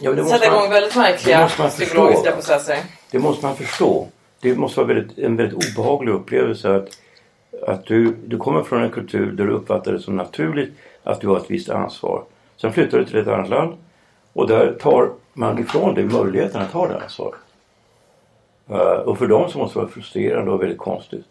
ja, 0.00 0.12
det 0.12 0.24
sätta 0.24 0.46
igång 0.46 0.70
väldigt 0.70 0.96
märkliga 0.96 1.48
förstå. 1.48 1.68
psykologiska 1.68 2.32
processer. 2.32 2.78
Det 3.10 3.18
måste 3.18 3.46
man 3.46 3.56
förstå. 3.56 4.08
Det 4.40 4.54
måste 4.54 4.80
vara 4.80 4.94
väldigt, 4.94 5.18
en 5.18 5.36
väldigt 5.36 5.78
obehaglig 5.78 6.12
upplevelse 6.12 6.76
att, 6.76 6.88
att 7.66 7.86
du, 7.86 8.14
du 8.26 8.38
kommer 8.38 8.62
från 8.62 8.82
en 8.82 8.90
kultur 8.90 9.32
där 9.32 9.46
du 9.46 9.52
uppfattar 9.52 9.92
det 9.92 10.00
som 10.00 10.16
naturligt 10.16 10.72
att 11.02 11.20
du 11.20 11.28
har 11.28 11.36
ett 11.36 11.50
visst 11.50 11.68
ansvar. 11.68 12.24
Sen 12.56 12.72
flyttar 12.72 12.98
du 12.98 13.04
till 13.04 13.18
ett 13.18 13.28
annat 13.28 13.48
land 13.48 13.76
och 14.32 14.48
där 14.48 14.72
tar 14.72 15.10
man 15.32 15.58
ifrån 15.58 15.94
dig 15.94 16.04
möjligheten 16.04 16.62
att 16.62 16.72
ta 16.72 16.88
det 16.88 17.00
ansvaret. 17.00 17.40
Eh, 18.68 18.76
och 18.78 19.18
för 19.18 19.26
dem 19.26 19.50
så 19.50 19.58
måste 19.58 19.78
det 19.78 19.82
vara 19.82 19.92
frustrerande 19.92 20.50
och 20.50 20.62
väldigt 20.62 20.78
konstigt. 20.78 21.28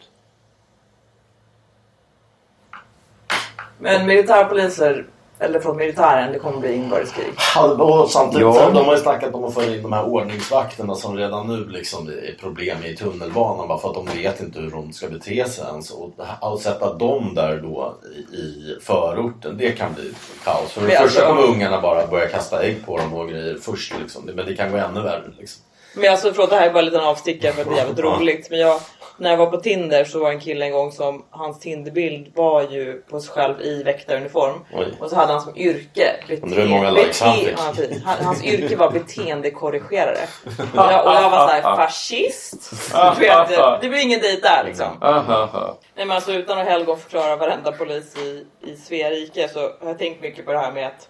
Men 3.79 4.07
militärpoliser, 4.07 5.05
eller 5.39 5.59
från 5.59 5.77
militären, 5.77 6.31
det 6.31 6.39
kommer 6.39 6.59
bli 6.59 6.73
inbördeskrig. 6.75 7.25
Ja, 7.55 7.67
och 7.83 8.09
samtidigt, 8.09 8.41
Ja. 8.41 8.69
de 8.73 8.85
har 8.85 8.95
ju 8.95 9.01
snackat 9.01 9.33
om 9.35 9.43
att 9.43 9.53
föra 9.53 9.65
in 9.75 9.81
de 9.83 9.93
här 9.93 10.05
ordningsvakterna 10.05 10.95
som 10.95 11.17
redan 11.17 11.47
nu 11.47 11.67
liksom 11.69 12.07
är 12.07 12.35
problem 12.39 12.77
i 12.85 12.95
tunnelbanan 12.95 13.67
bara 13.67 13.77
för 13.77 13.89
att 13.89 13.95
de 13.95 14.05
vet 14.05 14.41
inte 14.41 14.59
hur 14.59 14.71
de 14.71 14.93
ska 14.93 15.07
bete 15.07 15.49
sig 15.49 15.65
ens. 15.65 15.91
Och 15.91 16.11
att 16.41 16.59
sätta 16.61 16.93
dem 16.93 17.35
där 17.35 17.57
då 17.57 17.95
i, 18.33 18.77
förorten, 18.81 19.57
det 19.57 19.71
kan 19.71 19.93
bli 19.93 20.13
kaos. 20.43 20.71
För 20.71 20.81
det 20.81 20.87
första 20.87 21.01
alltså- 21.03 21.25
kommer 21.25 21.43
ungarna 21.55 21.81
bara 21.81 22.07
börja 22.07 22.27
kasta 22.27 22.63
ägg 22.63 22.85
på 22.85 22.97
dem 22.97 23.13
och 23.13 23.29
grejer 23.29 23.57
först 23.61 23.93
liksom. 24.01 24.23
Men 24.35 24.45
det 24.45 24.55
kan 24.55 24.71
gå 24.71 24.77
ännu 24.77 25.01
värre 25.01 25.31
liksom. 25.39 25.63
Men 25.95 26.11
alltså 26.11 26.31
förlåt, 26.33 26.49
det 26.49 26.55
här 26.55 26.67
är 26.69 26.73
bara 26.73 26.79
en 26.79 26.85
liten 26.85 27.01
avstickare 27.01 27.53
för 27.53 27.61
att 27.61 27.67
det 27.67 27.73
är 27.73 27.77
jävligt 27.77 27.99
roligt. 27.99 28.47
Men 28.49 28.59
jag, 28.59 28.79
när 29.17 29.29
jag 29.29 29.37
var 29.37 29.45
på 29.45 29.57
Tinder 29.57 30.05
så 30.05 30.19
var 30.19 30.31
en 30.31 30.39
kille 30.39 30.65
en 30.65 30.71
gång 30.71 30.91
som, 30.91 31.25
hans 31.29 31.59
Tinderbild 31.59 32.31
var 32.35 32.61
ju 32.61 33.01
på 33.01 33.19
sig 33.19 33.33
själv 33.33 33.61
i 33.61 33.83
väktaruniform. 33.83 34.53
Oj. 34.73 34.93
Och 34.99 35.09
så 35.09 35.15
hade 35.15 35.31
han 35.31 35.41
som 35.41 35.57
yrke 35.57 36.13
Undrar 36.41 36.61
hur 36.61 36.69
många 36.69 36.91
likes 36.91 37.21
han 37.21 37.35
fick. 37.35 37.57
Han- 38.03 38.25
Hans 38.25 38.43
yrke 38.43 38.75
var 38.75 38.91
beteendekorrigerare. 38.91 40.17
och, 40.73 40.91
jag, 40.91 41.05
och 41.05 41.13
jag 41.13 41.29
var 41.29 41.47
såhär, 41.47 41.61
fascist? 41.61 42.71
Du 43.15 43.19
vet, 43.19 43.81
det 43.81 43.89
blir 43.89 44.01
ingen 44.03 44.19
dejt 44.19 44.41
där 44.41 44.63
liksom. 44.65 44.87
Nej 45.95 46.05
men 46.05 46.15
alltså 46.15 46.33
utan 46.33 46.59
att 46.59 46.67
helgon 46.67 46.97
förklara 46.99 47.35
varenda 47.35 47.71
polis 47.71 48.17
i, 48.17 48.45
i 48.61 48.75
Svea 48.75 49.09
rike 49.09 49.47
så 49.47 49.59
har 49.59 49.87
jag 49.87 49.99
tänkt 49.99 50.21
mycket 50.21 50.45
på 50.45 50.51
det 50.51 50.59
här 50.59 50.71
med 50.71 50.87
att 50.87 51.09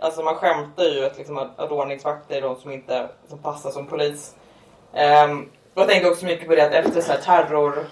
Alltså 0.00 0.22
man 0.22 0.34
skämtar 0.34 0.84
ju 0.84 1.04
att, 1.04 1.18
liksom, 1.18 1.38
att, 1.38 1.58
att 1.58 1.70
ordningsvakter 1.70 2.36
är 2.36 2.40
de 2.40 2.56
som 2.56 2.70
inte 2.72 3.08
som 3.28 3.38
passar 3.38 3.70
som 3.70 3.86
polis. 3.86 4.34
Och 4.92 5.48
jag 5.74 5.88
tänkte 5.88 6.10
också 6.10 6.24
mycket 6.24 6.48
på 6.48 6.54
det 6.54 6.66
att 6.66 6.72
efter 6.86 7.00
så 7.00 7.12
här 7.12 7.18
terror, 7.20 7.86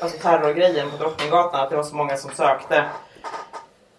alltså 0.00 0.18
terrorgrejen 0.18 0.90
på 0.90 0.96
Drottninggatan 0.96 1.60
att 1.60 1.70
det 1.70 1.76
var 1.76 1.82
så 1.82 1.94
många 1.96 2.16
som 2.16 2.30
sökte 2.30 2.84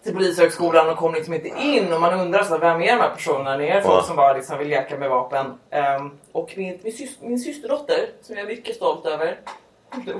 till 0.03 0.13
Polishögskolan 0.13 0.89
och 0.89 0.97
kom 0.97 1.13
liksom 1.13 1.33
inte 1.33 1.47
in 1.47 1.93
och 1.93 2.01
man 2.01 2.19
undrar 2.19 2.43
så 2.43 2.49
här, 2.53 2.59
vem 2.59 2.81
är 2.81 2.95
de 2.95 3.01
här 3.01 3.15
personerna? 3.15 3.53
Är 3.65 3.75
det 3.75 3.81
folk 3.81 3.97
Ja. 3.97 4.03
som 4.07 4.15
bara 4.15 4.33
liksom 4.33 4.57
vill 4.57 4.67
leka 4.67 4.97
med 4.97 5.09
vapen? 5.09 5.45
Ehm, 5.69 6.11
och 6.31 6.53
min, 6.57 6.79
min, 6.83 6.93
sys, 6.93 7.17
min 7.21 7.39
systerdotter 7.39 8.09
som 8.21 8.35
jag 8.35 8.43
är 8.43 8.47
mycket 8.47 8.75
stolt 8.75 9.05
över 9.05 9.39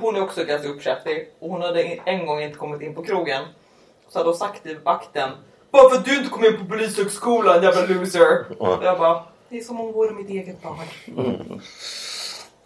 hon 0.00 0.16
är 0.16 0.22
också 0.22 0.44
ganska 0.44 0.68
uppkäftig 0.68 1.28
och 1.38 1.50
hon 1.50 1.62
hade 1.62 1.82
en 1.82 2.26
gång 2.26 2.40
inte 2.42 2.58
kommit 2.58 2.80
in 2.82 2.94
på 2.94 3.04
krogen. 3.04 3.42
Så 4.08 4.18
hade 4.18 4.30
hon 4.30 4.36
sagt 4.36 4.62
till 4.62 4.78
vakten 4.78 5.30
Bara 5.70 5.88
för 5.88 5.96
att 5.96 6.04
du 6.04 6.16
inte 6.18 6.30
kom 6.30 6.44
in 6.44 6.58
på 6.58 6.64
polishögskolan 6.64 7.62
jävla 7.62 7.94
loser. 7.94 8.44
Ja. 8.60 8.76
Och 8.76 8.84
jag 8.84 8.98
bara 8.98 9.22
Det 9.48 9.58
är 9.58 9.60
som 9.60 9.80
om 9.80 9.86
hon 9.86 9.94
vore 9.94 10.10
mitt 10.14 10.30
eget 10.30 10.62
barn. 10.62 10.76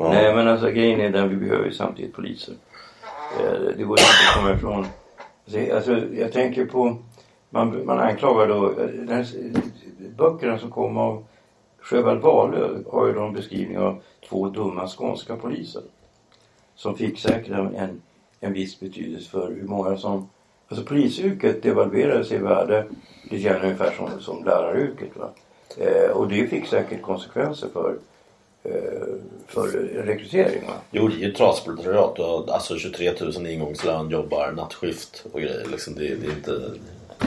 Ja. 0.00 0.08
Nej 0.08 0.34
men 0.34 0.48
alltså 0.48 0.70
grejen 0.70 1.00
är 1.00 1.10
den 1.10 1.28
vi 1.28 1.36
behöver 1.36 1.64
ju 1.64 1.72
samtidigt 1.72 2.14
poliser. 2.14 2.54
Eh, 3.38 3.60
Det 3.76 3.84
går 3.84 3.98
inte 3.98 4.10
att 4.28 4.36
komma 4.36 4.54
ifrån. 4.54 4.86
Alltså, 5.44 5.74
alltså 5.74 6.14
jag 6.14 6.32
tänker 6.32 6.66
på, 6.66 6.96
man, 7.50 7.86
man 7.86 7.98
anklagar 7.98 8.48
då, 8.48 8.72
den 9.06 9.24
böckerna 10.16 10.58
som 10.58 10.70
kom 10.70 10.96
av 10.96 11.24
Sjöwall 11.80 12.18
Wahlöö 12.18 12.82
har 12.92 13.06
ju 13.06 13.12
då 13.12 13.22
en 13.22 13.32
beskrivning 13.32 13.78
av 13.78 14.02
två 14.28 14.48
dumma 14.48 14.88
skånska 14.88 15.36
poliser. 15.36 15.82
Som 16.74 16.96
fick 16.96 17.18
säkert 17.18 17.50
en, 17.50 18.02
en, 18.40 18.52
viss 18.52 18.80
betydelse 18.80 19.30
för 19.30 19.48
hur 19.48 19.68
många 19.68 19.96
som, 19.96 20.28
alltså 20.68 20.86
polisyrket 20.86 21.62
devalverades 21.62 22.32
i 22.32 22.38
värde, 22.38 22.86
det 23.30 23.38
grann 23.38 23.62
ungefär 23.62 23.90
som, 23.90 24.20
som 24.20 24.44
läraryrket. 24.44 25.16
Va? 25.16 25.30
Eh, 25.76 26.10
och 26.10 26.28
det 26.28 26.46
fick 26.46 26.66
säkert 26.66 27.02
konsekvenser 27.02 27.68
för 27.72 27.96
för 29.46 29.66
rekrytering. 30.06 30.62
Va? 30.66 30.72
Jo, 30.90 31.08
det 31.08 31.14
är 31.14 31.18
ju 31.18 31.30
ett 31.30 31.36
trasproletariat. 31.36 32.20
Alltså 32.50 32.76
23 32.76 33.12
000 33.20 33.46
ingångslön, 33.46 34.10
jobbar 34.10 34.52
nattskift 34.52 35.24
och 35.32 35.40
grejer. 35.40 35.66
Liksom 35.70 35.94
det, 35.94 36.00
det 36.14 36.26
är 36.26 36.30
inte... 36.30 36.50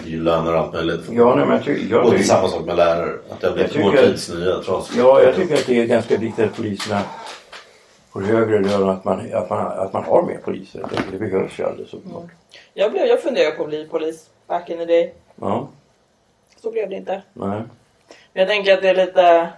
Det 0.04 0.10
är 0.10 0.12
ju 0.12 0.24
löner 0.24 0.54
och 0.54 0.60
allt 0.60 0.74
möjligt. 0.74 1.02
Ja, 1.12 1.36
nej, 1.36 1.46
men 1.46 1.56
jag, 1.56 1.66
ty- 1.66 1.88
jag, 1.90 2.06
och 2.06 2.12
det 2.12 2.16
är 2.16 2.20
tycker- 2.20 2.34
samma 2.34 2.48
sak 2.48 2.66
med 2.66 2.76
lärare. 2.76 3.20
Att 3.30 3.42
det 3.42 3.48
har 3.48 3.54
blivit 3.54 3.76
Jag 3.76 3.84
vår 3.84 3.92
tycker- 3.92 4.08
tids 4.08 4.30
nya. 4.34 4.62
Ja, 4.98 5.22
jag 5.22 5.36
tycker 5.36 5.54
att 5.56 5.66
det 5.68 5.80
är 5.82 5.86
ganska 5.86 6.18
viktigt 6.18 6.46
att 6.46 6.56
poliserna 6.56 7.02
får 8.12 8.22
högre 8.22 8.60
lön 8.62 8.90
att 8.90 9.04
man, 9.06 9.34
att 9.34 9.50
man, 9.50 9.68
att 9.68 9.94
man 9.94 10.04
har 10.04 10.24
mer 10.24 10.38
poliser. 10.38 10.86
Det, 10.90 11.02
det 11.12 11.18
behövs 11.18 11.60
ju 11.60 11.64
alldeles 11.64 11.94
uppenbart. 11.94 12.30
Jag, 12.74 12.92
blev, 12.92 13.06
jag 13.06 13.22
funderade 13.22 13.52
på 13.56 13.64
att 13.64 13.70
bli 13.70 13.88
polis 13.88 14.30
back 14.48 14.70
in 14.70 14.78
the 14.78 14.86
day. 14.86 15.14
Ja, 15.36 15.68
Så 16.62 16.72
blev 16.72 16.90
det 16.90 16.96
inte. 16.96 17.22
nej. 17.34 17.62
Men 18.34 18.42
jag 18.42 18.48
tänker 18.48 18.74
att 18.74 18.82
det 18.82 18.90
är 18.90 19.06
lite... 19.06 19.50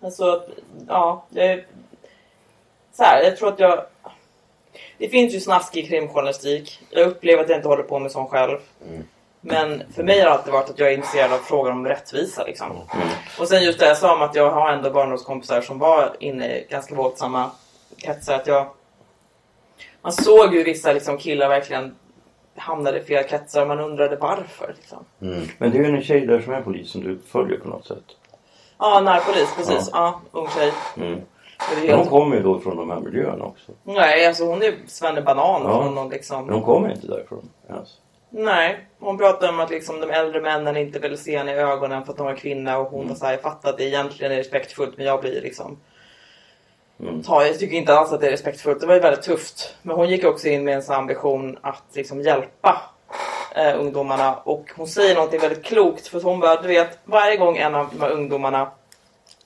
Alltså, 0.00 0.42
ja. 0.88 1.24
Är- 1.34 1.66
så 2.92 3.02
här, 3.02 3.22
jag 3.22 3.36
tror 3.36 3.48
att 3.48 3.60
jag... 3.60 3.84
Det 4.98 5.08
finns 5.08 5.34
ju 5.34 5.40
snaskig 5.40 5.88
krimjournalistik. 5.88 6.80
Jag 6.90 7.06
upplever 7.06 7.42
att 7.42 7.48
jag 7.48 7.58
inte 7.58 7.68
håller 7.68 7.82
på 7.82 7.98
med 7.98 8.10
sån 8.12 8.26
själv. 8.28 8.58
Men 9.40 9.82
för 9.94 10.02
mig 10.02 10.18
har 10.18 10.26
det 10.26 10.32
alltid 10.32 10.52
varit 10.52 10.70
att 10.70 10.78
jag 10.78 10.88
är 10.88 10.94
intresserad 10.96 11.32
av 11.32 11.38
frågan 11.38 11.72
om 11.72 11.86
rättvisa. 11.86 12.44
Liksom. 12.44 12.66
Och 13.38 13.48
sen 13.48 13.64
just 13.64 13.78
det 13.78 13.86
jag 13.86 13.96
sa 13.98 14.14
om 14.14 14.22
att 14.22 14.34
jag 14.34 14.50
har 14.50 14.72
ändå 14.72 14.90
barndomskompisar 14.90 15.60
som 15.60 15.78
var 15.78 16.16
inne 16.20 16.46
i 16.58 16.66
ganska 16.70 16.94
våldsamma 16.94 17.50
kretsar. 17.98 18.34
Att 18.34 18.46
jag, 18.46 18.66
man 20.02 20.12
såg 20.12 20.54
ju 20.54 20.62
vissa 20.62 20.92
liksom, 20.92 21.18
killar 21.18 21.48
verkligen 21.48 21.94
hamnade 22.56 22.98
i 23.00 23.02
fel 23.02 23.24
kretsar 23.24 23.62
och 23.62 23.68
man 23.68 23.80
undrade 23.80 24.16
varför. 24.16 24.74
Liksom. 24.76 25.04
Men 25.58 25.70
det 25.70 25.78
är 25.78 25.82
ju 25.84 25.96
en 25.96 26.02
tjej 26.02 26.26
där 26.26 26.40
som 26.40 26.52
är 26.52 26.62
polis 26.62 26.90
som 26.90 27.00
du 27.04 27.18
följer 27.28 27.58
på 27.58 27.68
något 27.68 27.86
sätt. 27.86 28.04
Ja, 28.80 29.00
närpolis, 29.00 29.54
precis. 29.56 29.90
Ja, 29.92 30.20
ung 30.32 30.48
tjej. 30.48 30.72
Mm. 30.96 31.20
Men 31.86 31.98
hon 31.98 32.06
kommer 32.06 32.36
ju 32.36 32.42
då 32.42 32.60
från 32.60 32.76
de 32.76 32.90
här 32.90 33.00
miljöerna 33.00 33.44
också. 33.44 33.72
Nej, 33.82 34.26
alltså 34.26 34.44
hon 34.44 34.62
är 34.62 34.74
svennebanan 34.86 35.62
Ja. 35.64 35.82
från 35.82 35.94
någon 35.94 36.08
liksom... 36.08 36.44
Men 36.46 36.54
hon 36.54 36.62
kommer 36.64 36.90
inte 36.92 37.06
därifrån. 37.06 37.48
Alltså. 37.70 37.94
Nej, 38.30 38.86
hon 38.98 39.18
pratar 39.18 39.48
om 39.48 39.60
att 39.60 39.70
liksom 39.70 40.00
de 40.00 40.10
äldre 40.10 40.40
männen 40.40 40.76
inte 40.76 40.98
vill 40.98 41.18
se 41.18 41.38
henne 41.38 41.52
i 41.52 41.54
ögonen 41.54 42.04
för 42.04 42.12
att 42.12 42.18
hon 42.18 42.28
är 42.28 42.36
kvinna 42.36 42.78
och 42.78 42.90
hon 42.90 43.08
var 43.08 43.14
såhär, 43.14 43.32
jag 43.32 43.42
fattar 43.42 43.70
att 43.70 43.78
det 43.78 43.84
egentligen 43.84 44.32
är 44.32 44.36
respektfullt 44.36 44.96
men 44.96 45.06
jag 45.06 45.20
blir 45.20 45.42
liksom 45.42 45.78
Ta, 47.26 47.46
jag 47.46 47.58
tycker 47.58 47.76
inte 47.76 47.94
alls 47.94 48.12
att 48.12 48.20
det 48.20 48.26
är 48.26 48.30
respektfullt. 48.30 48.80
Det 48.80 48.86
var 48.86 48.94
ju 48.94 49.00
väldigt 49.00 49.22
tufft. 49.22 49.74
Men 49.82 49.96
hon 49.96 50.08
gick 50.08 50.24
också 50.24 50.48
in 50.48 50.64
med 50.64 50.74
en 50.74 50.82
sån 50.82 50.96
ambition 50.96 51.58
att 51.60 51.82
liksom 51.92 52.20
hjälpa 52.20 52.82
eh, 53.54 53.80
ungdomarna. 53.80 54.34
Och 54.34 54.70
hon 54.76 54.86
säger 54.86 55.14
någonting 55.14 55.40
väldigt 55.40 55.64
klokt. 55.64 56.06
För 56.06 56.20
hon 56.20 56.40
bara, 56.40 56.62
du 56.62 56.68
vet, 56.68 56.98
varje 57.04 57.36
gång 57.36 57.56
en 57.56 57.74
av 57.74 57.88
de 57.92 58.00
här 58.00 58.10
ungdomarna 58.10 58.70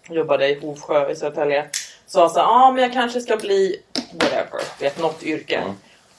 jobbade 0.08 0.48
i 0.48 0.60
Hovsjö 0.60 1.10
i 1.10 1.16
Södertälje 1.16 1.70
sa 2.06 2.28
så 2.28 2.38
ja 2.38 2.44
ah, 2.44 2.70
men 2.70 2.82
jag 2.82 2.92
kanske 2.92 3.20
ska 3.20 3.36
bli 3.36 3.76
whatever, 4.12 4.60
vet, 4.80 4.98
något 5.00 5.22
yrke. 5.22 5.62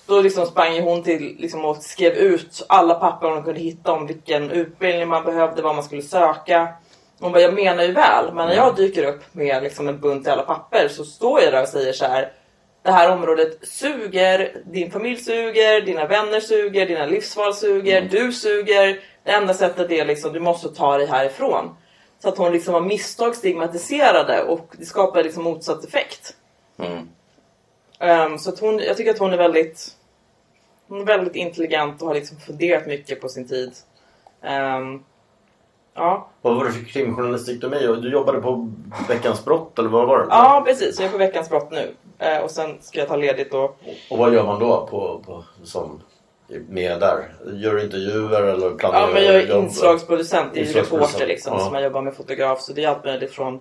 Då 0.08 0.22
liksom 0.22 0.46
sprang 0.46 0.82
hon 0.82 1.04
till 1.04 1.36
liksom, 1.40 1.66
och 1.66 1.78
skrev 1.78 2.14
ut 2.14 2.66
alla 2.70 2.94
papper 2.94 3.28
hon 3.28 3.44
kunde 3.44 3.60
hitta 3.60 3.92
om 3.92 4.08
vilken 4.08 4.52
utbildning 4.52 5.08
man 5.08 5.24
behövde, 5.24 5.62
vad 5.62 5.76
man 5.76 5.84
skulle 5.84 6.02
söka. 6.02 6.74
Hon 7.20 7.32
bara, 7.32 7.42
jag 7.42 7.54
menar 7.54 7.84
ju 7.84 7.92
väl, 7.92 8.34
men 8.34 8.48
när 8.48 8.56
jag 8.56 8.76
dyker 8.76 9.04
upp 9.04 9.22
med 9.32 9.64
liksom, 9.64 9.88
en 9.88 10.00
bunt 10.00 10.28
jävla 10.28 10.44
papper 10.44 10.88
så 10.88 11.06
står 11.06 11.42
jag 11.42 11.54
där 11.54 11.62
och 11.62 11.68
säger 11.68 11.94
så 11.94 12.06
här. 12.06 12.32
Det 12.86 12.92
här 12.92 13.12
området 13.12 13.58
suger, 13.62 14.62
din 14.66 14.92
familj 14.92 15.18
suger, 15.18 15.82
dina 15.82 16.08
vänner 16.08 16.40
suger, 16.40 16.86
dina 16.86 17.06
livsval 17.06 17.54
suger, 17.54 18.02
du 18.12 18.32
suger. 18.32 19.00
Det 19.24 19.32
enda 19.32 19.54
sättet 19.54 19.92
är 19.92 20.06
liksom, 20.06 20.34
du 20.34 20.40
måste 20.40 20.70
ta 20.70 20.98
dig 20.98 21.08
härifrån. 21.08 21.76
Så 22.20 22.30
att 22.30 22.38
hon 22.38 22.52
liksom 22.52 22.76
av 22.76 22.86
misstag 22.88 23.36
stigmatiserade 23.36 24.44
och 24.44 24.76
det 24.80 24.86
skapar 24.86 25.24
liksom 25.24 25.44
motsatt 25.44 25.86
effekt. 25.86 26.36
Ehm, 28.00 28.38
så 28.38 28.50
att 28.50 28.60
hon, 28.60 28.80
jag 28.80 28.98
tycker 28.98 29.12
att 29.12 29.20
hon 29.20 29.34
är 29.34 29.38
väldigt 29.38 29.96
hon 30.88 31.02
är 31.02 31.06
väldigt 31.06 31.36
intelligent 31.36 32.02
och 32.02 32.08
har 32.08 32.16
liksom 32.16 32.38
funderat 32.38 32.88
mycket 32.88 33.22
på 33.22 33.30
sin 33.30 33.48
tid. 33.48 33.74
Ehm, 34.42 35.04
ja. 35.94 36.30
Vad 36.42 36.56
var 36.56 36.66
det 36.66 36.72
för 36.72 36.86
krimjournalistik 36.86 37.62
du 37.62 37.70
med? 37.70 38.02
Du 38.02 38.12
jobbade 38.12 38.42
på 38.42 38.72
Veckans 39.08 39.46
brott 39.46 39.80
eller 39.80 39.90
vad 39.90 40.08
var 40.08 40.20
det? 40.20 40.26
ja, 40.30 40.64
precis. 40.66 41.00
Jag 41.00 41.08
är 41.08 41.12
på 41.12 41.18
veckans 41.18 41.50
brott 41.50 41.72
nu. 41.72 41.96
Eh, 42.20 42.38
och 42.38 42.52
sen 42.52 42.78
ska 42.82 43.00
jag 43.00 43.08
ta 43.08 43.16
ledigt 43.16 43.54
och... 43.54 43.80
Och 44.10 44.18
vad 44.18 44.34
gör 44.34 44.44
man 44.44 44.60
då 44.60 44.88
på, 44.88 45.24
på, 45.26 45.44
som 45.64 46.02
med 46.70 47.00
där? 47.00 47.34
Gör 47.54 47.84
intervjuer 47.84 48.42
eller 48.42 48.76
planerar 48.76 49.02
Ja, 49.02 49.14
men 49.14 49.24
jag 49.24 49.36
är 49.36 49.48
jobb? 49.48 49.64
inslagsproducent. 49.64 50.54
Det 50.54 50.60
är 50.60 50.74
reporter 50.74 51.28
liksom. 51.28 51.54
ja. 51.58 51.66
Så 51.66 51.72
man 51.72 51.84
jobbar 51.84 52.02
med 52.02 52.16
fotograf. 52.16 52.62
Så 52.62 52.74
det 52.74 52.84
är 52.84 52.88
allt 52.88 53.06
möjligt 53.06 53.32
från... 53.32 53.60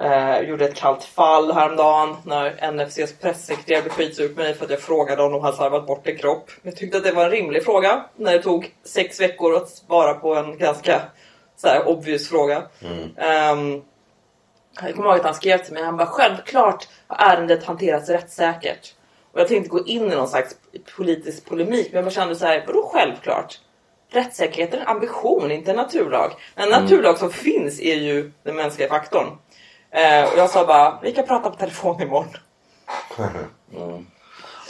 Eh, 0.00 0.08
jag 0.12 0.48
gjorde 0.48 0.64
ett 0.64 0.74
kallt 0.74 1.04
fall 1.04 1.52
häromdagen 1.52 2.16
när 2.24 2.72
NFCs 2.72 3.14
pressekreterare 3.20 3.82
blev 3.82 3.92
skitsur 3.92 4.28
på 4.28 4.40
mig 4.40 4.54
för 4.54 4.64
att 4.64 4.70
jag 4.70 4.80
frågade 4.80 5.22
om 5.22 5.32
de 5.32 5.42
hade 5.42 5.56
slarvat 5.56 5.86
bort 5.86 6.06
en 6.08 6.16
kropp. 6.16 6.50
Jag 6.62 6.76
tyckte 6.76 6.98
att 6.98 7.04
det 7.04 7.12
var 7.12 7.24
en 7.24 7.30
rimlig 7.30 7.64
fråga 7.64 8.04
när 8.16 8.32
det 8.32 8.42
tog 8.42 8.74
sex 8.84 9.20
veckor 9.20 9.56
att 9.56 9.68
svara 9.68 10.14
på 10.14 10.34
en 10.34 10.58
ganska 10.58 11.00
så 11.56 11.68
här, 11.68 11.88
obvious 11.88 12.28
fråga. 12.28 12.62
Ehm, 13.16 13.82
jag 14.82 14.94
kommer 14.94 15.08
ihåg 15.08 15.18
att 15.18 15.24
han 15.24 15.34
skrev 15.34 15.58
till 15.58 15.72
mig. 15.74 15.82
Han 15.82 15.96
bara 15.96 16.06
självklart 16.06 16.88
har 17.06 17.32
ärendet 17.32 17.64
hanterats 17.64 18.08
rättssäkert. 18.08 18.94
Och 19.32 19.40
jag 19.40 19.48
tänkte 19.48 19.70
gå 19.70 19.86
in 19.86 20.12
i 20.12 20.16
någon 20.16 20.28
slags 20.28 20.56
politisk 20.96 21.44
polemik. 21.48 21.86
Men 21.86 21.96
jag 21.96 22.04
bara 22.04 22.10
kände 22.10 22.36
så 22.36 22.46
här, 22.46 22.64
vadå 22.66 22.90
självklart? 22.94 23.58
Rättssäkerhet 24.12 24.74
är 24.74 24.78
en 24.78 24.86
ambition, 24.86 25.50
inte 25.50 25.70
en 25.70 25.76
naturlag. 25.76 26.32
En 26.54 26.68
naturlag 26.68 27.18
som 27.18 27.30
finns 27.30 27.80
är 27.80 27.94
ju 27.94 28.32
den 28.42 28.56
mänskliga 28.56 28.88
faktorn. 28.88 29.26
Eh, 29.90 30.32
och 30.32 30.38
jag 30.38 30.50
sa 30.50 30.66
bara, 30.66 30.98
vi 31.02 31.12
kan 31.12 31.26
prata 31.26 31.50
på 31.50 31.56
telefon 31.56 32.02
imorgon. 32.02 32.28
Okej. 33.10 33.26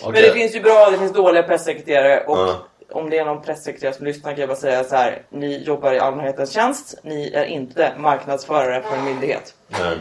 Men 0.04 0.12
det 0.12 0.32
finns 0.32 0.54
ju 0.54 0.60
bra 0.60 0.90
det 0.90 0.98
finns 0.98 1.12
dåliga 1.12 1.42
pressekreterare. 1.42 2.24
Och 2.26 2.38
Ja. 2.38 2.66
Om 2.92 3.10
det 3.10 3.18
är 3.18 3.24
någon 3.24 3.42
pressekreterare 3.42 3.94
som 3.94 4.06
lyssnar 4.06 4.30
kan 4.32 4.40
jag 4.40 4.48
bara 4.48 4.58
säga 4.58 4.84
så 4.84 4.96
här. 4.96 5.22
Ni 5.30 5.62
jobbar 5.64 5.92
i 5.92 5.98
allmänhetens 5.98 6.50
tjänst. 6.52 6.94
Ni 7.02 7.30
är 7.34 7.44
inte 7.44 7.92
marknadsförare 7.98 8.82
för 8.82 8.96
en 8.96 9.04
myndighet. 9.04 9.54
Nej. 9.68 9.98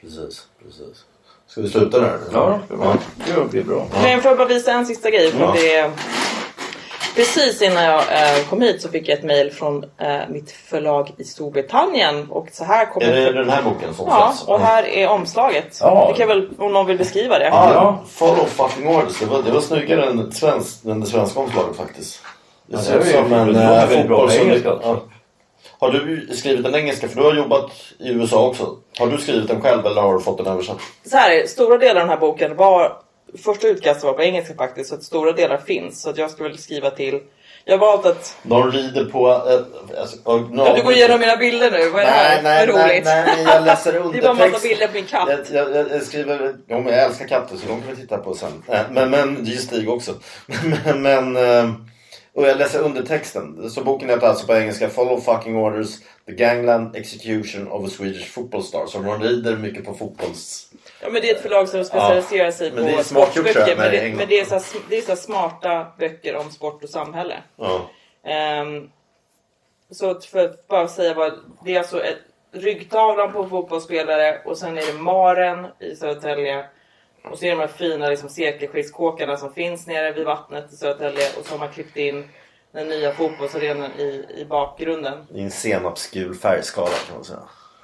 Precis, 0.00 0.48
precis. 0.64 1.04
Ska 1.46 1.60
vi 1.60 1.68
sluta 1.68 2.00
där? 2.00 2.18
Ja, 2.32 2.60
det 2.68 2.74
var- 2.76 2.96
det 3.26 3.50
blir 3.50 3.64
bra. 3.64 3.86
Men 4.02 4.10
jag 4.10 4.22
får 4.22 4.36
bara 4.36 4.48
visa 4.48 4.72
en 4.72 4.86
sista 4.86 5.10
grej. 5.10 5.30
För 5.32 5.40
Ja. 5.40 5.52
det 5.56 5.74
är, 5.74 5.90
precis 7.14 7.62
innan 7.62 7.84
jag 7.84 7.98
eh, 8.00 8.44
kom 8.50 8.60
hit 8.62 8.82
så 8.82 8.88
fick 8.88 9.08
jag 9.08 9.18
ett 9.18 9.24
mail 9.24 9.52
från 9.52 9.84
eh, 9.98 10.16
mitt 10.28 10.50
förlag 10.50 11.12
i 11.18 11.24
Storbritannien. 11.24 12.30
Och 12.30 12.48
så 12.52 12.64
här 12.64 12.86
kommer... 12.86 13.06
Är 13.06 13.32
det 13.32 13.38
den 13.38 13.50
här 13.50 13.62
boken 13.62 13.94
som 13.94 14.06
Ja, 14.08 14.32
släpps? 14.36 14.48
och 14.48 14.60
här 14.60 14.84
är 14.88 15.08
omslaget. 15.08 15.78
Ja. 15.80 16.08
Det 16.12 16.18
kan 16.18 16.28
väl, 16.28 16.48
om 16.58 16.72
någon 16.72 16.86
vill 16.86 16.98
beskriva 16.98 17.38
det. 17.38 17.44
Ja, 17.44 17.98
Follow 18.08 18.44
fucking 18.46 18.88
orders. 18.88 19.18
Det 19.20 19.26
var, 19.26 19.42
det 19.42 19.50
var 19.50 19.60
snyggare 19.60 20.06
än 20.06 20.28
ett 20.28 20.34
svenskt, 20.34 20.84
än 20.84 21.00
det 21.00 21.06
svenska 21.06 21.40
omslaget 21.40 21.76
faktiskt. 21.76 22.20
Det 22.66 22.76
Ja, 22.76 22.82
ser 22.82 22.98
ut 22.98 23.06
som 23.06 23.32
en 23.32 23.56
äh. 23.56 24.56
Ja. 24.64 25.00
Har 25.78 25.90
du 25.90 26.28
skrivit 26.34 26.64
den 26.64 26.74
engelska? 26.74 27.08
För 27.08 27.16
du 27.16 27.22
har 27.22 27.34
jobbat 27.34 27.70
i 27.98 28.08
USA 28.08 28.46
också. 28.46 28.76
Har 28.98 29.06
du 29.06 29.18
skrivit 29.18 29.48
den 29.48 29.60
själv 29.60 29.86
eller 29.86 30.02
har 30.02 30.14
du 30.14 30.20
fått 30.20 30.38
den 30.38 30.46
översatt? 30.46 30.76
Så 31.10 31.16
här 31.16 31.30
är, 31.30 31.46
stora 31.46 31.78
delar 31.78 32.00
av 32.00 32.06
den 32.06 32.08
här 32.08 32.16
boken 32.16 32.56
var... 32.56 32.96
Första 33.44 33.68
utkastet 33.68 34.04
var 34.04 34.12
på 34.12 34.22
engelska 34.22 34.54
faktiskt, 34.54 34.88
så 34.88 34.94
att 34.94 35.02
stora 35.02 35.32
delar 35.32 35.58
finns. 35.58 36.02
Så 36.02 36.10
att 36.10 36.18
jag 36.18 36.30
skulle 36.30 36.56
skriva 36.58 36.90
till... 36.90 37.20
Jag 37.64 37.78
har 37.78 37.86
valt 37.86 38.06
att... 38.06 38.36
De 38.42 38.72
rider 38.72 39.04
på... 39.04 39.28
Äh, 39.28 40.00
alltså, 40.00 40.16
no, 40.26 40.66
Ja, 40.66 40.74
du 40.76 40.82
går 40.82 40.92
igenom 40.92 41.20
mina 41.20 41.36
bilder 41.36 41.70
nu, 41.70 41.90
vad 41.90 42.02
är 42.02 42.04
det 42.06 42.10
här? 42.10 42.42
Nej, 42.42 42.66
nej, 42.66 42.66
Vad 42.66 42.76
nej, 42.76 42.88
roligt. 42.94 43.04
nej, 43.04 43.24
men 43.36 43.44
jag 43.44 43.64
läser 43.64 43.92
Det 43.92 43.98
är 43.98 44.02
bara 44.02 44.12
en 44.12 44.22
massa 44.22 44.44
undertext. 44.44 44.62
bilder 44.62 44.86
på 44.86 44.92
min 44.94 45.04
katt. 45.04 45.28
Jag, 45.52 45.76
jag, 45.76 45.90
jag 45.90 46.02
skriver... 46.02 46.54
Jo, 46.68 46.80
men 46.80 46.92
jag 46.92 47.04
älskar 47.04 47.26
katter 47.28 47.56
så 47.56 47.66
de 47.68 47.80
kan 47.82 47.90
vi 47.90 47.96
titta 47.96 48.18
på 48.18 48.34
sen. 48.34 48.62
Eh, 48.68 48.80
Men, 48.90 49.10
men 49.10 49.44
det 49.44 49.50
är 49.50 49.52
ju 49.52 49.58
Stig 49.58 49.88
också. 49.90 50.14
Men, 50.84 51.02
men, 51.02 51.36
eh, 51.36 51.70
och 52.34 52.46
jag 52.48 52.58
läser 52.58 52.80
undertexten. 52.80 53.70
Så 53.70 53.84
boken 53.84 54.08
heter 54.10 54.26
alltså 54.26 54.46
på 54.46 54.54
engelska 54.54 54.88
Follow 54.88 55.20
fucking 55.20 55.56
orders. 55.56 55.88
The 56.26 56.32
gangland 56.32 56.96
execution 56.96 57.68
of 57.68 57.86
a 57.86 57.90
Swedish 57.90 58.26
football 58.30 58.62
star. 58.62 58.86
Så 58.86 58.98
de 58.98 59.20
rider 59.22 59.56
mycket 59.56 59.84
på 59.84 59.94
fotbolls... 59.94 60.66
Ja, 61.04 61.10
men 61.10 61.22
det 61.22 61.30
är 61.30 61.34
ett 61.34 61.42
förlag 61.42 61.68
som 61.68 61.84
specialiserar 61.84 62.50
sig 62.50 62.66
är 62.66 62.96
på 62.96 63.04
sportböcker. 63.04 63.76
Men 63.76 63.90
det, 63.90 64.14
men 64.16 64.28
det 64.28 64.40
är 64.40 64.44
så, 64.44 64.78
det 64.88 64.96
är 64.96 65.02
så 65.02 65.16
smarta 65.16 65.86
böcker 65.98 66.36
om 66.36 66.50
sport 66.50 66.84
och 66.84 66.90
samhälle. 66.90 67.42
Ja. 67.56 67.90
Ehm, 68.24 68.90
så 69.90 70.20
för 70.20 70.44
att 70.44 70.68
bara 70.68 70.88
säga 70.88 71.14
vad, 71.14 71.32
det 71.64 71.74
är 71.74 71.78
alltså 71.78 72.02
ett, 72.02 72.18
ryggtavlan 72.52 73.32
på 73.32 73.48
fotbollsspelare 73.48 74.40
och 74.44 74.58
sen 74.58 74.78
är 74.78 74.92
det 74.92 74.98
Maren 74.98 75.66
i 75.78 75.96
Södertälje. 75.96 76.64
Och 77.30 77.38
så 77.38 77.44
är 77.44 77.50
det 77.50 77.56
de 77.56 77.60
här 77.60 77.66
fina 77.66 78.08
liksom, 78.08 78.28
sekelskiftskåkarna 78.28 79.36
som 79.36 79.54
finns 79.54 79.86
nere 79.86 80.12
vid 80.12 80.24
vattnet 80.24 80.72
i 80.72 80.76
Södertälje 80.76 81.28
och 81.38 81.46
så 81.46 81.54
har 81.54 81.58
man 81.58 81.72
klippt 81.72 81.96
in 81.96 82.28
den 82.72 82.88
nya 82.88 83.12
fotbollsarenan 83.12 83.90
i, 83.98 84.26
i 84.36 84.44
bakgrunden. 84.44 85.26
I 85.34 85.40
en 85.40 85.50
senapsgul 85.50 86.34
färgskala 86.34 86.94
kan 87.06 87.14
man 87.14 87.24
säga. 87.24 87.40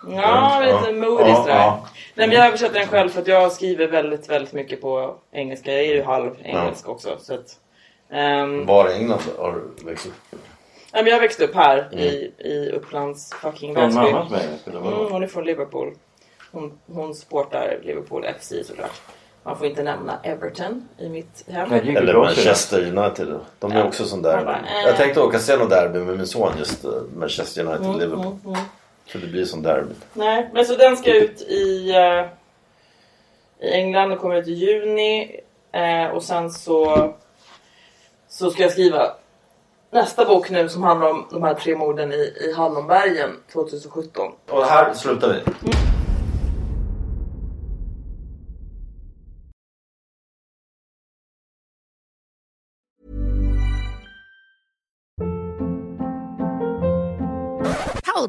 Ja, 0.08 0.60
lite 0.60 1.34
sådär. 1.36 1.54
ja. 1.54 1.86
Nej, 2.14 2.28
men 2.28 2.36
jag 2.36 2.46
översätter 2.46 2.78
den 2.78 2.88
själv 2.88 3.08
för 3.08 3.20
att 3.20 3.26
jag 3.26 3.52
skriver 3.52 3.86
väldigt, 3.88 4.28
väldigt 4.30 4.52
mycket 4.52 4.80
på 4.80 5.14
engelska. 5.32 5.72
Jag 5.72 5.84
är 5.84 5.94
ju 5.94 6.02
halv 6.02 6.30
engelsk 6.42 6.88
också. 6.88 7.16
Så 7.20 7.34
att, 7.34 7.58
ehm, 8.10 8.66
Var 8.66 8.90
i 8.90 8.94
England 8.94 9.20
har 9.38 9.52
du 9.78 9.84
växt 9.84 10.06
upp? 10.06 10.12
nej, 10.92 11.02
men 11.02 11.06
jag 11.12 11.20
växte 11.20 11.44
upp 11.44 11.54
här 11.54 11.88
Mm. 11.92 11.98
i, 12.04 12.32
i 12.38 12.70
Upplands 12.70 13.30
fucking 13.34 13.74
Från 13.74 13.84
Väsby. 13.84 14.70
Mm, 14.76 15.12
hon 15.12 15.22
är 15.22 15.26
från 15.26 15.44
Liverpool. 15.44 15.94
Hon, 16.52 16.72
hon 16.92 17.14
sportar 17.14 17.78
Liverpool 17.82 18.24
FC 18.40 18.52
såklart. 18.64 19.00
Man 19.42 19.58
får 19.58 19.66
inte 19.66 19.82
nämna 19.82 20.18
Everton 20.22 20.88
i 20.98 21.08
mitt 21.08 21.44
hem. 21.48 21.72
Eller 21.72 22.14
Manchester 22.14 22.96
United. 22.98 23.38
De 23.58 23.72
är 23.72 23.78
Ja. 23.78 23.84
också 23.84 24.04
sån 24.04 24.22
där. 24.22 24.44
Bara, 24.44 24.56
eh. 24.56 24.86
Jag 24.86 24.96
tänkte 24.96 25.20
åka 25.20 25.36
och 25.36 25.42
se 25.42 25.56
något 25.56 25.70
derby 25.70 25.98
med 25.98 26.16
min 26.16 26.26
son 26.26 26.52
just 26.58 26.84
eh, 26.84 26.90
Manchester 27.16 27.60
Mm, 27.62 27.72
United-Liverpool. 27.72 28.56
Så 29.12 29.18
det 29.18 29.26
blir 29.26 29.44
som 29.44 29.62
derby. 29.62 29.94
Nej, 30.12 30.50
men 30.52 30.64
så 30.64 30.76
den 30.76 30.96
ska 30.96 31.14
ut 31.14 31.40
i, 31.40 31.90
eh, 31.90 32.26
i 33.68 33.72
England 33.72 34.12
och 34.12 34.18
kommer 34.18 34.36
ut 34.36 34.48
i 34.48 34.52
juni. 34.52 35.40
Eh, 35.72 36.06
och 36.06 36.22
sen 36.22 36.50
så, 36.50 37.12
så 38.28 38.50
ska 38.50 38.62
jag 38.62 38.72
skriva 38.72 39.12
nästa 39.90 40.24
bok 40.24 40.50
nu 40.50 40.68
som 40.68 40.82
handlar 40.82 41.10
om 41.10 41.26
de 41.30 41.42
här 41.42 41.54
tre 41.54 41.76
morden 41.76 42.12
i, 42.12 42.34
i 42.40 42.52
Hallonbergen 42.56 43.30
2017. 43.52 44.32
Och 44.48 44.64
här 44.64 44.94
slutar 44.94 45.28
vi. 45.28 45.70